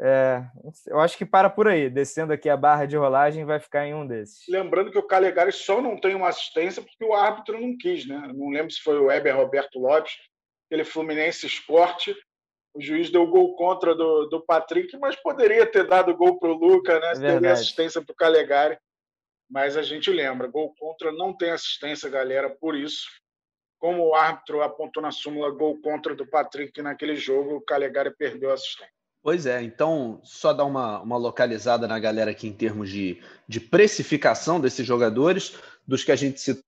É, 0.00 0.44
eu 0.86 1.00
acho 1.00 1.18
que 1.18 1.26
para 1.26 1.50
por 1.50 1.66
aí, 1.66 1.90
descendo 1.90 2.32
aqui 2.32 2.48
a 2.48 2.56
barra 2.56 2.86
de 2.86 2.96
rolagem, 2.96 3.44
vai 3.44 3.58
ficar 3.58 3.86
em 3.86 3.94
um 3.94 4.06
desses. 4.06 4.44
Lembrando 4.48 4.92
que 4.92 4.98
o 4.98 5.06
Calegari 5.06 5.50
só 5.52 5.82
não 5.82 5.98
tem 5.98 6.14
uma 6.14 6.28
assistência 6.28 6.80
porque 6.80 7.04
o 7.04 7.14
árbitro 7.14 7.60
não 7.60 7.76
quis, 7.76 8.06
né? 8.06 8.30
Não 8.34 8.50
lembro 8.50 8.70
se 8.70 8.80
foi 8.80 8.98
o 8.98 9.06
Weber 9.06 9.36
Roberto 9.36 9.78
Lopes, 9.80 10.16
aquele 10.66 10.84
Fluminense 10.84 11.46
Esporte. 11.46 12.14
O 12.78 12.80
juiz 12.80 13.10
deu 13.10 13.26
gol 13.26 13.56
contra 13.56 13.92
do, 13.92 14.26
do 14.26 14.40
Patrick, 14.40 14.96
mas 14.98 15.16
poderia 15.16 15.66
ter 15.66 15.84
dado 15.84 16.16
gol 16.16 16.38
para 16.38 16.48
o 16.48 16.54
Luca, 16.54 17.00
né? 17.00 17.10
É 17.10 17.32
Teve 17.32 17.48
assistência 17.48 18.00
para 18.00 18.12
o 18.12 18.16
Calegari. 18.16 18.78
Mas 19.50 19.76
a 19.76 19.82
gente 19.82 20.12
lembra, 20.12 20.46
gol 20.46 20.72
contra 20.78 21.10
não 21.10 21.36
tem 21.36 21.50
assistência, 21.50 22.08
galera, 22.08 22.48
por 22.48 22.76
isso. 22.76 23.08
Como 23.80 24.06
o 24.06 24.14
árbitro 24.14 24.62
apontou 24.62 25.02
na 25.02 25.10
súmula 25.10 25.50
gol 25.50 25.80
contra 25.80 26.14
do 26.14 26.24
Patrick 26.24 26.80
naquele 26.80 27.16
jogo, 27.16 27.56
o 27.56 27.60
Calegari 27.60 28.14
perdeu 28.16 28.52
a 28.52 28.54
assistência. 28.54 28.92
Pois 29.24 29.44
é, 29.44 29.60
então 29.60 30.20
só 30.22 30.52
dar 30.52 30.64
uma, 30.64 31.00
uma 31.00 31.16
localizada 31.16 31.88
na 31.88 31.98
galera 31.98 32.30
aqui 32.30 32.46
em 32.46 32.52
termos 32.52 32.90
de, 32.90 33.20
de 33.48 33.58
precificação 33.58 34.60
desses 34.60 34.86
jogadores, 34.86 35.58
dos 35.84 36.04
que 36.04 36.12
a 36.12 36.16
gente 36.16 36.40
citou. 36.40 36.62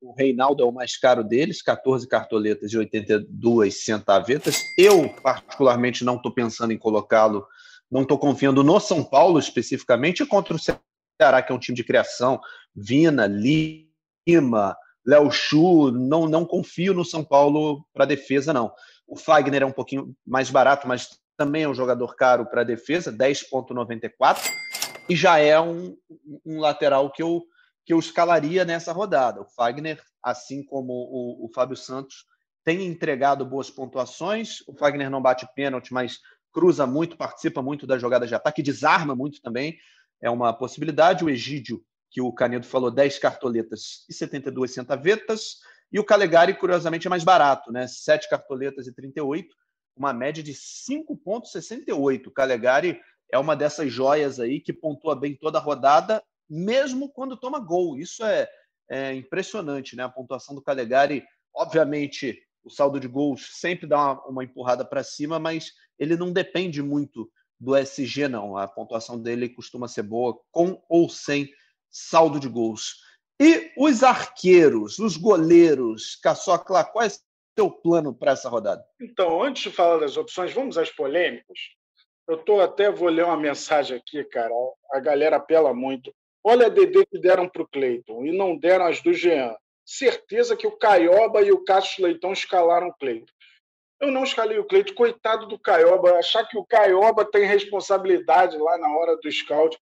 O 0.00 0.12
Reinaldo 0.12 0.62
é 0.62 0.66
o 0.66 0.72
mais 0.72 0.96
caro 0.96 1.22
deles, 1.22 1.60
14 1.60 2.08
cartoletas 2.08 2.72
e 2.72 2.78
82 2.78 3.84
centavetas. 3.84 4.62
Eu, 4.78 5.08
particularmente, 5.22 6.04
não 6.04 6.16
estou 6.16 6.32
pensando 6.32 6.72
em 6.72 6.78
colocá-lo, 6.78 7.46
não 7.90 8.02
estou 8.02 8.18
confiando 8.18 8.64
no 8.64 8.80
São 8.80 9.04
Paulo 9.04 9.38
especificamente, 9.38 10.24
contra 10.24 10.54
o 10.54 10.58
Ceará, 10.58 11.42
que 11.42 11.52
é 11.52 11.54
um 11.54 11.58
time 11.58 11.76
de 11.76 11.84
criação. 11.84 12.40
Vina, 12.74 13.26
Lima, 13.26 14.76
Léo 15.04 15.30
Chu, 15.30 15.90
não, 15.90 16.26
não 16.26 16.44
confio 16.46 16.94
no 16.94 17.04
São 17.04 17.22
Paulo 17.22 17.84
para 17.92 18.04
defesa, 18.04 18.52
não. 18.52 18.72
O 19.06 19.16
Fagner 19.16 19.62
é 19.62 19.66
um 19.66 19.72
pouquinho 19.72 20.14
mais 20.26 20.50
barato, 20.50 20.86
mas 20.86 21.20
também 21.36 21.62
é 21.64 21.68
um 21.68 21.74
jogador 21.74 22.14
caro 22.16 22.46
para 22.46 22.62
defesa, 22.62 23.12
10,94, 23.12 24.38
e 25.08 25.16
já 25.16 25.38
é 25.38 25.58
um, 25.58 25.96
um, 26.44 26.60
lateral 26.60 27.10
que 27.10 27.22
eu, 27.22 27.42
que 27.90 27.94
eu 27.94 27.98
escalaria 27.98 28.64
nessa 28.64 28.92
rodada. 28.92 29.40
O 29.40 29.44
Fagner, 29.44 30.00
assim 30.22 30.62
como 30.62 30.92
o, 30.92 31.46
o 31.46 31.50
Fábio 31.52 31.76
Santos, 31.76 32.24
tem 32.62 32.86
entregado 32.86 33.44
boas 33.44 33.68
pontuações. 33.68 34.60
O 34.68 34.76
Fagner 34.76 35.10
não 35.10 35.20
bate 35.20 35.44
pênalti, 35.56 35.92
mas 35.92 36.20
cruza 36.52 36.86
muito, 36.86 37.16
participa 37.16 37.60
muito 37.60 37.88
das 37.88 38.00
jogadas 38.00 38.28
de 38.28 38.34
ataque, 38.36 38.62
desarma 38.62 39.16
muito 39.16 39.42
também. 39.42 39.76
É 40.22 40.30
uma 40.30 40.52
possibilidade. 40.52 41.24
O 41.24 41.28
Egídio, 41.28 41.82
que 42.12 42.20
o 42.20 42.32
Canedo 42.32 42.64
falou, 42.64 42.92
10 42.92 43.18
cartoletas 43.18 44.04
e 44.08 44.14
72 44.14 44.72
centavetas. 44.72 45.56
E 45.92 45.98
o 45.98 46.04
Calegari, 46.04 46.54
curiosamente, 46.54 47.08
é 47.08 47.10
mais 47.10 47.24
barato, 47.24 47.72
né? 47.72 47.88
7 47.88 48.30
cartoletas 48.30 48.86
e 48.86 48.94
38 48.94 49.52
uma 49.96 50.12
média 50.12 50.44
de 50.44 50.54
5,68. 50.54 52.30
Calegari 52.32 53.00
é 53.32 53.38
uma 53.38 53.56
dessas 53.56 53.92
joias 53.92 54.38
aí 54.38 54.60
que 54.60 54.72
pontua 54.72 55.16
bem 55.16 55.34
toda 55.34 55.58
a 55.58 55.60
rodada, 55.60 56.22
mesmo 56.50 57.08
quando 57.08 57.36
toma 57.36 57.60
gol. 57.60 57.96
Isso 57.96 58.24
é, 58.24 58.48
é 58.90 59.14
impressionante, 59.14 59.94
né? 59.94 60.02
A 60.02 60.08
pontuação 60.08 60.54
do 60.54 60.62
Calegari, 60.62 61.24
obviamente, 61.54 62.42
o 62.64 62.68
saldo 62.68 62.98
de 62.98 63.06
gols 63.06 63.48
sempre 63.60 63.86
dá 63.86 63.98
uma, 63.98 64.26
uma 64.26 64.44
empurrada 64.44 64.84
para 64.84 65.04
cima, 65.04 65.38
mas 65.38 65.72
ele 65.98 66.16
não 66.16 66.32
depende 66.32 66.82
muito 66.82 67.30
do 67.58 67.76
SG, 67.76 68.26
não. 68.26 68.56
A 68.56 68.66
pontuação 68.66 69.20
dele 69.20 69.48
costuma 69.48 69.86
ser 69.86 70.02
boa, 70.02 70.40
com 70.50 70.82
ou 70.88 71.08
sem 71.08 71.52
saldo 71.90 72.40
de 72.40 72.48
gols. 72.48 72.96
E 73.40 73.72
os 73.76 74.02
arqueiros, 74.02 74.98
os 74.98 75.16
goleiros, 75.16 76.16
Caçocla, 76.16 76.84
quais 76.84 77.22
teu 77.54 77.70
plano 77.70 78.14
para 78.14 78.32
essa 78.32 78.48
rodada? 78.48 78.84
Então, 79.00 79.42
antes 79.42 79.62
de 79.62 79.70
falar 79.70 79.98
das 79.98 80.16
opções, 80.16 80.52
vamos 80.52 80.78
às 80.78 80.90
polêmicas. 80.90 81.58
Eu 82.28 82.38
tô 82.38 82.60
até 82.60 82.90
vou 82.90 83.08
ler 83.08 83.24
uma 83.24 83.36
mensagem 83.36 83.96
aqui, 83.96 84.22
cara. 84.24 84.54
A 84.92 85.00
galera 85.00 85.36
apela 85.36 85.74
muito. 85.74 86.14
Olha 86.42 86.66
a 86.66 86.68
DD 86.70 87.06
que 87.06 87.18
deram 87.18 87.48
para 87.48 87.62
o 87.62 87.68
Cleiton 87.68 88.24
e 88.24 88.36
não 88.36 88.56
deram 88.56 88.86
as 88.86 89.02
do 89.02 89.12
Jean. 89.12 89.54
Certeza 89.84 90.56
que 90.56 90.66
o 90.66 90.76
Caioba 90.76 91.42
e 91.42 91.52
o 91.52 91.64
Cássio 91.64 92.04
Leitão 92.04 92.32
escalaram 92.32 92.88
o 92.88 92.94
Cleiton. 92.94 93.32
Eu 94.00 94.10
não 94.10 94.24
escalei 94.24 94.58
o 94.58 94.64
Cleiton, 94.64 94.94
coitado 94.94 95.46
do 95.46 95.58
Caioba, 95.58 96.18
achar 96.18 96.46
que 96.48 96.56
o 96.56 96.64
Caioba 96.64 97.24
tem 97.24 97.44
responsabilidade 97.44 98.56
lá 98.56 98.78
na 98.78 98.96
hora 98.96 99.16
do 99.16 99.30
scout. 99.30 99.78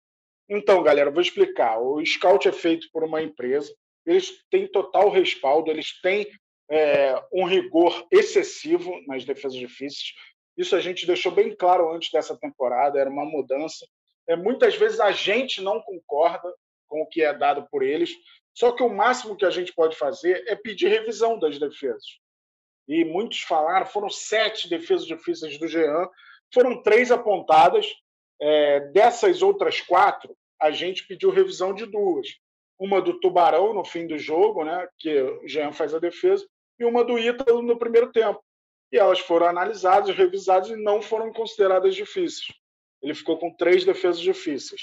Então, 0.50 0.82
galera, 0.82 1.12
vou 1.12 1.22
explicar. 1.22 1.80
O 1.80 2.04
scout 2.04 2.48
é 2.48 2.52
feito 2.52 2.88
por 2.92 3.04
uma 3.04 3.22
empresa, 3.22 3.72
eles 4.06 4.44
têm 4.50 4.66
total 4.66 5.10
respaldo, 5.10 5.70
eles 5.70 6.00
têm 6.02 6.26
é, 6.72 7.22
um 7.32 7.46
rigor 7.46 8.08
excessivo 8.12 9.00
nas 9.06 9.24
defesas 9.26 9.58
difíceis. 9.58 10.14
Isso 10.58 10.76
a 10.76 10.80
gente 10.80 11.06
deixou 11.06 11.32
bem 11.32 11.56
claro 11.56 11.92
antes 11.92 12.10
dessa 12.12 12.36
temporada, 12.36 13.00
era 13.00 13.10
uma 13.10 13.26
mudança. 13.26 13.86
É, 14.28 14.36
muitas 14.36 14.76
vezes 14.76 15.00
a 15.00 15.12
gente 15.12 15.62
não 15.62 15.82
concorda 15.82 16.54
com 16.88 17.02
o 17.02 17.08
que 17.08 17.22
é 17.22 17.34
dado 17.34 17.68
por 17.70 17.84
eles, 17.84 18.12
só 18.54 18.72
que 18.72 18.84
o 18.84 18.90
máximo 18.90 19.38
que 19.38 19.46
a 19.46 19.50
gente 19.50 19.74
pode 19.74 19.96
fazer 19.96 20.44
é 20.48 20.56
pedir 20.56 20.88
revisão 20.88 21.38
das 21.38 21.60
defesas. 21.60 22.20
e 22.88 23.04
muitos 23.04 23.42
falaram, 23.42 23.86
foram 23.86 24.10
sete 24.10 24.70
defesas 24.70 25.06
difíceis 25.06 25.60
do 25.60 25.68
Jean, 25.68 26.08
foram 26.54 26.82
três 26.82 27.12
apontadas. 27.12 27.86
É, 28.40 28.80
dessas 28.92 29.42
outras 29.42 29.82
quatro, 29.82 30.38
a 30.62 30.72
gente 30.72 31.08
pediu 31.08 31.32
revisão 31.32 31.74
de 31.74 31.86
duas. 31.86 32.28
Uma 32.80 33.02
do 33.02 33.20
Tubarão 33.20 33.74
no 33.74 33.84
fim 33.84 34.06
do 34.06 34.18
jogo, 34.18 34.64
né, 34.64 34.88
que 35.00 35.22
o 35.22 35.48
Jean 35.48 35.72
faz 35.72 35.94
a 35.94 36.00
defesa, 36.00 36.48
e 36.80 36.86
uma 36.86 37.04
do 37.04 37.18
Ítalo 37.18 37.62
no 37.62 37.78
primeiro 37.78 38.12
tempo. 38.12 38.42
E 38.92 38.98
elas 38.98 39.20
foram 39.20 39.48
analisadas, 39.48 40.16
revisadas 40.16 40.70
e 40.70 40.76
não 40.76 41.02
foram 41.02 41.34
consideradas 41.34 41.96
difíceis. 41.96 42.48
Ele 43.02 43.14
ficou 43.14 43.38
com 43.38 43.56
três 43.56 43.84
defesas 43.86 44.20
difíceis. 44.20 44.82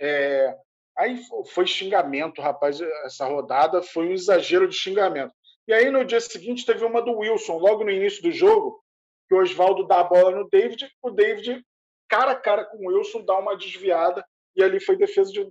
É, 0.00 0.54
aí 0.96 1.20
foi 1.52 1.66
xingamento, 1.66 2.40
rapaz. 2.40 2.80
Essa 3.04 3.26
rodada 3.26 3.82
foi 3.82 4.08
um 4.08 4.12
exagero 4.12 4.68
de 4.68 4.74
xingamento. 4.74 5.32
E 5.68 5.72
aí 5.72 5.90
no 5.90 6.04
dia 6.04 6.20
seguinte 6.20 6.64
teve 6.64 6.84
uma 6.84 7.02
do 7.02 7.18
Wilson, 7.18 7.58
logo 7.58 7.84
no 7.84 7.90
início 7.90 8.22
do 8.22 8.30
jogo, 8.30 8.80
que 9.28 9.34
o 9.34 9.40
Oswaldo 9.40 9.86
dá 9.86 10.00
a 10.00 10.04
bola 10.04 10.30
no 10.30 10.48
David, 10.48 10.88
o 11.02 11.10
David, 11.10 11.64
cara 12.08 12.32
a 12.32 12.36
cara 12.36 12.64
com 12.64 12.78
o 12.78 12.88
Wilson, 12.88 13.24
dá 13.24 13.36
uma 13.36 13.56
desviada, 13.56 14.24
e 14.54 14.62
ali 14.62 14.78
foi 14.78 14.96
defesa 14.96 15.32
de, 15.32 15.44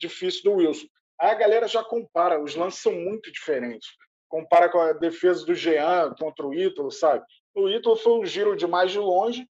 difícil 0.00 0.42
do 0.44 0.54
Wilson. 0.54 0.86
Aí 1.20 1.30
a 1.30 1.34
galera 1.34 1.68
já 1.68 1.84
compara, 1.84 2.42
os 2.42 2.54
lances 2.54 2.80
são 2.80 2.92
muito 2.92 3.30
diferentes. 3.30 3.88
Compara 4.28 4.70
com 4.70 4.80
a 4.80 4.92
defesa 4.94 5.44
do 5.44 5.54
Jean 5.54 6.14
contra 6.18 6.46
o 6.46 6.54
Ítalo, 6.54 6.90
sabe? 6.90 7.22
O 7.54 7.68
Ítalo 7.68 7.96
foi 7.96 8.12
um 8.18 8.24
giro 8.24 8.56
de 8.56 8.66
mais 8.66 8.90
de 8.90 8.98
longe, 8.98 9.46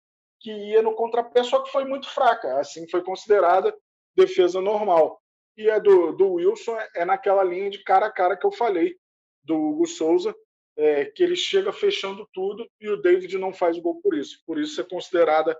que 0.44 0.52
ia 0.52 0.82
no 0.82 0.94
contrapé, 0.94 1.42
só 1.42 1.62
que 1.62 1.72
foi 1.72 1.86
muito 1.86 2.06
fraca. 2.10 2.60
Assim 2.60 2.86
foi 2.90 3.02
considerada 3.02 3.74
defesa 4.14 4.60
normal. 4.60 5.18
E 5.56 5.70
a 5.70 5.78
do, 5.78 6.12
do 6.12 6.32
Wilson 6.34 6.78
é, 6.78 6.88
é 6.96 7.04
naquela 7.06 7.42
linha 7.42 7.70
de 7.70 7.82
cara 7.82 8.06
a 8.06 8.12
cara 8.12 8.36
que 8.36 8.46
eu 8.46 8.52
falei, 8.52 8.94
do 9.42 9.56
Hugo 9.56 9.86
Souza, 9.86 10.34
é, 10.76 11.06
que 11.06 11.22
ele 11.22 11.34
chega 11.34 11.72
fechando 11.72 12.28
tudo 12.34 12.68
e 12.78 12.90
o 12.90 13.00
David 13.00 13.38
não 13.38 13.54
faz 13.54 13.78
gol 13.78 14.02
por 14.02 14.14
isso. 14.14 14.42
Por 14.46 14.60
isso 14.60 14.78
é 14.78 14.84
considerada 14.84 15.58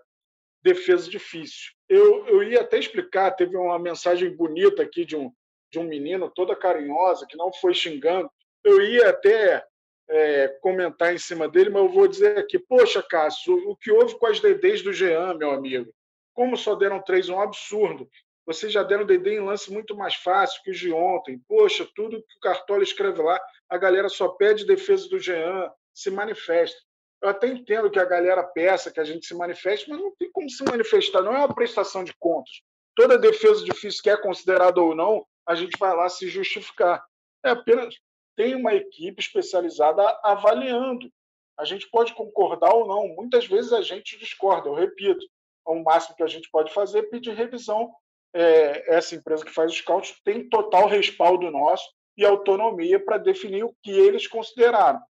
defesa 0.63 1.09
difícil. 1.09 1.73
Eu, 1.89 2.27
eu 2.27 2.43
ia 2.43 2.61
até 2.61 2.79
explicar, 2.79 3.31
teve 3.31 3.57
uma 3.57 3.79
mensagem 3.79 4.37
bonita 4.37 4.83
aqui 4.83 5.07
de 5.07 5.17
um, 5.17 5.33
de 5.73 5.79
um 5.79 5.85
menino, 5.85 6.31
toda 6.31 6.55
carinhosa, 6.55 7.27
que 7.27 7.39
não 7.39 7.51
foi 7.55 7.73
xingando. 7.73 8.31
Eu 8.63 8.83
ia 8.83 9.09
até 9.09 9.65
é, 10.09 10.49
comentar 10.61 11.15
em 11.15 11.19
cima 11.19 11.49
dele, 11.49 11.71
mas 11.71 11.83
eu 11.83 11.89
vou 11.89 12.07
dizer 12.07 12.39
aqui, 12.39 12.59
poxa, 12.59 13.03
Cássio, 13.03 13.57
o 13.69 13.77
que 13.77 13.91
houve 13.91 14.19
com 14.19 14.27
as 14.27 14.41
DDs 14.41 14.83
do 14.83 14.93
Jean, 14.93 15.35
meu 15.35 15.51
amigo? 15.51 15.93
Como 16.33 16.57
só 16.57 16.75
deram 16.75 17.03
três, 17.03 17.29
um 17.29 17.41
absurdo. 17.41 18.09
Vocês 18.47 18.73
já 18.73 18.83
deram 18.83 19.07
DD 19.07 19.37
em 19.37 19.41
lance 19.41 19.73
muito 19.73 19.97
mais 19.97 20.17
fácil 20.17 20.63
que 20.63 20.71
os 20.71 20.79
de 20.79 20.93
ontem. 20.93 21.41
Poxa, 21.49 21.89
tudo 21.95 22.23
que 22.23 22.37
o 22.37 22.41
Cartola 22.41 22.83
escreve 22.83 23.23
lá, 23.23 23.41
a 23.69 23.79
galera 23.79 24.09
só 24.09 24.29
pede 24.29 24.67
defesa 24.67 25.09
do 25.09 25.19
Jean, 25.19 25.71
se 25.95 26.11
manifesta. 26.11 26.77
Eu 27.23 27.31
até 27.31 27.47
entendo 27.47 27.91
que 27.91 27.99
a 27.99 28.05
galera 28.05 28.43
peça 28.43 28.91
que 28.91 29.01
a 29.01 29.05
gente 29.05 29.25
se 29.25 29.35
manifeste, 29.35 29.89
mas 29.89 29.99
não 29.99 30.15
tem 30.17 30.31
como 30.31 30.51
se 30.51 30.63
manifestar, 30.63 31.23
não 31.23 31.35
é 31.35 31.39
uma 31.39 31.55
prestação 31.55 32.05
de 32.05 32.13
contas. 32.19 32.53
Toda 32.95 33.19
defesa 33.19 33.65
difícil 33.65 34.03
que 34.03 34.11
é 34.11 34.17
considerada 34.17 34.79
ou 34.81 34.95
não, 34.95 35.25
a 35.47 35.55
gente 35.55 35.79
vai 35.79 35.97
lá 35.97 36.09
se 36.11 36.29
justificar. 36.29 37.03
É 37.43 37.51
apenas 37.51 37.95
tem 38.37 38.55
uma 38.55 38.75
equipe 38.75 39.21
especializada 39.21 40.03
avaliando. 40.23 41.11
A 41.59 41.65
gente 41.65 41.89
pode 41.89 42.15
concordar 42.15 42.73
ou 42.75 42.87
não, 42.87 43.09
muitas 43.15 43.47
vezes 43.47 43.73
a 43.73 43.81
gente 43.81 44.19
discorda, 44.19 44.69
eu 44.69 44.75
repito. 44.75 45.25
O 45.67 45.83
máximo 45.83 46.17
que 46.17 46.23
a 46.23 46.27
gente 46.27 46.51
pode 46.51 46.73
fazer 46.73 46.99
é 47.01 47.03
pedir 47.03 47.35
revisão. 47.35 47.93
É, 48.35 48.97
essa 48.97 49.15
empresa 49.15 49.45
que 49.45 49.53
faz 49.53 49.73
os 49.73 49.81
cálculos 49.81 50.21
tem 50.25 50.49
total 50.49 50.89
respaldo 50.89 51.51
nosso 51.51 51.89
e 52.17 52.25
autonomia 52.25 53.03
para 53.03 53.17
definir 53.17 53.65
o 53.65 53.75
que 53.83 53.91
eles 53.91 54.27
consideraram. 54.27 55.01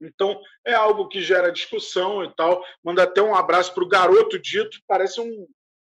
Então, 0.00 0.40
é 0.66 0.74
algo 0.74 1.08
que 1.08 1.22
gera 1.22 1.52
discussão 1.52 2.24
e 2.24 2.34
tal. 2.34 2.64
Manda 2.82 3.04
até 3.04 3.22
um 3.22 3.34
abraço 3.34 3.72
para 3.72 3.84
o 3.84 3.88
garoto 3.88 4.38
dito, 4.38 4.78
parece 4.86 5.20
um, 5.20 5.46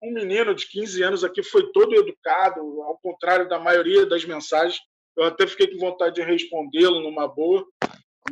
um 0.02 0.12
menino 0.12 0.54
de 0.54 0.68
15 0.68 1.02
anos 1.02 1.24
aqui, 1.24 1.42
foi 1.42 1.72
todo 1.72 1.94
educado, 1.94 2.60
ao 2.82 2.98
contrário 2.98 3.48
da 3.48 3.58
maioria 3.58 4.06
das 4.06 4.24
mensagens. 4.24 4.80
Eu 5.16 5.24
até 5.24 5.46
fiquei 5.46 5.68
com 5.68 5.78
vontade 5.78 6.16
de 6.16 6.22
respondê-lo 6.22 7.00
numa 7.00 7.28
boa, 7.28 7.66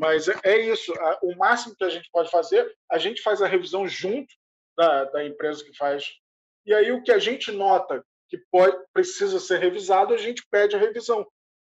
mas 0.00 0.28
é, 0.28 0.34
é 0.44 0.60
isso. 0.60 0.92
O 1.22 1.36
máximo 1.36 1.76
que 1.76 1.84
a 1.84 1.88
gente 1.88 2.08
pode 2.12 2.30
fazer, 2.30 2.70
a 2.90 2.98
gente 2.98 3.22
faz 3.22 3.40
a 3.40 3.46
revisão 3.46 3.86
junto 3.86 4.32
da, 4.76 5.04
da 5.04 5.24
empresa 5.24 5.64
que 5.64 5.76
faz. 5.76 6.04
E 6.66 6.74
aí 6.74 6.92
o 6.92 7.02
que 7.02 7.12
a 7.12 7.18
gente 7.18 7.52
nota 7.52 8.04
que 8.28 8.38
pode, 8.50 8.76
precisa 8.92 9.38
ser 9.38 9.58
revisado, 9.58 10.14
a 10.14 10.16
gente 10.16 10.42
pede 10.50 10.74
a 10.74 10.78
revisão. 10.78 11.26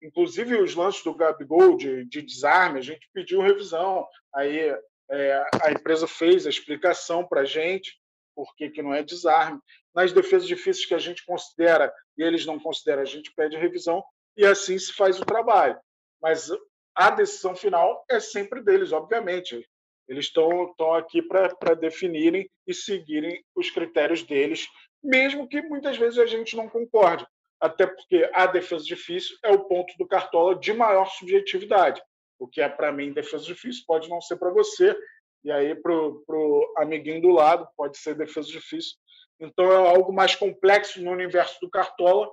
Inclusive 0.02 0.62
os 0.62 0.76
lances 0.76 1.04
do 1.04 1.14
Gabigol 1.14 1.78
de, 1.78 2.06
de 2.06 2.22
desarme, 2.22 2.80
a 2.80 2.82
gente 2.82 3.10
pediu 3.14 3.42
revisão. 3.42 4.08
Aí 4.34 4.74
é, 5.12 5.44
a 5.62 5.72
empresa 5.72 6.08
fez 6.08 6.46
a 6.48 6.50
explicação 6.50 7.28
para 7.28 7.42
a 7.42 7.46
gente 7.46 8.00
por 8.36 8.54
que, 8.56 8.70
que 8.70 8.82
não 8.82 8.94
é 8.94 9.02
desarme. 9.02 9.60
Nas 9.94 10.12
defesas 10.12 10.48
difíceis 10.48 10.86
que 10.86 10.94
a 10.94 11.00
gente 11.00 11.26
considera 11.26 11.94
e 12.18 12.24
eles 12.24 12.46
não 12.46 12.60
consideram, 12.60 13.02
a 13.02 13.06
gente 13.06 13.34
pede 13.34 13.56
revisão 13.56 14.04
e 14.38 14.46
assim 14.46 14.78
se 14.78 14.94
faz 14.94 15.20
o 15.20 15.26
trabalho. 15.26 15.80
Mas 16.22 16.50
a 16.96 17.10
decisão 17.10 17.56
final 17.56 18.04
é 18.10 18.20
sempre 18.20 18.62
deles, 18.62 18.92
obviamente. 18.92 19.68
Eles 20.08 20.26
estão 20.26 20.94
aqui 20.96 21.22
para 21.22 21.74
definirem 21.74 22.50
e 22.68 22.74
seguirem 22.74 23.44
os 23.56 23.70
critérios 23.72 24.24
deles, 24.24 24.68
mesmo 25.04 25.48
que 25.48 25.62
muitas 25.62 25.98
vezes 25.98 26.20
a 26.20 26.26
gente 26.26 26.56
não 26.56 26.70
concorde 26.70 27.26
até 27.60 27.88
porque 27.88 28.30
a 28.34 28.46
defesa 28.46 28.84
difícil 28.84 29.38
é 29.44 29.52
o 29.52 29.66
ponto 29.66 29.94
do 29.98 30.08
Cartola 30.08 30.56
de 30.56 30.74
maior 30.74 31.06
subjetividade. 31.06 32.02
O 32.38 32.48
que 32.48 32.62
é 32.62 32.70
para 32.70 32.92
mim 32.92 33.14
defesa 33.14 33.44
difícil 33.44 33.84
pode 33.88 34.10
não 34.10 34.22
ser 34.22 34.38
para 34.38 34.52
você, 34.52 34.96
e 35.44 35.52
aí 35.52 35.76
para 35.76 35.94
o 35.94 36.74
amiguinho 36.78 37.22
do 37.22 37.30
lado 37.30 37.68
pode 37.78 37.98
ser 37.98 38.16
defesa 38.16 38.48
difícil. 38.48 38.96
Então 39.40 39.72
é 39.72 39.76
algo 39.76 40.14
mais 40.14 40.36
complexo 40.36 41.02
no 41.02 41.12
universo 41.12 41.58
do 41.62 41.70
Cartola, 41.70 42.30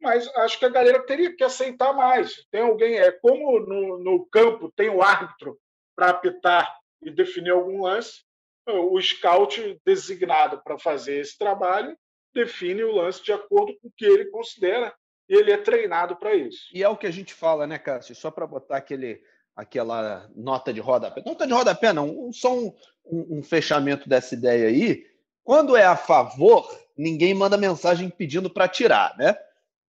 mas 0.00 0.28
acho 0.36 0.58
que 0.58 0.64
a 0.64 0.70
galera 0.70 1.04
teria 1.04 1.34
que 1.34 1.44
aceitar 1.44 1.92
mais. 1.92 2.44
Tem 2.50 2.62
alguém, 2.62 2.96
é 2.96 3.10
como 3.10 3.58
no, 3.60 3.98
no 3.98 4.26
campo 4.26 4.72
tem 4.74 4.88
o 4.88 5.02
árbitro 5.02 5.58
para 5.94 6.10
apitar 6.10 6.76
e 7.02 7.10
definir 7.10 7.50
algum 7.50 7.82
lance, 7.82 8.22
o 8.66 9.00
scout 9.00 9.80
designado 9.84 10.60
para 10.62 10.78
fazer 10.78 11.20
esse 11.20 11.38
trabalho 11.38 11.96
define 12.34 12.82
o 12.84 12.94
lance 12.94 13.22
de 13.22 13.32
acordo 13.32 13.74
com 13.80 13.88
o 13.88 13.92
que 13.96 14.04
ele 14.04 14.26
considera 14.26 14.92
e 15.28 15.34
ele 15.34 15.50
é 15.50 15.56
treinado 15.56 16.16
para 16.16 16.34
isso. 16.34 16.68
E 16.72 16.82
é 16.82 16.88
o 16.88 16.96
que 16.96 17.06
a 17.06 17.10
gente 17.10 17.32
fala, 17.32 17.66
né, 17.66 17.78
Cássio? 17.78 18.14
Só 18.14 18.30
para 18.30 18.46
botar 18.46 18.76
aquele, 18.76 19.22
aquela 19.56 20.28
nota 20.34 20.72
de 20.72 20.80
rodapé. 20.80 21.22
Nota 21.24 21.46
de 21.46 21.52
rodapé, 21.52 21.92
não, 21.92 22.30
só 22.32 22.54
um, 22.54 22.74
um, 23.04 23.38
um 23.38 23.42
fechamento 23.42 24.08
dessa 24.08 24.34
ideia 24.34 24.68
aí. 24.68 25.06
Quando 25.42 25.76
é 25.76 25.84
a 25.84 25.96
favor, 25.96 26.68
ninguém 26.96 27.32
manda 27.32 27.56
mensagem 27.56 28.10
pedindo 28.10 28.50
para 28.50 28.68
tirar, 28.68 29.16
né? 29.16 29.36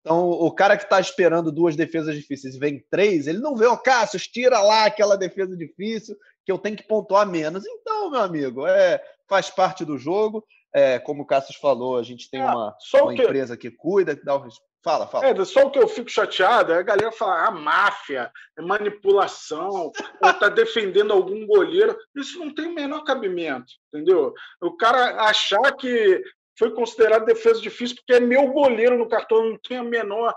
Então, 0.07 0.31
o 0.31 0.53
cara 0.53 0.77
que 0.77 0.85
está 0.85 1.01
esperando 1.01 1.51
duas 1.51 1.75
defesas 1.75 2.15
difíceis 2.15 2.55
e 2.55 2.59
vem 2.61 2.87
três, 2.89 3.27
ele 3.27 3.41
não 3.41 3.57
vê, 3.57 3.67
ô 3.67 3.73
oh, 3.73 3.77
Cássio, 3.77 4.21
tira 4.21 4.61
lá 4.61 4.85
aquela 4.85 5.17
defesa 5.17 5.57
difícil 5.57 6.17
que 6.45 6.53
eu 6.53 6.59
tenho 6.59 6.77
que 6.77 6.87
pontuar 6.87 7.29
menos. 7.29 7.67
Então, 7.67 8.13
meu 8.13 8.21
amigo, 8.21 8.65
é, 8.69 9.03
faz 9.29 9.51
parte 9.51 9.85
do 9.85 9.99
jogo 9.99 10.47
é, 10.77 10.99
como 10.99 11.23
o 11.23 11.27
Cassius 11.27 11.57
falou, 11.57 11.97
a 11.97 12.03
gente 12.03 12.29
tem 12.31 12.43
ah, 12.43 12.55
uma, 12.55 12.77
uma 13.01 13.15
que... 13.15 13.23
empresa 13.23 13.57
que 13.57 13.71
cuida, 13.71 14.15
que 14.15 14.23
dá 14.23 14.37
o 14.37 14.47
Fala, 14.85 15.05
fala. 15.09 15.27
É, 15.27 15.45
só 15.45 15.67
o 15.67 15.71
que 15.73 15.81
eu 15.81 15.89
fico 15.89 16.09
chateado 16.09 16.73
é 16.73 16.79
a 16.79 16.83
galera 16.83 17.11
falar 17.11 17.49
ah, 17.49 17.51
máfia, 17.51 18.31
é 18.57 18.63
manipulação, 18.63 19.91
ou 20.23 20.33
tá 20.39 20.49
defendendo 20.49 21.13
algum 21.13 21.45
goleiro. 21.45 21.99
Isso 22.15 22.39
não 22.39 22.55
tem 22.55 22.67
o 22.67 22.75
menor 22.75 23.03
cabimento, 23.03 23.67
entendeu? 23.93 24.33
O 24.63 24.77
cara 24.77 25.23
achar 25.23 25.73
que 25.73 26.23
foi 26.59 26.73
considerado 26.75 27.25
defesa 27.25 27.61
difícil 27.61 27.97
porque 27.97 28.15
é 28.15 28.21
meu 28.21 28.49
goleiro 28.49 28.97
no 28.97 29.09
cartão, 29.09 29.51
não 29.51 29.59
tem 29.59 29.77
a 29.77 29.85
menor. 29.85 30.35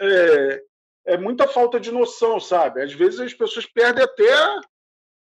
É, 0.00 0.62
é 1.06 1.16
muita 1.16 1.48
falta 1.48 1.80
de 1.80 1.90
noção, 1.90 2.38
sabe? 2.38 2.82
Às 2.82 2.92
vezes 2.92 3.20
as 3.20 3.34
pessoas 3.34 3.66
perdem 3.66 4.04
até 4.04 4.60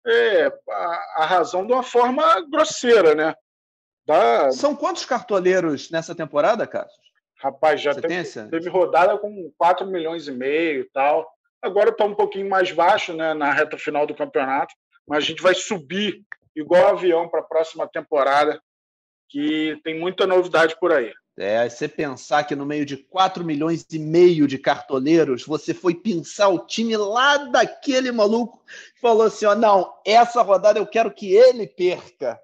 é, 0.07 0.47
a, 0.69 1.13
a 1.17 1.25
razão 1.25 1.65
de 1.65 1.73
uma 1.73 1.83
forma 1.83 2.41
grosseira, 2.49 3.15
né? 3.15 3.35
Dá... 4.05 4.51
São 4.51 4.75
quantos 4.75 5.05
cartoleiros 5.05 5.89
nessa 5.89 6.13
temporada, 6.13 6.67
Cássio? 6.67 7.03
Rapaz, 7.37 7.81
já 7.81 7.93
teve, 7.93 8.49
teve, 8.49 8.69
rodada 8.69 9.17
com 9.17 9.51
4 9.57 9.85
milhões 9.85 10.27
e 10.27 10.31
meio 10.31 10.81
e 10.81 10.89
tal. 10.91 11.29
Agora 11.61 11.89
está 11.89 12.05
um 12.05 12.15
pouquinho 12.15 12.49
mais 12.49 12.71
baixo 12.71 13.13
né, 13.13 13.33
na 13.33 13.51
reta 13.51 13.77
final 13.77 14.05
do 14.05 14.15
campeonato, 14.15 14.73
mas 15.07 15.23
a 15.23 15.27
gente 15.27 15.41
vai 15.41 15.53
subir 15.53 16.21
igual 16.55 16.87
avião 16.87 17.27
para 17.27 17.41
a 17.41 17.45
próxima 17.45 17.87
temporada, 17.87 18.61
que 19.29 19.79
tem 19.83 19.99
muita 19.99 20.25
novidade 20.25 20.75
por 20.79 20.91
aí. 20.91 21.11
É, 21.37 21.67
você 21.67 21.87
pensar 21.87 22.45
que 22.45 22.55
no 22.55 22.65
meio 22.65 22.85
de 22.85 22.95
4 22.95 23.43
milhões 23.43 23.85
e 23.91 23.99
meio 23.99 24.47
de 24.47 24.57
cartoleiros, 24.57 25.45
você 25.45 25.73
foi 25.73 25.93
pensar 25.93 26.47
o 26.47 26.65
time 26.65 26.95
lá 26.95 27.37
daquele 27.37 28.09
maluco 28.11 28.63
que 28.93 29.01
falou 29.01 29.23
assim: 29.23 29.45
ó, 29.45 29.53
não, 29.53 29.93
essa 30.05 30.41
rodada 30.41 30.79
eu 30.79 30.87
quero 30.87 31.13
que 31.13 31.33
ele 31.33 31.67
perca. 31.67 32.39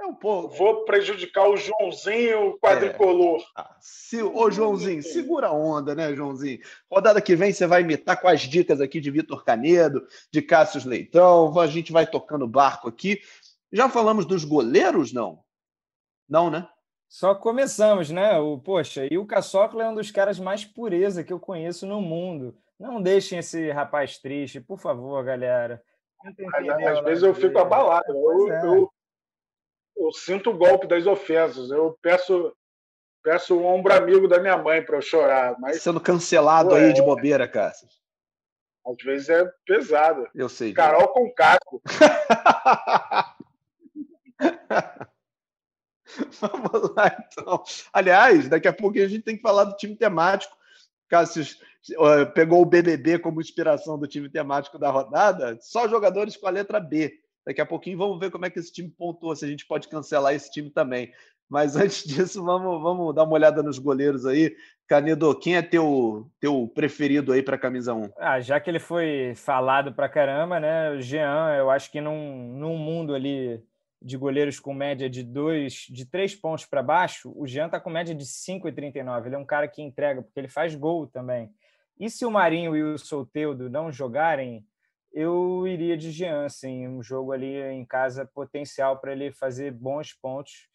É 0.00 0.06
um 0.06 0.14
pouco. 0.14 0.56
Vou 0.56 0.86
prejudicar 0.86 1.46
o 1.46 1.58
Joãozinho 1.58 2.58
quadricolor. 2.58 3.38
É. 3.40 3.44
Ah, 3.54 3.76
se, 3.82 4.22
ô, 4.22 4.50
Joãozinho, 4.50 5.02
segura 5.02 5.48
a 5.48 5.52
onda, 5.52 5.94
né, 5.94 6.14
Joãozinho? 6.14 6.58
Rodada 6.90 7.20
que 7.20 7.36
vem 7.36 7.52
você 7.52 7.66
vai 7.66 7.82
imitar 7.82 8.18
com 8.18 8.26
as 8.26 8.40
dicas 8.40 8.80
aqui 8.80 8.98
de 8.98 9.10
Vitor 9.10 9.44
Canedo, 9.44 10.06
de 10.32 10.40
Cássio 10.40 10.88
Leitão. 10.88 11.58
A 11.60 11.66
gente 11.66 11.92
vai 11.92 12.06
tocando 12.06 12.48
barco 12.48 12.88
aqui. 12.88 13.20
Já 13.70 13.90
falamos 13.90 14.24
dos 14.24 14.42
goleiros, 14.42 15.12
não? 15.12 15.40
Não, 16.30 16.48
né? 16.48 16.68
Só 17.08 17.34
começamos, 17.34 18.08
né? 18.08 18.38
O, 18.38 18.56
poxa, 18.56 19.08
e 19.10 19.18
o 19.18 19.26
Caçocla 19.26 19.82
é 19.82 19.88
um 19.88 19.96
dos 19.96 20.12
caras 20.12 20.38
mais 20.38 20.64
pureza 20.64 21.24
que 21.24 21.32
eu 21.32 21.40
conheço 21.40 21.84
no 21.84 22.00
mundo. 22.00 22.56
Não 22.78 23.02
deixem 23.02 23.40
esse 23.40 23.72
rapaz 23.72 24.18
triste, 24.18 24.60
por 24.60 24.78
favor, 24.78 25.24
galera. 25.24 25.82
Às 26.92 27.00
vezes 27.00 27.24
eu 27.24 27.34
fico 27.34 27.58
abalado. 27.58 28.12
Eu, 28.12 28.52
é. 28.52 28.64
eu, 28.64 28.92
eu 29.96 30.12
sinto 30.12 30.50
o 30.50 30.56
golpe 30.56 30.86
das 30.86 31.04
ofensas. 31.04 31.72
Eu 31.72 31.98
peço 32.00 32.54
peço 33.22 33.58
um 33.58 33.66
ombro 33.66 33.92
amigo 33.92 34.28
da 34.28 34.38
minha 34.38 34.56
mãe 34.56 34.82
para 34.82 34.96
eu 34.96 35.02
chorar. 35.02 35.58
Mas, 35.58 35.82
Sendo 35.82 36.00
cancelado 36.00 36.74
aí 36.74 36.92
de 36.92 37.02
bobeira, 37.02 37.48
Cássio. 37.48 37.88
Às 38.86 39.04
vezes 39.04 39.28
é 39.28 39.44
pesado. 39.66 40.26
Eu 40.34 40.48
sei. 40.48 40.72
Carol 40.72 41.08
com 41.08 41.30
casco. 41.34 41.82
Vamos 46.40 46.94
lá, 46.96 47.26
então. 47.26 47.62
Aliás, 47.92 48.48
daqui 48.48 48.68
a 48.68 48.72
pouco 48.72 48.98
a 48.98 49.08
gente 49.08 49.22
tem 49.22 49.36
que 49.36 49.42
falar 49.42 49.64
do 49.64 49.76
time 49.76 49.96
temático. 49.96 50.56
Cássio 51.08 51.44
pegou 52.34 52.62
o 52.62 52.66
BBB 52.66 53.18
como 53.18 53.40
inspiração 53.40 53.98
do 53.98 54.06
time 54.06 54.28
temático 54.28 54.78
da 54.78 54.90
rodada. 54.90 55.58
Só 55.60 55.88
jogadores 55.88 56.36
com 56.36 56.46
a 56.46 56.50
letra 56.50 56.78
B. 56.78 57.18
Daqui 57.44 57.60
a 57.60 57.66
pouquinho 57.66 57.98
vamos 57.98 58.18
ver 58.20 58.30
como 58.30 58.46
é 58.46 58.50
que 58.50 58.58
esse 58.58 58.72
time 58.72 58.90
pontuou, 58.90 59.34
se 59.34 59.44
a 59.44 59.48
gente 59.48 59.66
pode 59.66 59.88
cancelar 59.88 60.34
esse 60.34 60.50
time 60.50 60.70
também. 60.70 61.12
Mas 61.48 61.74
antes 61.76 62.04
disso, 62.04 62.44
vamos, 62.44 62.80
vamos 62.80 63.14
dar 63.14 63.24
uma 63.24 63.32
olhada 63.34 63.62
nos 63.62 63.78
goleiros 63.78 64.26
aí. 64.26 64.54
Canedo, 64.86 65.34
quem 65.38 65.56
é 65.56 65.62
teu, 65.62 66.28
teu 66.40 66.70
preferido 66.74 67.32
aí 67.32 67.42
para 67.42 67.56
a 67.56 67.58
camisa 67.58 67.94
1? 67.94 68.10
Ah, 68.18 68.40
já 68.40 68.58
que 68.60 68.68
ele 68.68 68.78
foi 68.78 69.34
falado 69.36 69.92
para 69.92 70.08
caramba, 70.08 70.58
né? 70.58 70.90
O 70.90 71.00
Jean, 71.00 71.54
eu 71.56 71.70
acho 71.70 71.90
que 71.90 72.00
num, 72.00 72.56
num 72.58 72.76
mundo 72.76 73.14
ali 73.14 73.62
de 74.02 74.16
goleiros 74.16 74.58
com 74.58 74.72
média 74.72 75.10
de 75.10 75.22
dois, 75.22 75.86
de 75.90 76.06
três 76.06 76.34
pontos 76.34 76.64
para 76.64 76.82
baixo, 76.82 77.32
o 77.36 77.46
Jean 77.46 77.66
está 77.66 77.78
com 77.78 77.90
média 77.90 78.14
de 78.14 78.24
5,39. 78.24 79.26
Ele 79.26 79.34
é 79.34 79.38
um 79.38 79.44
cara 79.44 79.68
que 79.68 79.82
entrega, 79.82 80.22
porque 80.22 80.40
ele 80.40 80.48
faz 80.48 80.74
gol 80.74 81.06
também. 81.06 81.50
E 81.98 82.08
se 82.08 82.24
o 82.24 82.30
Marinho 82.30 82.74
e 82.74 82.82
o 82.82 82.96
Solteudo 82.96 83.68
não 83.68 83.92
jogarem, 83.92 84.64
eu 85.12 85.66
iria 85.66 85.96
de 85.96 86.10
Jean, 86.10 86.46
assim, 86.46 86.88
um 86.88 87.02
jogo 87.02 87.32
ali 87.32 87.60
em 87.60 87.84
casa 87.84 88.24
potencial 88.24 88.98
para 88.98 89.12
ele 89.12 89.32
fazer 89.32 89.72
bons 89.72 90.14
pontos. 90.14 90.68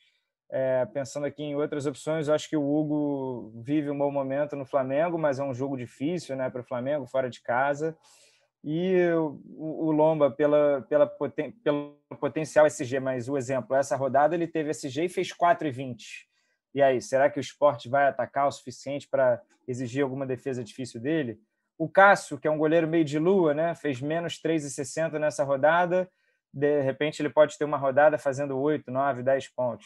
É, 0.51 0.86
pensando 0.86 1.26
aqui 1.26 1.41
em 1.41 1.55
outras 1.55 1.88
opções, 1.88 2.30
acho 2.30 2.47
que 2.47 2.55
o 2.55 2.63
Hugo 2.63 3.51
vive 3.63 3.89
um 3.89 3.97
bom 3.97 4.11
momento 4.11 4.55
no 4.55 4.65
Flamengo, 4.65 5.17
mas 5.17 5.39
é 5.39 5.43
um 5.43 5.53
jogo 5.53 5.76
difícil 5.76 6.36
né, 6.36 6.49
para 6.49 6.61
o 6.61 6.65
Flamengo, 6.65 7.07
fora 7.07 7.30
de 7.30 7.41
casa. 7.41 7.97
E 8.68 9.07
o, 9.11 9.39
o 9.57 9.91
Lomba, 9.91 10.32
pela, 10.32 10.84
pela 10.89 11.05
poten, 11.05 11.51
pelo 11.51 11.99
potencial 12.20 12.66
SG, 12.66 12.99
mas 12.99 13.30
o 13.30 13.38
exemplo, 13.38 13.76
essa 13.76 13.95
rodada 13.95 14.34
ele 14.34 14.47
teve 14.47 14.72
SG 14.72 15.03
e 15.03 15.09
fez 15.09 15.32
4,20. 15.32 16.26
E 16.74 16.82
aí, 16.82 16.99
será 16.99 17.30
que 17.30 17.38
o 17.38 17.39
esporte 17.39 17.88
vai 17.88 18.07
atacar 18.07 18.47
o 18.47 18.51
suficiente 18.51 19.07
para 19.07 19.39
exigir 19.68 20.01
alguma 20.01 20.26
defesa 20.26 20.63
difícil 20.63 20.99
dele? 20.99 21.39
O 21.78 21.88
Cássio, 21.88 22.39
que 22.39 22.47
é 22.47 22.51
um 22.51 22.57
goleiro 22.57 22.88
meio 22.88 23.05
de 23.05 23.20
lua, 23.20 23.53
né? 23.53 23.76
fez 23.76 24.01
menos 24.01 24.41
3,60 24.41 25.20
nessa 25.20 25.43
rodada. 25.43 26.09
De 26.51 26.82
repente, 26.82 27.22
ele 27.22 27.30
pode 27.30 27.59
ter 27.59 27.66
uma 27.66 27.78
rodada 27.78 28.18
fazendo 28.18 28.57
8, 28.57 28.89
9, 28.89 29.22
10 29.22 29.47
pontos. 29.49 29.86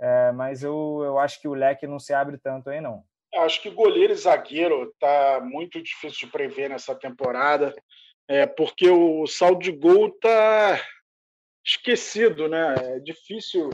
É, 0.00 0.32
mas 0.32 0.62
eu, 0.62 1.02
eu 1.04 1.18
acho 1.18 1.38
que 1.38 1.48
o 1.48 1.54
leque 1.54 1.86
não 1.86 1.98
se 1.98 2.14
abre 2.14 2.38
tanto 2.38 2.70
aí, 2.70 2.80
não. 2.80 3.04
Acho 3.36 3.60
que 3.60 3.70
goleiro 3.70 4.12
e 4.12 4.16
zagueiro 4.16 4.94
tá 4.98 5.40
muito 5.42 5.82
difícil 5.82 6.26
de 6.26 6.32
prever 6.32 6.70
nessa 6.70 6.94
temporada, 6.94 7.74
é, 8.28 8.46
porque 8.46 8.88
o 8.88 9.26
saldo 9.26 9.60
de 9.60 9.72
gol 9.72 10.10
tá 10.20 10.80
esquecido, 11.64 12.48
né? 12.48 12.74
É 12.78 13.00
difícil 13.00 13.70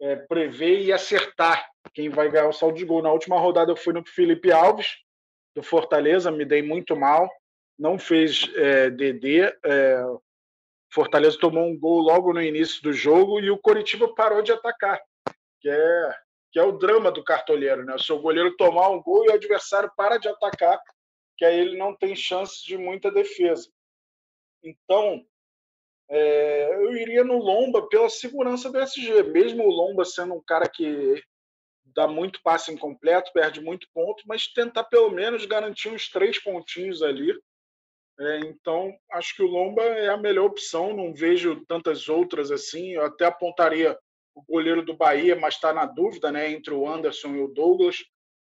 é, 0.00 0.16
prever 0.16 0.80
e 0.80 0.92
acertar 0.92 1.68
quem 1.94 2.08
vai 2.08 2.30
ganhar 2.30 2.48
o 2.48 2.52
saldo 2.52 2.76
de 2.76 2.84
gol. 2.84 3.02
Na 3.02 3.12
última 3.12 3.38
rodada 3.38 3.72
eu 3.72 3.76
fui 3.76 3.92
no 3.92 4.04
Felipe 4.04 4.52
Alves, 4.52 4.88
do 5.54 5.62
Fortaleza, 5.62 6.30
me 6.30 6.44
dei 6.44 6.62
muito 6.62 6.96
mal, 6.96 7.30
não 7.78 7.98
fez 7.98 8.50
é, 8.54 8.90
DD. 8.90 9.42
É, 9.64 10.04
Fortaleza 10.92 11.38
tomou 11.38 11.66
um 11.66 11.78
gol 11.78 12.00
logo 12.00 12.32
no 12.32 12.42
início 12.42 12.82
do 12.82 12.92
jogo 12.92 13.40
e 13.40 13.50
o 13.50 13.58
Coritiba 13.58 14.12
parou 14.14 14.42
de 14.42 14.52
atacar, 14.52 15.00
que 15.60 15.68
é, 15.68 16.14
que 16.52 16.58
é 16.58 16.62
o 16.62 16.72
drama 16.72 17.12
do 17.12 17.22
cartoleiro, 17.22 17.84
né? 17.84 17.94
O 17.94 18.02
seu 18.02 18.18
goleiro 18.18 18.56
tomar 18.56 18.88
um 18.88 19.02
gol 19.02 19.24
e 19.24 19.28
o 19.28 19.34
adversário 19.34 19.90
para 19.96 20.18
de 20.18 20.28
atacar, 20.28 20.80
que 21.36 21.44
aí 21.44 21.58
ele 21.58 21.76
não 21.76 21.94
tem 21.94 22.14
chance 22.16 22.64
de 22.64 22.76
muita 22.76 23.10
defesa. 23.10 23.70
Então, 24.62 25.24
é, 26.08 26.74
eu 26.74 26.96
iria 26.96 27.22
no 27.22 27.38
Lomba 27.38 27.86
pela 27.88 28.10
segurança 28.10 28.70
do 28.70 28.80
SG, 28.80 29.22
mesmo 29.24 29.64
o 29.64 29.70
Lomba 29.70 30.04
sendo 30.04 30.34
um 30.34 30.42
cara 30.42 30.68
que 30.68 31.22
dá 31.94 32.08
muito 32.08 32.42
passe 32.42 32.72
incompleto, 32.72 33.32
perde 33.32 33.60
muito 33.60 33.86
ponto, 33.94 34.22
mas 34.26 34.48
tentar 34.48 34.84
pelo 34.84 35.10
menos 35.10 35.46
garantir 35.46 35.88
uns 35.88 36.08
três 36.08 36.42
pontinhos 36.42 37.02
ali. 37.02 37.32
É, 38.18 38.40
então, 38.40 38.92
acho 39.12 39.34
que 39.34 39.42
o 39.42 39.46
Lomba 39.46 39.82
é 39.82 40.08
a 40.08 40.16
melhor 40.16 40.46
opção, 40.46 40.94
não 40.94 41.14
vejo 41.14 41.64
tantas 41.66 42.08
outras 42.08 42.50
assim. 42.50 42.92
Eu 42.92 43.04
até 43.04 43.24
apontaria 43.24 43.96
o 44.46 44.52
goleiro 44.52 44.84
do 44.84 44.96
Bahia, 44.96 45.36
mas 45.36 45.54
está 45.54 45.72
na 45.72 45.86
dúvida 45.86 46.32
né, 46.32 46.50
entre 46.50 46.72
o 46.72 46.88
Anderson 46.88 47.34
e 47.34 47.40
o 47.40 47.48
Douglas. 47.48 47.96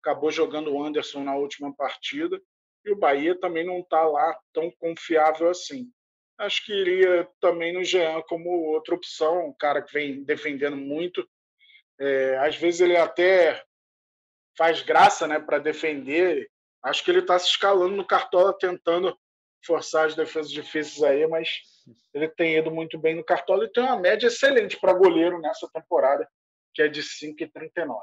Acabou 0.02 0.30
jogando 0.30 0.72
o 0.72 0.82
Anderson 0.82 1.22
na 1.22 1.36
última 1.36 1.74
partida. 1.74 2.40
E 2.84 2.90
o 2.90 2.96
Bahia 2.96 3.38
também 3.38 3.64
não 3.64 3.80
está 3.80 4.02
lá 4.04 4.36
tão 4.52 4.70
confiável 4.78 5.48
assim. 5.48 5.90
Acho 6.38 6.64
que 6.64 6.72
iria 6.72 7.28
também 7.40 7.72
no 7.72 7.84
Jean 7.84 8.20
como 8.22 8.48
outra 8.72 8.94
opção, 8.94 9.46
um 9.48 9.54
cara 9.54 9.80
que 9.82 9.92
vem 9.92 10.24
defendendo 10.24 10.76
muito, 10.76 11.24
é, 12.00 12.36
às 12.38 12.56
vezes 12.56 12.80
ele 12.80 12.96
até 12.96 13.62
faz 14.56 14.82
graça 14.82 15.26
né, 15.26 15.38
para 15.38 15.58
defender. 15.58 16.50
Acho 16.82 17.04
que 17.04 17.10
ele 17.10 17.20
está 17.20 17.38
se 17.38 17.48
escalando 17.48 17.94
no 17.94 18.06
Cartola, 18.06 18.56
tentando 18.58 19.16
forçar 19.64 20.06
as 20.06 20.14
defesas 20.14 20.50
difíceis 20.50 21.02
aí, 21.02 21.26
mas 21.26 21.48
ele 22.14 22.28
tem 22.28 22.56
ido 22.56 22.70
muito 22.70 22.98
bem 22.98 23.16
no 23.16 23.24
Cartola 23.24 23.64
e 23.64 23.72
tem 23.72 23.82
uma 23.82 23.98
média 23.98 24.26
excelente 24.26 24.78
para 24.78 24.92
goleiro 24.92 25.40
nessa 25.40 25.68
temporada, 25.72 26.28
que 26.74 26.82
é 26.82 26.88
de 26.88 27.02
5,39. 27.02 27.98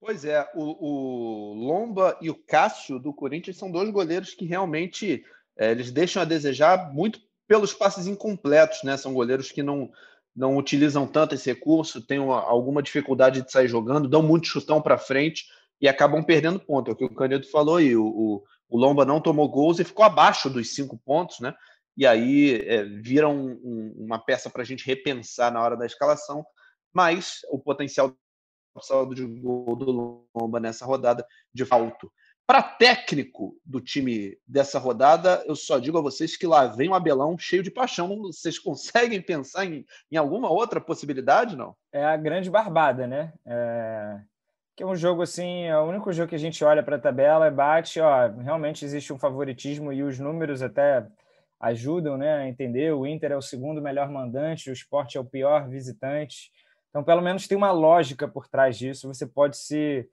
Pois 0.00 0.24
é, 0.24 0.48
o, 0.54 0.62
o, 0.62 1.54
Lomba 1.54 2.16
e 2.22 2.30
o 2.30 2.34
Cássio 2.34 2.98
do 2.98 3.12
Corinthians 3.12 3.58
são 3.58 3.70
dois 3.70 3.90
goleiros 3.90 4.32
que 4.32 4.46
realmente 4.46 5.22
é, 5.58 5.70
eles 5.70 5.90
deixam 5.90 6.22
a 6.22 6.24
desejar 6.24 6.92
muito 6.92 7.20
pelos 7.46 7.74
passes 7.74 8.06
incompletos, 8.06 8.82
né? 8.82 8.96
São 8.96 9.12
goleiros 9.12 9.52
que 9.52 9.62
não, 9.62 9.90
não 10.34 10.56
utilizam 10.56 11.06
tanto 11.06 11.34
esse 11.34 11.50
recurso, 11.50 12.00
têm 12.00 12.18
uma, 12.18 12.40
alguma 12.40 12.82
dificuldade 12.82 13.42
de 13.42 13.52
sair 13.52 13.68
jogando, 13.68 14.08
dão 14.08 14.22
muito 14.22 14.46
chutão 14.46 14.80
para 14.80 14.96
frente 14.96 15.46
e 15.80 15.88
acabam 15.88 16.22
perdendo 16.22 16.60
ponto. 16.60 16.90
É 16.90 16.94
o 16.94 16.96
que 16.96 17.04
o 17.04 17.14
Canedo 17.14 17.46
falou 17.48 17.76
aí. 17.76 17.94
O, 17.94 18.06
o, 18.06 18.44
o 18.70 18.78
Lomba 18.78 19.04
não 19.04 19.20
tomou 19.20 19.48
gols 19.48 19.80
e 19.80 19.84
ficou 19.84 20.04
abaixo 20.04 20.48
dos 20.48 20.74
cinco 20.74 20.96
pontos, 20.96 21.40
né? 21.40 21.54
E 21.96 22.06
aí 22.06 22.54
é, 22.66 22.84
vira 22.84 23.28
um, 23.28 23.50
um, 23.50 23.94
uma 23.98 24.18
peça 24.18 24.48
para 24.48 24.62
a 24.62 24.64
gente 24.64 24.86
repensar 24.86 25.52
na 25.52 25.60
hora 25.60 25.76
da 25.76 25.84
escalação. 25.84 26.46
Mas 26.94 27.40
o 27.50 27.58
potencial 27.58 28.14
de 29.14 29.26
gol 29.26 29.74
do 29.76 30.26
Lomba 30.34 30.60
nessa 30.60 30.86
rodada 30.86 31.26
de 31.52 31.66
alto. 31.68 32.10
Para 32.46 32.62
técnico 32.62 33.56
do 33.64 33.80
time 33.80 34.36
dessa 34.46 34.78
rodada, 34.78 35.42
eu 35.46 35.54
só 35.54 35.78
digo 35.78 35.98
a 35.98 36.00
vocês 36.00 36.36
que 36.36 36.46
lá 36.46 36.66
vem 36.66 36.88
o 36.88 36.94
Abelão 36.94 37.38
cheio 37.38 37.62
de 37.62 37.70
paixão. 37.70 38.22
Vocês 38.22 38.58
conseguem 38.58 39.20
pensar 39.20 39.64
em, 39.64 39.84
em 40.10 40.16
alguma 40.16 40.50
outra 40.50 40.80
possibilidade, 40.80 41.56
não? 41.56 41.76
É 41.92 42.04
a 42.04 42.16
grande 42.16 42.50
barbada, 42.50 43.06
né? 43.06 43.32
É... 43.46 44.20
Que 44.80 44.84
é 44.84 44.86
um 44.86 44.96
jogo 44.96 45.20
assim, 45.20 45.64
é 45.64 45.78
o 45.78 45.84
único 45.84 46.10
jogo 46.10 46.30
que 46.30 46.34
a 46.34 46.38
gente 46.38 46.64
olha 46.64 46.82
para 46.82 46.96
a 46.96 46.98
tabela 46.98 47.48
e 47.48 47.50
bate, 47.50 48.00
ó, 48.00 48.28
realmente 48.28 48.82
existe 48.82 49.12
um 49.12 49.18
favoritismo 49.18 49.92
e 49.92 50.02
os 50.02 50.18
números 50.18 50.62
até 50.62 51.06
ajudam 51.60 52.16
né, 52.16 52.32
a 52.32 52.48
entender. 52.48 52.90
O 52.94 53.06
Inter 53.06 53.32
é 53.32 53.36
o 53.36 53.42
segundo 53.42 53.82
melhor 53.82 54.10
mandante, 54.10 54.70
o 54.70 54.72
Sport 54.72 55.16
é 55.16 55.20
o 55.20 55.24
pior 55.26 55.68
visitante. 55.68 56.50
Então, 56.88 57.04
pelo 57.04 57.20
menos 57.20 57.46
tem 57.46 57.58
uma 57.58 57.70
lógica 57.70 58.26
por 58.26 58.48
trás 58.48 58.78
disso. 58.78 59.06
Você 59.06 59.26
pode 59.26 59.58
se 59.58 60.08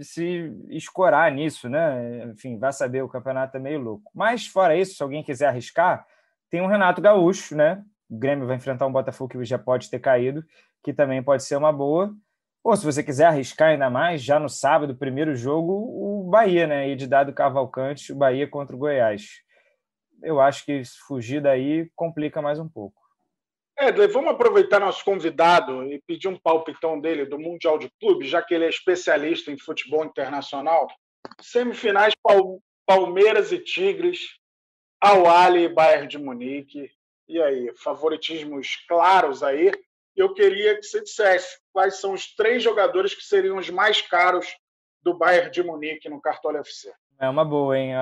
se 0.00 0.52
escorar 0.70 1.30
nisso, 1.30 1.68
né? 1.68 2.24
Enfim, 2.32 2.58
vai 2.58 2.72
saber, 2.72 3.04
o 3.04 3.08
campeonato 3.08 3.56
é 3.56 3.60
meio 3.60 3.78
louco. 3.78 4.10
Mas, 4.12 4.48
fora 4.48 4.74
isso, 4.74 4.96
se 4.96 5.02
alguém 5.04 5.22
quiser 5.22 5.46
arriscar, 5.46 6.04
tem 6.50 6.60
o 6.60 6.66
Renato 6.66 7.00
Gaúcho, 7.00 7.54
né? 7.54 7.84
O 8.10 8.18
Grêmio 8.18 8.48
vai 8.48 8.56
enfrentar 8.56 8.84
um 8.84 8.92
Botafogo 8.92 9.30
que 9.30 9.44
já 9.44 9.60
pode 9.60 9.88
ter 9.88 10.00
caído, 10.00 10.44
que 10.82 10.92
também 10.92 11.22
pode 11.22 11.44
ser 11.44 11.54
uma 11.54 11.72
boa. 11.72 12.12
Ou 12.68 12.76
se 12.76 12.84
você 12.84 13.02
quiser 13.02 13.24
arriscar 13.24 13.70
ainda 13.70 13.88
mais, 13.88 14.22
já 14.22 14.38
no 14.38 14.46
sábado, 14.46 14.94
primeiro 14.94 15.34
jogo, 15.34 15.72
o 15.72 16.28
Bahia, 16.28 16.66
né? 16.66 16.90
E 16.90 16.94
de 16.94 17.06
dado 17.06 17.32
Cavalcante, 17.32 18.12
o 18.12 18.14
Bahia 18.14 18.46
contra 18.46 18.76
o 18.76 18.78
Goiás. 18.78 19.40
Eu 20.22 20.38
acho 20.38 20.66
que 20.66 20.82
fugir 21.06 21.40
daí 21.40 21.90
complica 21.96 22.42
mais 22.42 22.58
um 22.58 22.68
pouco. 22.68 23.00
É, 23.78 23.90
vamos 24.08 24.32
aproveitar 24.32 24.80
nosso 24.80 25.02
convidado 25.02 25.82
e 25.84 26.02
pedir 26.06 26.28
um 26.28 26.38
palpitão 26.38 27.00
dele 27.00 27.24
do 27.24 27.38
Mundial 27.38 27.78
de 27.78 27.90
Clubes, 27.98 28.28
já 28.28 28.42
que 28.42 28.52
ele 28.52 28.66
é 28.66 28.68
especialista 28.68 29.50
em 29.50 29.58
futebol 29.58 30.04
internacional. 30.04 30.88
Semifinais 31.40 32.12
Palmeiras 32.84 33.50
e 33.50 33.58
Tigres, 33.58 34.20
Al-Ali 35.00 35.62
e 35.62 35.68
Bayern 35.70 36.06
de 36.06 36.18
Munique. 36.18 36.90
E 37.26 37.40
aí, 37.40 37.72
favoritismos 37.82 38.76
claros 38.86 39.42
aí. 39.42 39.72
Eu 40.18 40.34
queria 40.34 40.76
que 40.76 40.82
você 40.82 41.02
dissesse 41.02 41.58
quais 41.72 42.00
são 42.00 42.12
os 42.12 42.34
três 42.34 42.62
jogadores 42.62 43.14
que 43.14 43.22
seriam 43.22 43.56
os 43.56 43.70
mais 43.70 44.02
caros 44.02 44.46
do 45.02 45.16
Bayern 45.16 45.50
de 45.50 45.62
Munique 45.62 46.08
no 46.08 46.20
Cartola 46.20 46.58
FC. 46.58 46.92
É 47.20 47.28
uma 47.28 47.44
boa, 47.44 47.78
hein? 47.78 47.92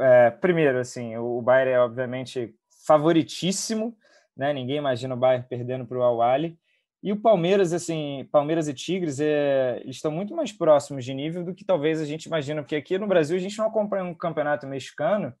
É, 0.00 0.30
primeiro, 0.30 0.78
assim, 0.78 1.16
o 1.16 1.40
Bayern 1.42 1.72
é 1.72 1.80
obviamente 1.80 2.54
favoritíssimo 2.86 3.96
né? 4.38 4.52
Ninguém 4.52 4.76
imagina 4.76 5.14
o 5.14 5.18
Bayern 5.18 5.44
perdendo 5.48 5.84
para 5.84 5.98
o 5.98 6.02
Al-Ahly. 6.02 6.56
E 7.02 7.12
o 7.12 7.20
Palmeiras, 7.20 7.72
assim, 7.72 8.28
Palmeiras 8.30 8.68
e 8.68 8.74
Tigres, 8.74 9.20
é, 9.20 9.80
eles 9.82 9.96
estão 9.96 10.10
muito 10.10 10.34
mais 10.34 10.52
próximos 10.52 11.04
de 11.04 11.12
nível 11.12 11.44
do 11.44 11.54
que 11.54 11.64
talvez 11.64 12.00
a 12.00 12.04
gente 12.04 12.24
imagina, 12.24 12.62
porque 12.62 12.76
aqui 12.76 12.98
no 12.98 13.06
Brasil 13.06 13.36
a 13.36 13.40
gente 13.40 13.58
não 13.58 13.66
acompanha 13.66 14.04
um 14.04 14.14
campeonato 14.14 14.66
mexicano, 14.66 15.32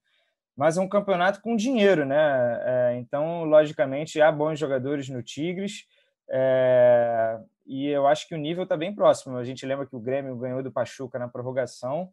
mas 0.56 0.76
é 0.76 0.80
um 0.80 0.88
campeonato 0.88 1.40
com 1.40 1.56
dinheiro, 1.56 2.04
né? 2.04 2.60
É, 2.64 2.96
então, 2.98 3.44
logicamente, 3.44 4.20
há 4.20 4.30
bons 4.30 4.58
jogadores 4.58 5.08
no 5.08 5.22
Tigres, 5.22 5.84
é, 6.30 7.38
e 7.66 7.86
eu 7.88 8.06
acho 8.06 8.26
que 8.28 8.34
o 8.34 8.38
nível 8.38 8.64
está 8.64 8.76
bem 8.76 8.94
próximo. 8.94 9.36
A 9.36 9.44
gente 9.44 9.64
lembra 9.66 9.86
que 9.86 9.96
o 9.96 10.00
Grêmio 10.00 10.36
ganhou 10.36 10.62
do 10.62 10.72
Pachuca 10.72 11.18
na 11.18 11.28
prorrogação, 11.28 12.12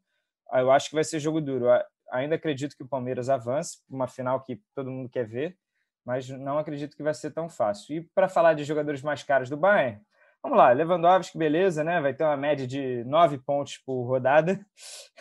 eu 0.53 0.71
acho 0.71 0.89
que 0.89 0.95
vai 0.95 1.03
ser 1.03 1.19
jogo 1.19 1.41
duro. 1.41 1.65
Eu 1.65 1.81
ainda 2.11 2.35
acredito 2.35 2.75
que 2.75 2.83
o 2.83 2.87
Palmeiras 2.87 3.29
avance, 3.29 3.79
uma 3.89 4.07
final 4.07 4.41
que 4.41 4.61
todo 4.73 4.91
mundo 4.91 5.09
quer 5.09 5.25
ver, 5.25 5.57
mas 6.05 6.29
não 6.29 6.59
acredito 6.59 6.95
que 6.95 7.03
vai 7.03 7.13
ser 7.13 7.31
tão 7.31 7.49
fácil. 7.49 7.95
E 7.95 8.01
para 8.13 8.29
falar 8.29 8.53
de 8.53 8.63
jogadores 8.63 9.01
mais 9.01 9.23
caros 9.23 9.49
do 9.49 9.57
Bayern, 9.57 9.99
vamos 10.45 10.59
lá, 10.59 10.71
Lewandowski, 10.71 11.37
beleza, 11.39 11.83
né? 11.83 11.99
Vai 11.99 12.13
ter 12.13 12.23
uma 12.23 12.37
média 12.37 12.67
de 12.67 13.03
9 13.05 13.39
pontos 13.39 13.77
por 13.77 14.03
rodada. 14.03 14.63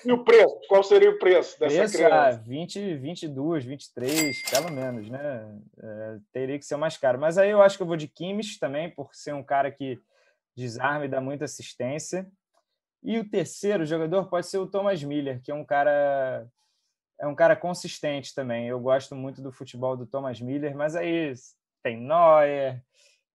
E 0.05 0.13
o 0.13 0.23
preço? 0.23 0.55
Qual 0.69 0.83
seria 0.83 1.11
o 1.11 1.19
preço 1.19 1.59
dessa 1.59 1.77
preço, 1.77 1.97
criança? 1.97 2.29
Ah, 2.29 2.31
20, 2.33 2.97
22, 2.97 3.65
23, 3.65 4.51
pelo 4.51 4.71
menos, 4.71 5.09
né? 5.09 5.59
É, 5.83 6.19
teria 6.31 6.59
que 6.59 6.65
ser 6.67 6.77
mais 6.77 6.99
caro. 6.99 7.19
Mas 7.19 7.39
aí 7.39 7.51
eu 7.51 7.63
acho 7.63 7.79
que 7.79 7.83
eu 7.83 7.87
vou 7.87 7.97
de 7.97 8.07
Kimmich 8.07 8.59
também, 8.61 8.91
por 8.91 9.15
ser 9.15 9.33
um 9.33 9.43
cara 9.43 9.71
que 9.71 9.99
desarma 10.55 11.07
e 11.07 11.09
dá 11.09 11.23
muita 11.23 11.47
assistência. 11.47 12.31
E 13.03 13.19
o 13.19 13.29
terceiro 13.29 13.87
jogador 13.87 14.29
pode 14.29 14.47
ser 14.47 14.59
o 14.59 14.67
Thomas 14.67 15.03
Miller, 15.03 15.41
que 15.43 15.51
é 15.51 15.55
um 15.55 15.65
cara 15.65 16.47
é 17.19 17.27
um 17.27 17.35
cara 17.35 17.57
consistente 17.57 18.35
também. 18.35 18.69
Eu 18.69 18.79
gosto 18.79 19.15
muito 19.15 19.41
do 19.41 19.51
futebol 19.51 19.97
do 19.97 20.07
Thomas 20.07 20.39
Miller, 20.39 20.77
mas 20.77 20.95
aí 20.95 21.33
tem 21.83 21.97
Neuer, 21.97 22.83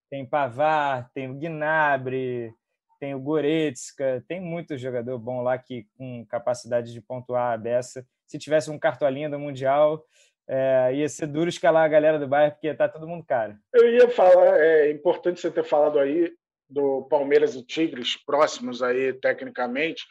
tem 0.10 0.26
Pavar, 0.26 1.10
tem 1.14 1.30
o 1.30 1.36
Gnabry, 1.36 2.54
tem 3.00 3.16
o 3.16 3.20
Goretzka, 3.20 4.24
tem 4.28 4.42
muito 4.42 4.78
jogador 4.78 5.18
bom 5.18 5.42
lá 5.42 5.58
que 5.58 5.88
com 5.98 6.26
capacidade 6.26 6.92
de 6.92 7.02
pontuar 7.02 7.54
a 7.54 7.58
beça. 7.58 8.06
Se 8.28 8.38
tivesse 8.38 8.70
um 8.70 8.78
cartolinha 8.78 9.30
do 9.30 9.40
Mundial, 9.40 10.06
é, 10.48 10.92
ia 10.96 11.08
ser 11.08 11.28
duro 11.28 11.50
escalar 11.50 11.86
a 11.86 11.90
galera 11.90 12.20
do 12.20 12.28
Bayern, 12.28 12.54
porque 12.54 12.74
tá 12.74 12.90
todo 12.90 13.08
mundo 13.08 13.24
caro. 13.24 13.56
Eu 13.74 13.90
ia 13.94 14.10
falar, 14.10 14.60
é 14.60 14.92
importante 14.92 15.40
você 15.40 15.52
ter 15.52 15.64
falado 15.64 16.00
aí 16.00 16.32
do 16.70 17.04
Palmeiras 17.04 17.56
e 17.56 17.64
Tigres 17.64 18.16
próximos 18.26 18.84
aí 18.84 19.14
tecnicamente, 19.14 20.04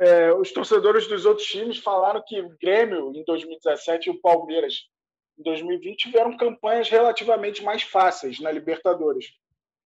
é, 0.00 0.32
os 0.32 0.52
torcedores 0.52 1.06
dos 1.06 1.24
outros 1.24 1.46
times 1.46 1.78
falaram 1.78 2.22
que 2.26 2.40
o 2.40 2.56
Grêmio 2.60 3.12
em 3.14 3.24
2017 3.24 4.08
e 4.08 4.10
o 4.10 4.20
Palmeiras 4.20 4.74
em 5.38 5.42
2020 5.42 5.96
tiveram 5.96 6.36
campanhas 6.36 6.88
relativamente 6.88 7.62
mais 7.62 7.82
fáceis 7.82 8.40
na 8.40 8.50
Libertadores. 8.50 9.26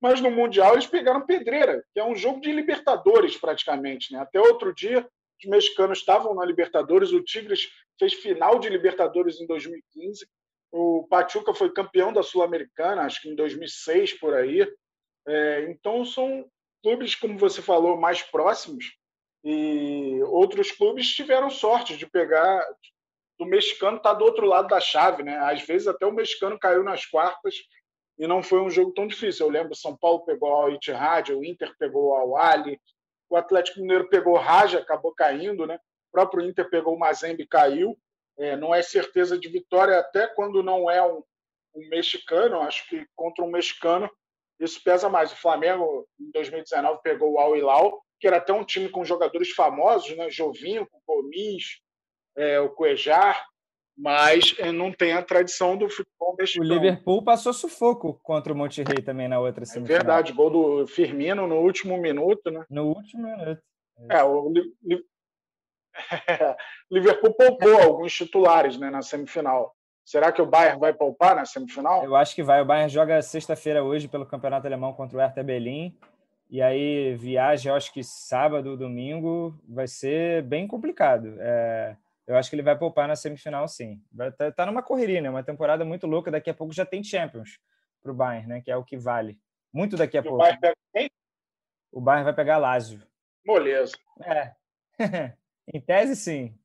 Mas 0.01 0.21
no 0.21 0.31
Mundial 0.31 0.75
eles 0.75 0.87
pegaram 0.87 1.25
pedreira, 1.25 1.85
que 1.93 2.01
é 2.01 2.05
um 2.05 2.15
jogo 2.15 2.41
de 2.41 2.53
Libertadores 2.53 3.37
praticamente. 3.37 4.13
Né? 4.13 4.19
Até 4.21 4.41
outro 4.41 4.75
dia, 4.75 5.07
os 5.43 5.51
mexicanos 5.51 5.99
estavam 5.99 6.35
na 6.35 6.45
Libertadores, 6.45 7.13
o 7.13 7.23
Tigres 7.23 7.69
fez 7.99 8.13
final 8.15 8.59
de 8.59 8.69
Libertadores 8.69 9.41
em 9.41 9.47
2015, 9.47 10.27
o 10.73 11.07
Pachuca 11.09 11.55
foi 11.55 11.73
campeão 11.73 12.13
da 12.13 12.23
Sul-Americana, 12.23 13.03
acho 13.03 13.23
que 13.23 13.31
em 13.31 13.35
2006 13.35 14.15
por 14.19 14.35
aí. 14.35 14.67
É, 15.27 15.67
então 15.71 16.05
são 16.05 16.45
clubes, 16.83 17.15
como 17.15 17.39
você 17.39 17.63
falou, 17.63 17.97
mais 17.97 18.23
próximos 18.23 18.97
e 19.49 20.21
outros 20.25 20.73
clubes 20.73 21.15
tiveram 21.15 21.49
sorte 21.49 21.97
de 21.97 22.05
pegar 22.05 22.67
do 23.39 23.47
mexicano 23.47 24.01
tá 24.01 24.13
do 24.13 24.25
outro 24.25 24.45
lado 24.45 24.67
da 24.67 24.81
chave, 24.81 25.23
né? 25.23 25.39
Às 25.39 25.63
vezes 25.63 25.87
até 25.87 26.05
o 26.05 26.13
mexicano 26.13 26.59
caiu 26.59 26.83
nas 26.83 27.07
quartas 27.07 27.55
e 28.19 28.27
não 28.27 28.43
foi 28.43 28.61
um 28.61 28.71
jogo 28.71 28.93
tão 28.93 29.07
difícil. 29.07 29.47
Eu 29.47 29.53
lembro 29.53 29.75
São 29.75 29.97
Paulo 29.97 30.25
pegou 30.25 30.51
ao 30.51 30.71
Itihad, 30.71 31.33
o 31.33 31.45
Inter 31.45 31.75
pegou 31.79 32.15
ao 32.15 32.37
Ali, 32.37 32.81
o 33.29 33.37
Atlético 33.37 33.81
Mineiro 33.81 34.09
pegou 34.09 34.35
o 34.35 34.39
Raja, 34.39 34.79
acabou 34.79 35.13
caindo, 35.13 35.67
né? 35.67 35.77
O 36.09 36.13
próprio 36.13 36.45
Inter 36.45 36.69
pegou 36.71 36.95
o 36.95 36.99
Mazembe 36.99 37.43
e 37.43 37.49
caiu. 37.49 37.97
É, 38.39 38.57
não 38.57 38.75
é 38.75 38.83
certeza 38.83 39.39
de 39.39 39.49
vitória 39.49 39.99
até 39.99 40.27
quando 40.27 40.63
não 40.63 40.91
é 40.91 41.03
um, 41.03 41.23
um 41.75 41.89
mexicano. 41.89 42.61
Acho 42.61 42.89
que 42.89 43.07
contra 43.15 43.45
um 43.45 43.51
mexicano 43.51 44.11
isso 44.61 44.83
pesa 44.83 45.09
mais. 45.09 45.33
O 45.33 45.37
Flamengo 45.37 46.07
em 46.19 46.31
2019 46.31 47.01
pegou 47.03 47.33
o 47.33 47.39
Al 47.39 47.57
Hilal 47.57 48.01
que 48.19 48.27
era 48.27 48.39
até 48.39 48.53
um 48.53 48.65
time 48.65 48.89
com 48.89 49.05
jogadores 49.05 49.51
famosos, 49.51 50.17
né? 50.17 50.31
Jovinho, 50.31 50.89
Gomes, 51.07 51.81
é, 52.37 52.61
o 52.61 52.71
Cuejar, 52.71 53.47
mas 53.97 54.55
é, 54.59 54.71
não 54.71 54.93
tem 54.93 55.13
a 55.13 55.23
tradição 55.23 55.77
do 55.77 55.89
futebol 55.89 56.37
mexicano. 56.39 56.71
O 56.71 56.75
Liverpool 56.75 57.23
passou 57.23 57.53
sufoco 57.53 58.21
contra 58.23 58.53
o 58.53 58.57
Monterrey 58.57 59.03
também 59.03 59.27
na 59.27 59.41
outra 59.41 59.65
semifinal. 59.65 59.97
É 59.97 59.99
verdade, 59.99 60.33
gol 60.33 60.51
do 60.51 60.87
Firmino 60.87 61.47
no 61.47 61.57
último 61.57 61.97
minuto, 61.97 62.51
né? 62.51 62.65
No 62.69 62.89
último 62.89 63.23
minuto. 63.23 63.63
É, 64.11 64.23
o 64.23 64.53
Liverpool 66.91 67.33
poupou 67.33 67.81
alguns 67.81 68.13
titulares 68.13 68.77
né, 68.77 68.91
na 68.91 69.01
semifinal. 69.01 69.75
Será 70.05 70.31
que 70.31 70.43
o 70.43 70.47
Bayern 70.47 70.79
vai 70.79 70.93
poupar 70.93 71.35
na 71.35 71.45
semifinal? 71.47 72.05
Eu 72.05 72.15
acho 72.15 72.35
que 72.35 72.43
vai. 72.43 72.61
O 72.61 72.67
Bayern 72.67 72.93
joga 72.93 73.21
sexta-feira 73.23 73.83
hoje 73.83 74.07
pelo 74.07 74.27
Campeonato 74.27 74.67
Alemão 74.67 74.93
contra 74.93 75.17
o 75.17 75.21
Hertha 75.21 75.43
Berlim. 75.43 75.97
E 76.49 76.63
aí, 76.63 77.17
viagem, 77.17 77.71
eu 77.71 77.77
acho 77.77 77.93
que 77.93 78.05
sábado, 78.05 78.77
domingo, 78.77 79.59
vai 79.69 79.89
ser 79.89 80.43
bem 80.43 80.69
complicado. 80.69 81.35
É, 81.41 81.97
eu 82.27 82.37
acho 82.37 82.51
que 82.51 82.57
ele 82.57 82.63
vai 82.63 82.77
poupar 82.77 83.07
na 83.07 83.15
semifinal, 83.15 83.69
sim. 83.69 84.03
Tá, 84.37 84.51
tá 84.51 84.67
numa 84.67 84.83
correria, 84.83 85.21
né? 85.21 85.31
Uma 85.31 85.45
temporada 85.45 85.85
muito 85.85 86.07
louca. 86.07 86.31
Daqui 86.31 86.51
a 86.51 86.55
pouco 86.55 86.73
já 86.73 86.85
tem 86.85 87.03
Champions 87.03 87.59
para 88.03 88.11
o 88.11 88.15
Bayern, 88.15 88.49
né? 88.49 88.61
Que 88.61 88.71
é 88.71 88.77
o 88.77 88.85
que 88.85 88.97
vale. 88.97 89.39
Muito 89.73 89.97
daqui 89.97 90.17
a 90.17 90.21
e 90.21 90.25
pouco. 90.25 90.39
O 90.39 90.41
Bayern 90.41 90.61
pega 90.61 90.77
quem? 90.93 91.11
O 91.93 92.01
Bayern 92.01 92.25
vai 92.25 92.35
pegar 92.35 92.59
Lazio. 92.59 93.01
Moleza. 93.47 93.97
É. 94.25 94.53
em 95.73 95.81
tese, 95.81 96.17
sim. 96.17 96.59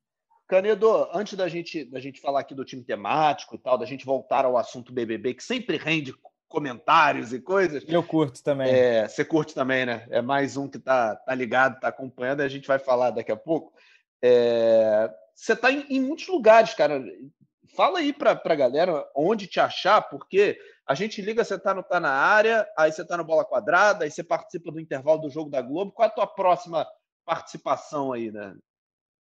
Canedo, 0.48 1.08
antes 1.14 1.34
da 1.34 1.48
gente, 1.48 1.84
da 1.84 2.00
gente 2.00 2.20
falar 2.20 2.40
aqui 2.40 2.54
do 2.54 2.64
time 2.64 2.82
temático 2.82 3.54
e 3.54 3.58
tal, 3.58 3.78
da 3.78 3.86
gente 3.86 4.04
voltar 4.04 4.44
ao 4.44 4.58
assunto 4.58 4.92
BBB, 4.92 5.34
que 5.34 5.44
sempre 5.44 5.76
rende 5.76 6.12
comentários 6.48 7.32
e 7.32 7.40
coisas. 7.40 7.84
Eu 7.86 8.02
curto 8.02 8.42
também. 8.42 8.68
É, 8.68 9.08
você 9.08 9.24
curte 9.24 9.54
também, 9.54 9.86
né? 9.86 10.06
É 10.10 10.20
mais 10.20 10.56
um 10.56 10.68
que 10.68 10.78
tá, 10.78 11.16
tá 11.16 11.34
ligado, 11.34 11.80
tá 11.80 11.88
acompanhando, 11.88 12.40
e 12.40 12.44
a 12.44 12.48
gente 12.48 12.66
vai 12.66 12.78
falar 12.78 13.10
daqui 13.10 13.32
a 13.32 13.36
pouco. 13.36 13.72
É, 14.20 15.10
você 15.34 15.56
tá 15.56 15.70
em, 15.70 15.84
em, 15.88 16.00
muitos 16.00 16.26
lugares, 16.28 16.74
cara. 16.74 17.02
Fala 17.76 18.00
aí 18.00 18.12
para 18.12 18.32
a 18.32 18.54
galera 18.54 19.04
onde 19.16 19.46
te 19.46 19.58
achar, 19.58 20.02
porque 20.02 20.58
a 20.86 20.94
gente 20.94 21.22
liga, 21.22 21.44
você 21.44 21.58
tá, 21.58 21.72
no, 21.72 21.82
tá 21.82 21.98
na 21.98 22.10
área, 22.10 22.66
aí 22.76 22.92
você 22.92 23.04
tá 23.04 23.16
no 23.16 23.24
Bola 23.24 23.44
Quadrada, 23.44 24.04
aí 24.04 24.10
você 24.10 24.22
participa 24.22 24.70
do 24.70 24.80
intervalo 24.80 25.22
do 25.22 25.30
Jogo 25.30 25.50
da 25.50 25.62
Globo. 25.62 25.92
Qual 25.92 26.04
é 26.04 26.10
a 26.10 26.14
tua 26.14 26.26
próxima 26.26 26.86
participação 27.24 28.12
aí, 28.12 28.30
né? 28.30 28.54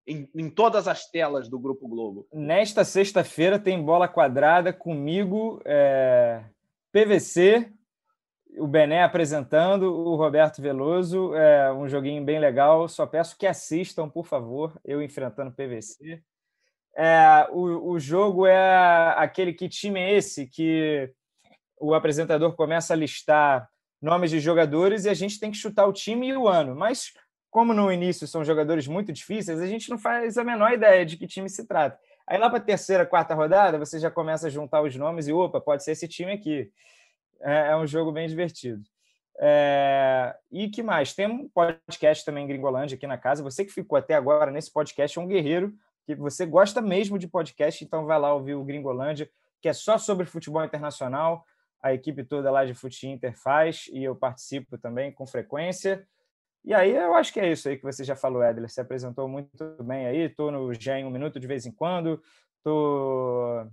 Em, 0.08 0.28
em, 0.34 0.50
todas 0.50 0.88
as 0.88 1.06
telas 1.10 1.48
do 1.48 1.60
Grupo 1.60 1.88
Globo. 1.88 2.28
Nesta 2.34 2.84
sexta-feira 2.84 3.60
tem 3.60 3.84
bola 3.84 4.08
quadrada 4.08 4.74
comigo, 4.74 5.62
é, 5.64 6.44
PVC, 6.92 7.72
o 8.58 8.68
Bené 8.68 9.04
apresentando, 9.04 9.94
o 9.94 10.16
Roberto 10.16 10.62
Veloso, 10.62 11.34
é 11.36 11.72
um 11.72 11.88
joguinho 11.88 12.24
bem 12.24 12.40
legal. 12.40 12.88
Só 12.88 13.06
peço 13.06 13.38
que 13.38 13.48
assistam, 13.48 14.10
por 14.10 14.26
favor, 14.26 14.80
eu 14.84 15.02
enfrentando 15.02 15.52
PVC. 15.52 16.22
É, 16.98 17.48
o, 17.52 17.92
o 17.92 18.00
jogo 18.00 18.46
é 18.46 19.14
aquele 19.18 19.54
que 19.54 19.70
time 19.70 20.00
é 20.00 20.14
esse 20.14 20.48
que 20.48 21.12
o 21.80 21.94
apresentador 21.94 22.54
começa 22.56 22.94
a 22.94 22.98
listar 22.98 23.70
nomes 24.02 24.32
de 24.32 24.40
jogadores 24.40 25.06
e 25.06 25.10
a 25.10 25.14
gente 25.14 25.40
tem 25.40 25.52
que 25.52 25.58
chutar 25.58 25.86
o 25.86 25.94
time 25.94 26.28
e 26.28 26.36
o 26.36 26.48
ano. 26.48 26.76
Mas, 26.76 27.14
como 27.50 27.74
no 27.74 27.92
início 27.92 28.28
são 28.28 28.44
jogadores 28.44 28.88
muito 28.88 29.14
difíceis, 29.14 29.62
a 29.62 29.68
gente 29.68 29.90
não 29.90 29.98
faz 29.98 30.38
a 30.38 30.44
menor 30.44 30.74
ideia 30.74 31.06
de 31.06 31.18
que 31.18 31.28
time 31.28 31.50
se 31.50 31.68
trata. 31.68 31.98
Aí 32.28 32.38
lá 32.38 32.50
para 32.50 32.60
a 32.60 32.62
terceira, 32.62 33.06
quarta 33.06 33.34
rodada, 33.34 33.80
você 33.80 34.00
já 34.00 34.12
começa 34.12 34.48
a 34.48 34.50
juntar 34.50 34.82
os 34.82 34.96
nomes 34.96 35.28
e, 35.28 35.34
opa, 35.34 35.60
pode 35.60 35.84
ser 35.84 35.94
esse 35.94 36.08
time 36.08 36.32
aqui. 36.32 36.70
É, 37.42 37.70
é 37.70 37.76
um 37.78 37.88
jogo 37.88 38.12
bem 38.12 38.28
divertido. 38.28 38.84
É... 39.40 40.36
E 40.52 40.70
que 40.70 40.84
mais? 40.84 41.14
Tem 41.14 41.28
um 41.28 41.48
podcast 41.48 42.26
também, 42.26 42.46
Gringolândia, 42.46 42.96
aqui 42.96 43.08
na 43.08 43.18
casa. 43.18 43.42
Você 43.44 43.64
que 43.64 43.72
ficou 43.72 43.98
até 43.98 44.14
agora 44.14 44.52
nesse 44.52 44.72
podcast 44.72 45.18
é 45.18 45.22
um 45.22 45.28
guerreiro, 45.28 45.74
que 46.06 46.16
você 46.16 46.46
gosta 46.46 46.82
mesmo 46.82 47.18
de 47.18 47.28
podcast, 47.28 47.84
então 47.84 48.06
vai 48.06 48.20
lá 48.20 48.34
ouvir 48.34 48.56
o 48.56 48.64
Gringolândia, 48.64 49.30
que 49.62 49.70
é 49.70 49.74
só 49.74 49.98
sobre 49.98 50.26
futebol 50.26 50.64
internacional. 50.64 51.46
a 51.82 51.94
equipe 51.94 52.26
toda 52.26 52.52
lá 52.52 52.66
de 52.66 52.74
Fute 52.74 53.08
Inter 53.08 53.34
faz 53.38 53.90
e 53.94 54.04
eu 54.04 54.14
participo 54.14 54.78
também 54.78 55.14
com 55.14 55.26
frequência. 55.26 56.06
E 56.66 56.74
aí 56.74 56.94
eu 56.94 57.16
acho 57.16 57.32
que 57.32 57.40
é 57.40 57.50
isso 57.50 57.70
aí 57.70 57.78
que 57.78 57.84
você 57.84 58.04
já 58.04 58.18
falou, 58.18 58.44
Edler. 58.44 58.70
Se 58.70 58.82
apresentou 58.82 59.30
muito 59.30 59.82
bem 59.82 60.06
aí. 60.06 60.26
Estou 60.26 60.52
no 60.52 60.74
GEM 60.74 61.06
um 61.06 61.10
minuto 61.10 61.40
de 61.40 61.48
vez 61.48 61.66
em 61.66 61.72
quando. 61.72 62.22
Estou 62.58 63.66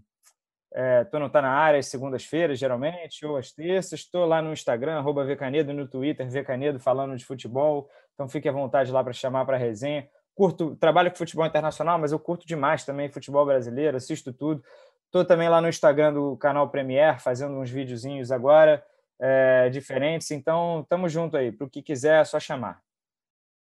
é, 0.75 1.07
não 1.13 1.29
tá 1.29 1.41
na 1.41 1.51
área 1.51 1.79
às 1.79 1.87
segundas-feiras, 1.87 2.59
geralmente, 2.59 3.25
ou 3.25 3.37
às 3.37 3.53
terças. 3.53 4.01
Estou 4.01 4.27
lá 4.27 4.43
no 4.43 4.53
Instagram, 4.53 4.99
arroba 4.99 5.25
Vcanedo, 5.25 5.73
no 5.73 5.89
Twitter, 5.89 6.29
Vcanedo, 6.29 6.79
falando 6.79 7.17
de 7.17 7.25
futebol. 7.25 7.89
Então 8.15 8.29
fique 8.29 8.49
à 8.49 8.53
vontade 8.53 8.91
lá 8.93 9.03
para 9.03 9.13
chamar 9.13 9.45
para 9.45 9.57
resenha. 9.57 10.09
Curto, 10.35 10.77
trabalho 10.77 11.11
com 11.11 11.17
futebol 11.17 11.47
internacional, 11.47 11.99
mas 11.99 12.13
eu 12.13 12.19
curto 12.19 12.47
demais 12.47 12.85
também 12.85 13.09
futebol 13.09 13.47
brasileiro, 13.47 13.97
assisto 13.97 14.33
tudo. 14.33 14.63
Estou 15.07 15.25
também 15.25 15.49
lá 15.49 15.61
no 15.61 15.69
Instagram 15.69 16.13
do 16.13 16.37
canal 16.37 16.69
Premier, 16.69 17.19
fazendo 17.21 17.55
uns 17.55 17.71
videozinhos 17.71 18.31
agora 18.31 18.85
é, 19.19 19.71
diferentes. 19.71 20.31
Então, 20.31 20.81
estamos 20.81 21.11
junto 21.11 21.37
aí. 21.37 21.51
Para 21.51 21.67
o 21.67 21.71
que 21.71 21.81
quiser, 21.81 22.21
é 22.21 22.25
só 22.25 22.39
chamar. 22.39 22.83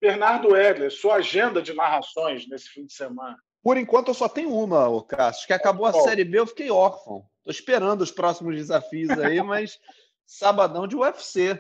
Bernardo 0.02 0.56
Edler, 0.56 0.92
sua 0.92 1.16
agenda 1.16 1.62
de 1.62 1.74
narrações 1.74 2.48
nesse 2.48 2.70
fim 2.70 2.86
de 2.86 2.94
semana. 2.94 3.38
Por 3.66 3.78
enquanto, 3.78 4.10
eu 4.10 4.14
só 4.14 4.30
tenho 4.30 4.54
uma, 4.54 4.88
o 4.90 5.02
Cássio, 5.02 5.48
que 5.48 5.54
acabou 5.54 5.88
a 5.88 5.94
Série 6.04 6.24
B, 6.24 6.38
eu 6.38 6.46
fiquei 6.46 6.70
órfão. 6.70 7.26
Estou 7.40 7.52
esperando 7.52 8.02
os 8.02 8.12
próximos 8.12 8.56
desafios 8.56 9.10
aí, 9.10 9.42
mas 9.42 9.80
sabadão 10.24 10.88
de 10.88 10.96
UFC. 10.96 11.60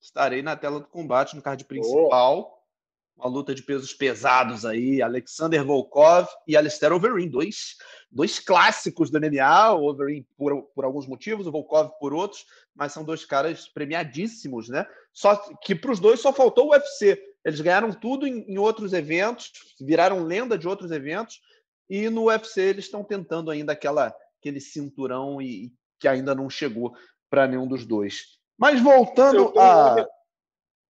Estarei 0.00 0.40
na 0.40 0.54
tela 0.54 0.78
do 0.78 0.86
combate, 0.86 1.34
no 1.34 1.42
card 1.42 1.64
principal. 1.64 2.64
Uma 3.16 3.28
luta 3.28 3.56
de 3.56 3.62
pesos 3.64 3.92
pesados 3.92 4.64
aí. 4.64 5.02
Alexander 5.02 5.64
Volkov 5.64 6.28
e 6.46 6.56
Alistair 6.56 6.92
Overeem, 6.92 7.28
dois, 7.28 7.76
dois 8.08 8.38
clássicos 8.38 9.10
do 9.10 9.20
MMA. 9.20 9.72
O 9.72 9.90
Overeem 9.90 10.24
por, 10.38 10.62
por 10.72 10.84
alguns 10.84 11.08
motivos, 11.08 11.48
o 11.48 11.50
Volkov 11.50 11.90
por 11.98 12.14
outros, 12.14 12.46
mas 12.72 12.92
são 12.92 13.02
dois 13.02 13.24
caras 13.24 13.68
premiadíssimos, 13.68 14.68
né? 14.68 14.86
Só 15.12 15.34
que 15.60 15.74
para 15.74 15.90
os 15.90 15.98
dois 15.98 16.20
só 16.20 16.32
faltou 16.32 16.68
o 16.68 16.70
UFC. 16.70 17.20
Eles 17.44 17.60
ganharam 17.60 17.92
tudo 17.92 18.26
em, 18.26 18.44
em, 18.48 18.58
outros 18.58 18.92
eventos, 18.92 19.52
viraram 19.80 20.24
lenda 20.24 20.56
de 20.56 20.68
outros 20.68 20.90
eventos, 20.90 21.40
e 21.88 22.08
no 22.08 22.26
UFC 22.26 22.60
eles 22.60 22.84
estão 22.84 23.02
tentando 23.02 23.50
ainda 23.50 23.72
aquela, 23.72 24.14
aquele 24.38 24.60
cinturão 24.60 25.42
e, 25.42 25.66
e 25.66 25.72
que 25.98 26.06
ainda 26.06 26.34
não 26.34 26.48
chegou 26.48 26.94
para 27.28 27.46
nenhum 27.46 27.66
dos 27.66 27.84
dois. 27.84 28.38
Mas 28.58 28.80
voltando 28.80 29.52
a 29.58 30.06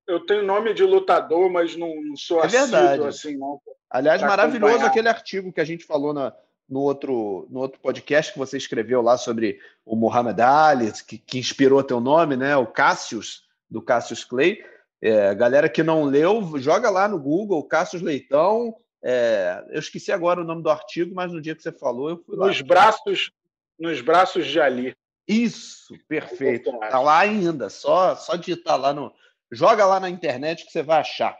eu 0.06 0.20
tenho 0.20 0.42
nome 0.42 0.74
de 0.74 0.84
lutador, 0.84 1.50
mas 1.50 1.76
não, 1.76 1.94
não 2.02 2.16
sou 2.16 2.42
é 2.44 2.48
verdade. 2.48 3.06
assim, 3.06 3.36
não. 3.36 3.60
Aliás, 3.88 4.20
maravilhoso 4.20 4.84
aquele 4.84 5.08
artigo 5.08 5.52
que 5.52 5.60
a 5.60 5.64
gente 5.64 5.84
falou 5.84 6.12
na, 6.12 6.34
no, 6.68 6.80
outro, 6.80 7.46
no 7.50 7.60
outro 7.60 7.80
podcast 7.80 8.32
que 8.32 8.38
você 8.38 8.56
escreveu 8.56 9.00
lá 9.00 9.16
sobre 9.16 9.60
o 9.84 9.94
Muhammad 9.94 10.38
Ali, 10.40 10.92
que, 11.06 11.18
que 11.18 11.38
inspirou 11.38 11.82
teu 11.82 12.00
nome, 12.00 12.36
né? 12.36 12.56
O 12.56 12.66
Cassius, 12.66 13.44
do 13.70 13.80
Cassius 13.80 14.24
Clay. 14.24 14.64
É, 15.02 15.34
galera 15.34 15.68
que 15.68 15.82
não 15.82 16.04
leu, 16.04 16.56
joga 16.58 16.88
lá 16.88 17.08
no 17.08 17.18
Google, 17.18 17.64
Cassius 17.64 18.02
Leitão. 18.02 18.74
É, 19.02 19.64
eu 19.70 19.80
esqueci 19.80 20.12
agora 20.12 20.40
o 20.40 20.44
nome 20.44 20.62
do 20.62 20.70
artigo, 20.70 21.12
mas 21.14 21.32
no 21.32 21.40
dia 21.40 21.56
que 21.56 21.62
você 21.62 21.72
falou, 21.72 22.10
eu 22.10 22.18
fui 22.18 22.36
lá. 22.36 22.46
Nos 22.46 22.60
braços, 22.60 23.32
nos 23.78 24.00
braços 24.00 24.46
de 24.46 24.60
Ali. 24.60 24.96
Isso, 25.26 25.94
perfeito. 26.08 26.70
Tá 26.78 27.00
lá 27.00 27.18
ainda, 27.18 27.68
só, 27.68 28.14
só 28.14 28.36
digitar 28.36 28.78
lá 28.78 28.92
no, 28.92 29.12
Joga 29.52 29.84
lá 29.84 30.00
na 30.00 30.08
internet 30.08 30.64
que 30.64 30.72
você 30.72 30.82
vai 30.82 31.00
achar. 31.00 31.36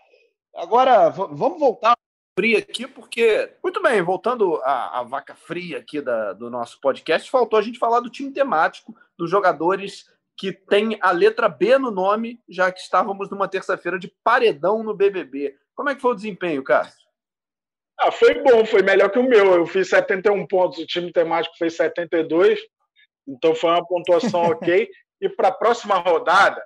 Agora, 0.55 1.09
vamos 1.09 1.59
voltar 1.59 1.97
fria 2.39 2.59
aqui, 2.59 2.87
porque. 2.87 3.51
Muito 3.65 3.83
bem, 3.83 4.03
voltando 4.03 4.61
à, 4.65 5.01
à 5.01 5.03
vaca 5.03 5.35
fria 5.35 5.79
aqui 5.79 6.03
da, 6.03 6.35
do 6.35 6.51
nosso 6.51 6.79
podcast, 6.79 7.31
faltou 7.31 7.59
a 7.59 7.63
gente 7.63 7.79
falar 7.79 8.01
do 8.01 8.11
time 8.11 8.31
temático, 8.31 8.95
dos 9.17 9.31
jogadores 9.31 10.11
que 10.43 10.51
tem 10.51 10.99
a 11.01 11.13
letra 11.13 11.49
B 11.49 11.79
no 11.79 11.93
nome, 11.93 12.41
já 12.49 12.73
que 12.73 12.81
estávamos 12.81 13.31
numa 13.31 13.47
terça-feira 13.47 13.97
de 13.97 14.13
paredão 14.25 14.83
no 14.83 14.93
BBB. 14.93 15.57
Como 15.73 15.89
é 15.89 15.95
que 15.95 16.01
foi 16.01 16.11
o 16.11 16.17
desempenho, 16.17 16.65
Cássio? 16.65 17.07
Ah, 17.97 18.11
foi 18.11 18.43
bom, 18.43 18.67
foi 18.67 18.83
melhor 18.83 19.09
que 19.09 19.21
o 19.21 19.23
meu. 19.23 19.55
Eu 19.55 19.67
fiz 19.67 19.89
71 19.89 20.45
pontos, 20.49 20.81
o 20.81 20.87
time 20.87 21.13
temático 21.13 21.57
fez 21.57 21.77
72, 21.77 22.59
então 23.29 23.55
foi 23.55 23.71
uma 23.71 23.87
pontuação 23.87 24.43
ok. 24.51 24.91
E 25.21 25.29
para 25.29 25.47
a 25.47 25.53
próxima 25.53 25.95
rodada, 25.99 26.61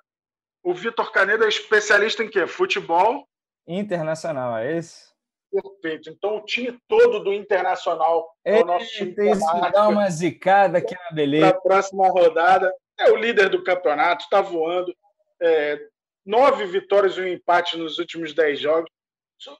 o 0.65 0.73
Vitor 0.73 1.13
Canedo 1.13 1.45
é 1.45 1.49
especialista 1.49 2.25
em 2.25 2.31
quê? 2.31 2.47
Futebol? 2.47 3.29
Internacional, 3.69 4.57
é 4.57 4.75
esse? 4.79 5.05
Perfeito. 5.53 6.09
Então, 6.09 6.39
o 6.39 6.45
time 6.47 6.79
todo 6.89 7.23
do 7.23 7.31
Internacional 7.31 8.27
é 8.43 8.63
o 8.63 8.65
nosso 8.65 8.87
time 8.87 9.33
isso 9.33 9.71
dá 9.71 9.87
uma 9.87 10.09
zicada 10.09 10.79
aqui 10.79 10.95
na 10.95 11.11
beleza. 11.15 11.45
Na 11.45 11.53
próxima 11.53 12.09
rodada. 12.09 12.73
É 12.99 13.11
o 13.11 13.17
líder 13.17 13.49
do 13.49 13.63
campeonato, 13.63 14.25
está 14.25 14.41
voando. 14.41 14.95
É, 15.41 15.89
nove 16.25 16.67
vitórias 16.67 17.17
e 17.17 17.21
um 17.21 17.27
empate 17.27 17.77
nos 17.77 17.99
últimos 17.99 18.35
dez 18.35 18.59
jogos. 18.59 18.91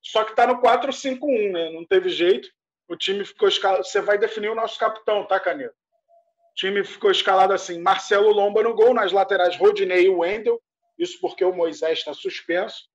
Só 0.03 0.25
que 0.25 0.31
está 0.31 0.47
no 0.47 0.61
4-5-1, 0.61 1.53
né? 1.53 1.71
Não 1.71 1.85
teve 1.85 2.09
jeito. 2.09 2.49
O 2.89 2.97
time 2.97 3.25
ficou 3.25 3.49
escalado. 3.49 3.85
Você 3.85 4.01
vai 4.01 4.17
definir 4.17 4.49
o 4.49 4.55
nosso 4.55 4.79
capitão, 4.79 5.27
tá, 5.27 5.39
Canedo? 5.39 5.73
O 5.73 6.55
time 6.55 6.83
ficou 6.85 7.11
escalado 7.11 7.53
assim: 7.53 7.81
Marcelo 7.81 8.33
Lomba 8.33 8.63
no 8.63 8.75
gol, 8.75 8.95
nas 8.95 9.13
laterais 9.13 9.57
Rodinei 9.57 10.07
e 10.07 10.09
Wendel, 10.09 10.61
isso 10.99 11.21
porque 11.21 11.45
o 11.45 11.53
Moisés 11.53 11.99
está 11.99 12.15
suspenso. 12.15 12.89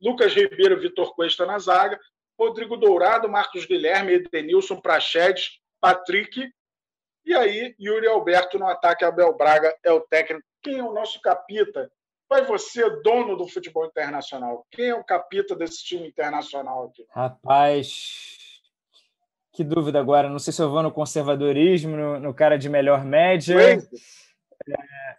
Lucas 0.00 0.34
Ribeiro, 0.34 0.80
Vitor 0.80 1.14
Cuesta 1.14 1.46
na 1.46 1.58
zaga. 1.58 1.98
Rodrigo 2.38 2.76
Dourado, 2.76 3.28
Marcos 3.28 3.66
Guilherme, 3.66 4.14
Edenilson, 4.14 4.80
Prachedes, 4.80 5.58
Patrick. 5.80 6.50
E 7.30 7.34
aí, 7.36 7.76
Yuri 7.80 8.08
Alberto 8.08 8.58
no 8.58 8.66
ataque. 8.66 9.04
Abel 9.04 9.32
Braga 9.36 9.72
é 9.84 9.92
o 9.92 10.00
técnico. 10.00 10.44
Quem 10.60 10.80
é 10.80 10.82
o 10.82 10.92
nosso 10.92 11.20
capita? 11.20 11.88
Vai 12.28 12.44
você, 12.44 12.90
dono 13.02 13.36
do 13.36 13.46
futebol 13.46 13.86
internacional. 13.86 14.66
Quem 14.68 14.86
é 14.86 14.94
o 14.96 15.04
capita 15.04 15.54
desse 15.54 15.84
time 15.84 16.08
internacional 16.08 16.86
aqui? 16.86 17.06
Rapaz, 17.08 18.36
que 19.52 19.62
dúvida 19.62 20.00
agora. 20.00 20.28
Não 20.28 20.40
sei 20.40 20.52
se 20.52 20.60
eu 20.60 20.72
vou 20.72 20.82
no 20.82 20.90
conservadorismo, 20.90 21.96
no, 21.96 22.18
no 22.18 22.34
cara 22.34 22.58
de 22.58 22.68
melhor 22.68 23.04
média. 23.04 23.56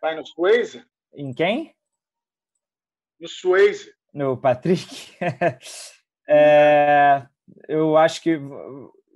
Vai 0.01 0.13
no 0.13 0.25
Swayze? 0.25 0.83
Em 1.13 1.33
quem? 1.33 1.73
no 3.21 3.27
Swayze. 3.29 3.89
No 4.13 4.35
Patrick? 4.35 5.15
é, 6.27 7.25
eu 7.69 7.95
acho 7.95 8.21
que. 8.21 8.37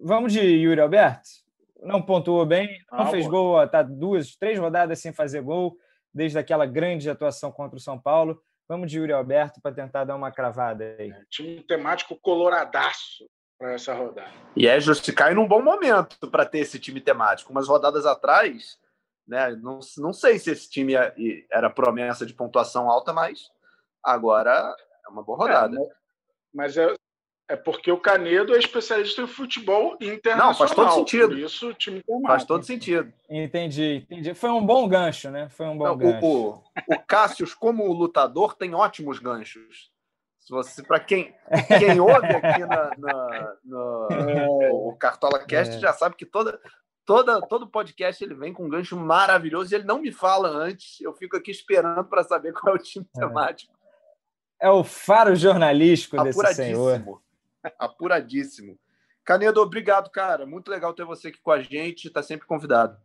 Vamos 0.01 0.31
de 0.31 0.39
Yuri 0.39 0.79
Alberto? 0.79 1.44
Não 1.85 2.01
pontuou 2.01 2.45
bem, 2.45 2.67
não 2.91 3.01
ah, 3.01 3.07
fez 3.07 3.27
gol, 3.27 3.61
está 3.63 3.83
duas, 3.83 4.35
três 4.35 4.59
rodadas 4.59 4.99
sem 4.99 5.13
fazer 5.13 5.41
gol, 5.41 5.77
desde 6.13 6.37
aquela 6.37 6.65
grande 6.65 7.09
atuação 7.09 7.51
contra 7.51 7.77
o 7.77 7.81
São 7.81 7.99
Paulo. 7.99 8.41
Vamos 8.67 8.89
de 8.89 8.97
Yuri 8.97 9.13
Alberto 9.13 9.61
para 9.61 9.75
tentar 9.75 10.03
dar 10.03 10.15
uma 10.15 10.31
cravada 10.31 10.95
aí. 10.97 11.11
É, 11.11 11.21
time 11.29 11.61
temático 11.61 12.17
coloradaço 12.19 13.29
para 13.57 13.73
essa 13.73 13.93
rodada. 13.93 14.31
E 14.55 14.67
é 14.67 14.79
justificar 14.79 15.33
num 15.35 15.47
bom 15.47 15.61
momento 15.61 16.29
para 16.29 16.45
ter 16.45 16.59
esse 16.59 16.79
time 16.79 16.99
temático. 16.99 17.51
Umas 17.51 17.67
rodadas 17.67 18.05
atrás, 18.05 18.77
né? 19.27 19.55
Não, 19.61 19.79
não 19.97 20.11
sei 20.11 20.39
se 20.39 20.51
esse 20.51 20.69
time 20.69 20.93
era 21.51 21.69
promessa 21.69 22.25
de 22.25 22.33
pontuação 22.33 22.89
alta, 22.89 23.13
mas 23.13 23.49
Agora 24.05 24.75
é 25.03 25.09
uma 25.09 25.23
boa 25.23 25.39
rodada. 25.39 25.75
É, 25.75 25.89
mas 26.53 26.77
é, 26.77 26.93
é 27.47 27.55
porque 27.55 27.91
o 27.91 27.99
Canedo 27.99 28.55
é 28.55 28.59
especialista 28.59 29.21
em 29.21 29.27
futebol 29.27 29.95
internacional. 30.01 30.47
Não, 30.47 30.53
faz 30.55 30.71
todo 30.71 30.91
sentido. 30.91 31.37
isso 31.37 31.69
o 31.69 31.73
time 31.73 32.01
Faz 32.25 32.43
todo 32.43 32.65
sentido. 32.65 33.13
Entendi, 33.29 34.05
entendi. 34.09 34.33
Foi 34.33 34.49
um 34.49 34.65
bom 34.65 34.87
gancho, 34.87 35.29
né? 35.29 35.47
Foi 35.49 35.67
um 35.67 35.77
bom 35.77 35.85
Não, 35.85 35.97
gancho. 35.97 36.25
O, 36.25 36.49
o, 36.49 36.63
o 36.87 36.99
Cássio, 37.07 37.47
como 37.59 37.91
lutador, 37.93 38.55
tem 38.55 38.73
ótimos 38.73 39.19
ganchos. 39.19 39.91
Se 40.39 40.51
você, 40.51 40.83
para 40.83 40.99
quem, 40.99 41.35
quem 41.79 41.99
ouve 41.99 42.27
aqui 42.27 42.65
na, 42.65 42.91
na, 42.97 43.55
no, 43.63 44.07
é. 44.11 44.71
o 44.71 44.95
Cartola 44.95 45.43
Cast, 45.43 45.75
é. 45.75 45.79
já 45.79 45.91
sabe 45.93 46.15
que 46.15 46.25
toda, 46.25 46.59
toda, 47.03 47.41
todo 47.41 47.67
podcast 47.67 48.23
ele 48.23 48.35
vem 48.35 48.53
com 48.53 48.65
um 48.65 48.69
gancho 48.69 48.95
maravilhoso 48.95 49.73
e 49.73 49.75
ele 49.75 49.85
não 49.85 49.99
me 49.99 50.11
fala 50.11 50.49
antes. 50.49 51.01
Eu 51.01 51.13
fico 51.13 51.35
aqui 51.35 51.49
esperando 51.49 52.03
para 52.05 52.23
saber 52.23 52.53
qual 52.53 52.75
é 52.75 52.77
o 52.77 52.81
time 52.81 53.07
é. 53.15 53.19
temático. 53.19 53.73
É 54.59 54.69
o 54.69 54.83
faro 54.83 55.35
jornalístico 55.35 56.23
desse 56.23 56.53
senhor. 56.53 57.03
Apuradíssimo. 57.79 58.77
Canedo, 59.23 59.61
obrigado, 59.61 60.09
cara. 60.09 60.45
Muito 60.45 60.69
legal 60.69 60.93
ter 60.93 61.03
você 61.03 61.29
aqui 61.29 61.39
com 61.41 61.51
a 61.51 61.61
gente. 61.61 62.07
Está 62.07 62.21
sempre 62.21 62.45
convidado. 62.45 62.97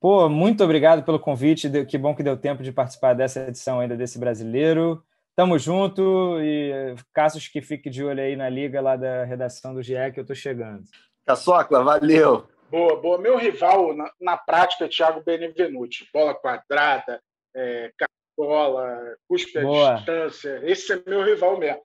Pô, 0.00 0.28
muito 0.28 0.62
obrigado 0.62 1.04
pelo 1.04 1.18
convite. 1.18 1.70
Que 1.86 1.98
bom 1.98 2.14
que 2.14 2.22
deu 2.22 2.36
tempo 2.36 2.62
de 2.62 2.72
participar 2.72 3.14
dessa 3.14 3.48
edição 3.48 3.80
ainda 3.80 3.96
desse 3.96 4.18
brasileiro. 4.18 5.02
Tamo 5.36 5.56
junto 5.56 6.36
e 6.40 6.96
Cassius 7.12 7.46
que 7.46 7.62
fique 7.62 7.88
de 7.88 8.04
olho 8.04 8.20
aí 8.20 8.34
na 8.34 8.48
liga 8.48 8.80
lá 8.80 8.96
da 8.96 9.24
redação 9.24 9.72
do 9.72 9.82
GE 9.82 9.94
que 10.12 10.18
eu 10.18 10.26
tô 10.26 10.34
chegando. 10.34 10.82
Caçocla, 11.24 11.84
valeu. 11.84 12.48
Boa, 12.68 13.00
boa. 13.00 13.18
Meu 13.18 13.36
rival 13.36 13.94
na, 13.94 14.10
na 14.20 14.36
prática 14.36 14.84
é 14.84 14.88
Thiago 14.88 15.22
Benevenuti. 15.24 16.08
Bola 16.12 16.34
quadrada, 16.34 17.20
é, 17.54 17.92
bola, 18.36 19.16
cuspe 19.28 19.58
a 19.58 19.94
distância. 19.94 20.60
Esse 20.64 20.92
é 20.92 21.02
meu 21.06 21.22
rival 21.24 21.58
mesmo. 21.58 21.82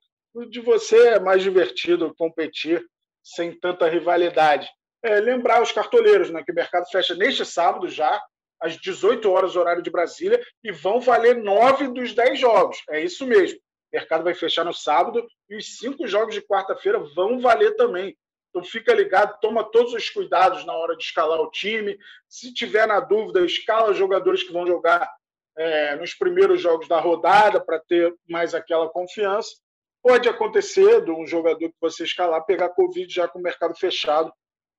De 0.49 0.59
você 0.59 1.09
é 1.09 1.19
mais 1.19 1.43
divertido 1.43 2.13
competir 2.15 2.83
sem 3.23 3.57
tanta 3.59 3.87
rivalidade. 3.87 4.67
É, 5.03 5.19
lembrar 5.19 5.61
os 5.61 5.71
cartoleiros, 5.71 6.29
né, 6.29 6.43
que 6.43 6.51
o 6.51 6.55
mercado 6.55 6.85
fecha 6.89 7.13
neste 7.13 7.45
sábado 7.45 7.87
já, 7.87 8.21
às 8.59 8.77
18 8.77 9.29
horas, 9.29 9.55
horário 9.55 9.83
de 9.83 9.91
Brasília, 9.91 10.41
e 10.63 10.71
vão 10.71 10.99
valer 10.99 11.35
nove 11.35 11.87
dos 11.89 12.13
dez 12.13 12.39
jogos. 12.39 12.77
É 12.89 13.01
isso 13.01 13.25
mesmo. 13.27 13.59
O 13.59 13.95
mercado 13.95 14.23
vai 14.23 14.33
fechar 14.33 14.63
no 14.63 14.73
sábado 14.73 15.25
e 15.49 15.57
os 15.57 15.77
cinco 15.77 16.07
jogos 16.07 16.33
de 16.33 16.41
quarta-feira 16.41 16.99
vão 16.99 17.39
valer 17.39 17.75
também. 17.75 18.17
Então 18.49 18.63
fica 18.63 18.93
ligado, 18.93 19.39
toma 19.39 19.63
todos 19.63 19.93
os 19.93 20.09
cuidados 20.09 20.63
na 20.65 20.73
hora 20.73 20.95
de 20.95 21.03
escalar 21.03 21.39
o 21.41 21.49
time. 21.51 21.97
Se 22.29 22.53
tiver 22.53 22.87
na 22.87 22.99
dúvida, 22.99 23.45
escala 23.45 23.91
os 23.91 23.97
jogadores 23.97 24.43
que 24.43 24.53
vão 24.53 24.65
jogar 24.65 25.11
é, 25.57 25.95
nos 25.95 26.13
primeiros 26.13 26.61
jogos 26.61 26.87
da 26.87 26.99
rodada 26.99 27.59
para 27.59 27.79
ter 27.79 28.13
mais 28.29 28.55
aquela 28.55 28.87
confiança. 28.89 29.55
Pode 30.03 30.27
acontecer 30.27 31.05
de 31.05 31.11
um 31.11 31.25
jogador 31.25 31.69
que 31.69 31.75
você 31.79 32.03
escalar 32.03 32.45
pegar 32.45 32.69
Covid 32.69 33.11
já 33.11 33.25
com 33.25 33.39
o 33.39 33.41
mercado 33.41 33.73
fechado. 33.73 34.31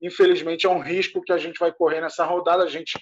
Infelizmente, 0.02 0.66
é 0.66 0.68
um 0.68 0.80
risco 0.80 1.22
que 1.22 1.32
a 1.32 1.38
gente 1.38 1.58
vai 1.58 1.72
correr 1.72 2.02
nessa 2.02 2.26
rodada. 2.26 2.62
A 2.62 2.68
gente, 2.68 2.92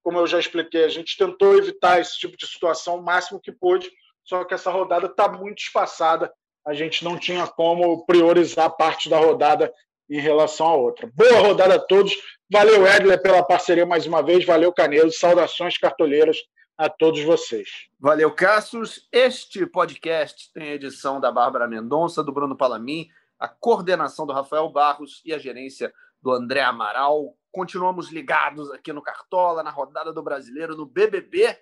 como 0.00 0.16
eu 0.16 0.26
já 0.28 0.38
expliquei, 0.38 0.84
a 0.84 0.88
gente 0.88 1.18
tentou 1.18 1.58
evitar 1.58 2.00
esse 2.00 2.16
tipo 2.20 2.36
de 2.36 2.46
situação 2.46 2.98
o 2.98 3.02
máximo 3.02 3.40
que 3.40 3.50
pôde, 3.50 3.90
só 4.24 4.44
que 4.44 4.54
essa 4.54 4.70
rodada 4.70 5.06
está 5.06 5.28
muito 5.28 5.58
espaçada. 5.58 6.32
A 6.64 6.72
gente 6.72 7.02
não 7.02 7.18
tinha 7.18 7.48
como 7.48 8.06
priorizar 8.06 8.70
parte 8.76 9.10
da 9.10 9.18
rodada 9.18 9.72
em 10.08 10.20
relação 10.20 10.68
à 10.68 10.76
outra. 10.76 11.10
Boa 11.12 11.40
rodada 11.40 11.74
a 11.74 11.80
todos. 11.80 12.14
Valeu, 12.48 12.86
Edler, 12.86 13.20
pela 13.20 13.42
parceria 13.42 13.84
mais 13.84 14.06
uma 14.06 14.22
vez. 14.22 14.44
Valeu, 14.44 14.72
Canelo. 14.72 15.10
Saudações 15.10 15.76
cartoleiras 15.76 16.36
a 16.82 16.88
todos 16.88 17.22
vocês. 17.22 17.88
Valeu, 18.00 18.28
Cassius. 18.34 19.08
Este 19.12 19.64
podcast 19.64 20.52
tem 20.52 20.70
a 20.70 20.74
edição 20.74 21.20
da 21.20 21.30
Bárbara 21.30 21.68
Mendonça, 21.68 22.24
do 22.24 22.32
Bruno 22.32 22.56
Palamin, 22.56 23.08
a 23.38 23.46
coordenação 23.46 24.26
do 24.26 24.32
Rafael 24.32 24.68
Barros 24.68 25.22
e 25.24 25.32
a 25.32 25.38
gerência 25.38 25.94
do 26.20 26.32
André 26.32 26.60
Amaral. 26.60 27.36
Continuamos 27.52 28.10
ligados 28.10 28.68
aqui 28.72 28.92
no 28.92 29.00
Cartola, 29.00 29.62
na 29.62 29.70
rodada 29.70 30.12
do 30.12 30.24
Brasileiro, 30.24 30.76
no 30.76 30.84
BBB. 30.84 31.56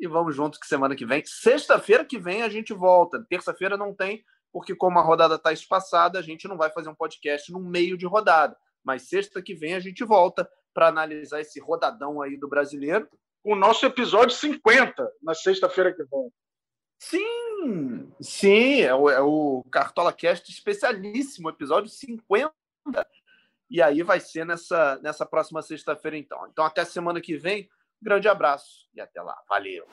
E 0.00 0.06
vamos 0.06 0.34
juntos 0.34 0.58
que 0.58 0.66
semana 0.66 0.96
que 0.96 1.04
vem. 1.04 1.22
Sexta-feira 1.26 2.02
que 2.02 2.18
vem 2.18 2.42
a 2.42 2.48
gente 2.48 2.72
volta. 2.72 3.22
Terça-feira 3.28 3.76
não 3.76 3.92
tem, 3.92 4.24
porque 4.50 4.74
como 4.74 4.98
a 4.98 5.02
rodada 5.02 5.34
está 5.34 5.52
espaçada, 5.52 6.18
a 6.18 6.22
gente 6.22 6.48
não 6.48 6.56
vai 6.56 6.70
fazer 6.70 6.88
um 6.88 6.94
podcast 6.94 7.52
no 7.52 7.60
meio 7.60 7.98
de 7.98 8.06
rodada. 8.06 8.56
Mas 8.82 9.02
sexta 9.02 9.42
que 9.42 9.54
vem 9.54 9.74
a 9.74 9.80
gente 9.80 10.02
volta 10.02 10.48
para 10.72 10.88
analisar 10.88 11.42
esse 11.42 11.60
rodadão 11.60 12.22
aí 12.22 12.38
do 12.38 12.48
brasileiro. 12.48 13.06
O 13.46 13.54
nosso 13.54 13.86
episódio 13.86 14.34
50, 14.34 15.08
na 15.22 15.32
sexta-feira 15.32 15.94
que 15.94 16.02
vem. 16.02 16.32
Sim, 16.98 18.12
sim, 18.20 18.80
é 18.80 18.92
o, 18.92 19.08
é 19.08 19.20
o 19.20 19.64
Cartola 19.70 20.12
Cast 20.12 20.50
especialíssimo, 20.50 21.48
episódio 21.48 21.88
50. 21.88 22.52
E 23.70 23.80
aí 23.80 24.02
vai 24.02 24.18
ser 24.18 24.44
nessa, 24.44 24.98
nessa 25.00 25.24
próxima 25.24 25.62
sexta-feira, 25.62 26.18
então. 26.18 26.44
Então, 26.50 26.64
até 26.64 26.84
semana 26.84 27.20
que 27.20 27.36
vem. 27.36 27.68
Grande 28.02 28.26
abraço 28.26 28.88
e 28.92 29.00
até 29.00 29.22
lá. 29.22 29.40
Valeu! 29.48 29.86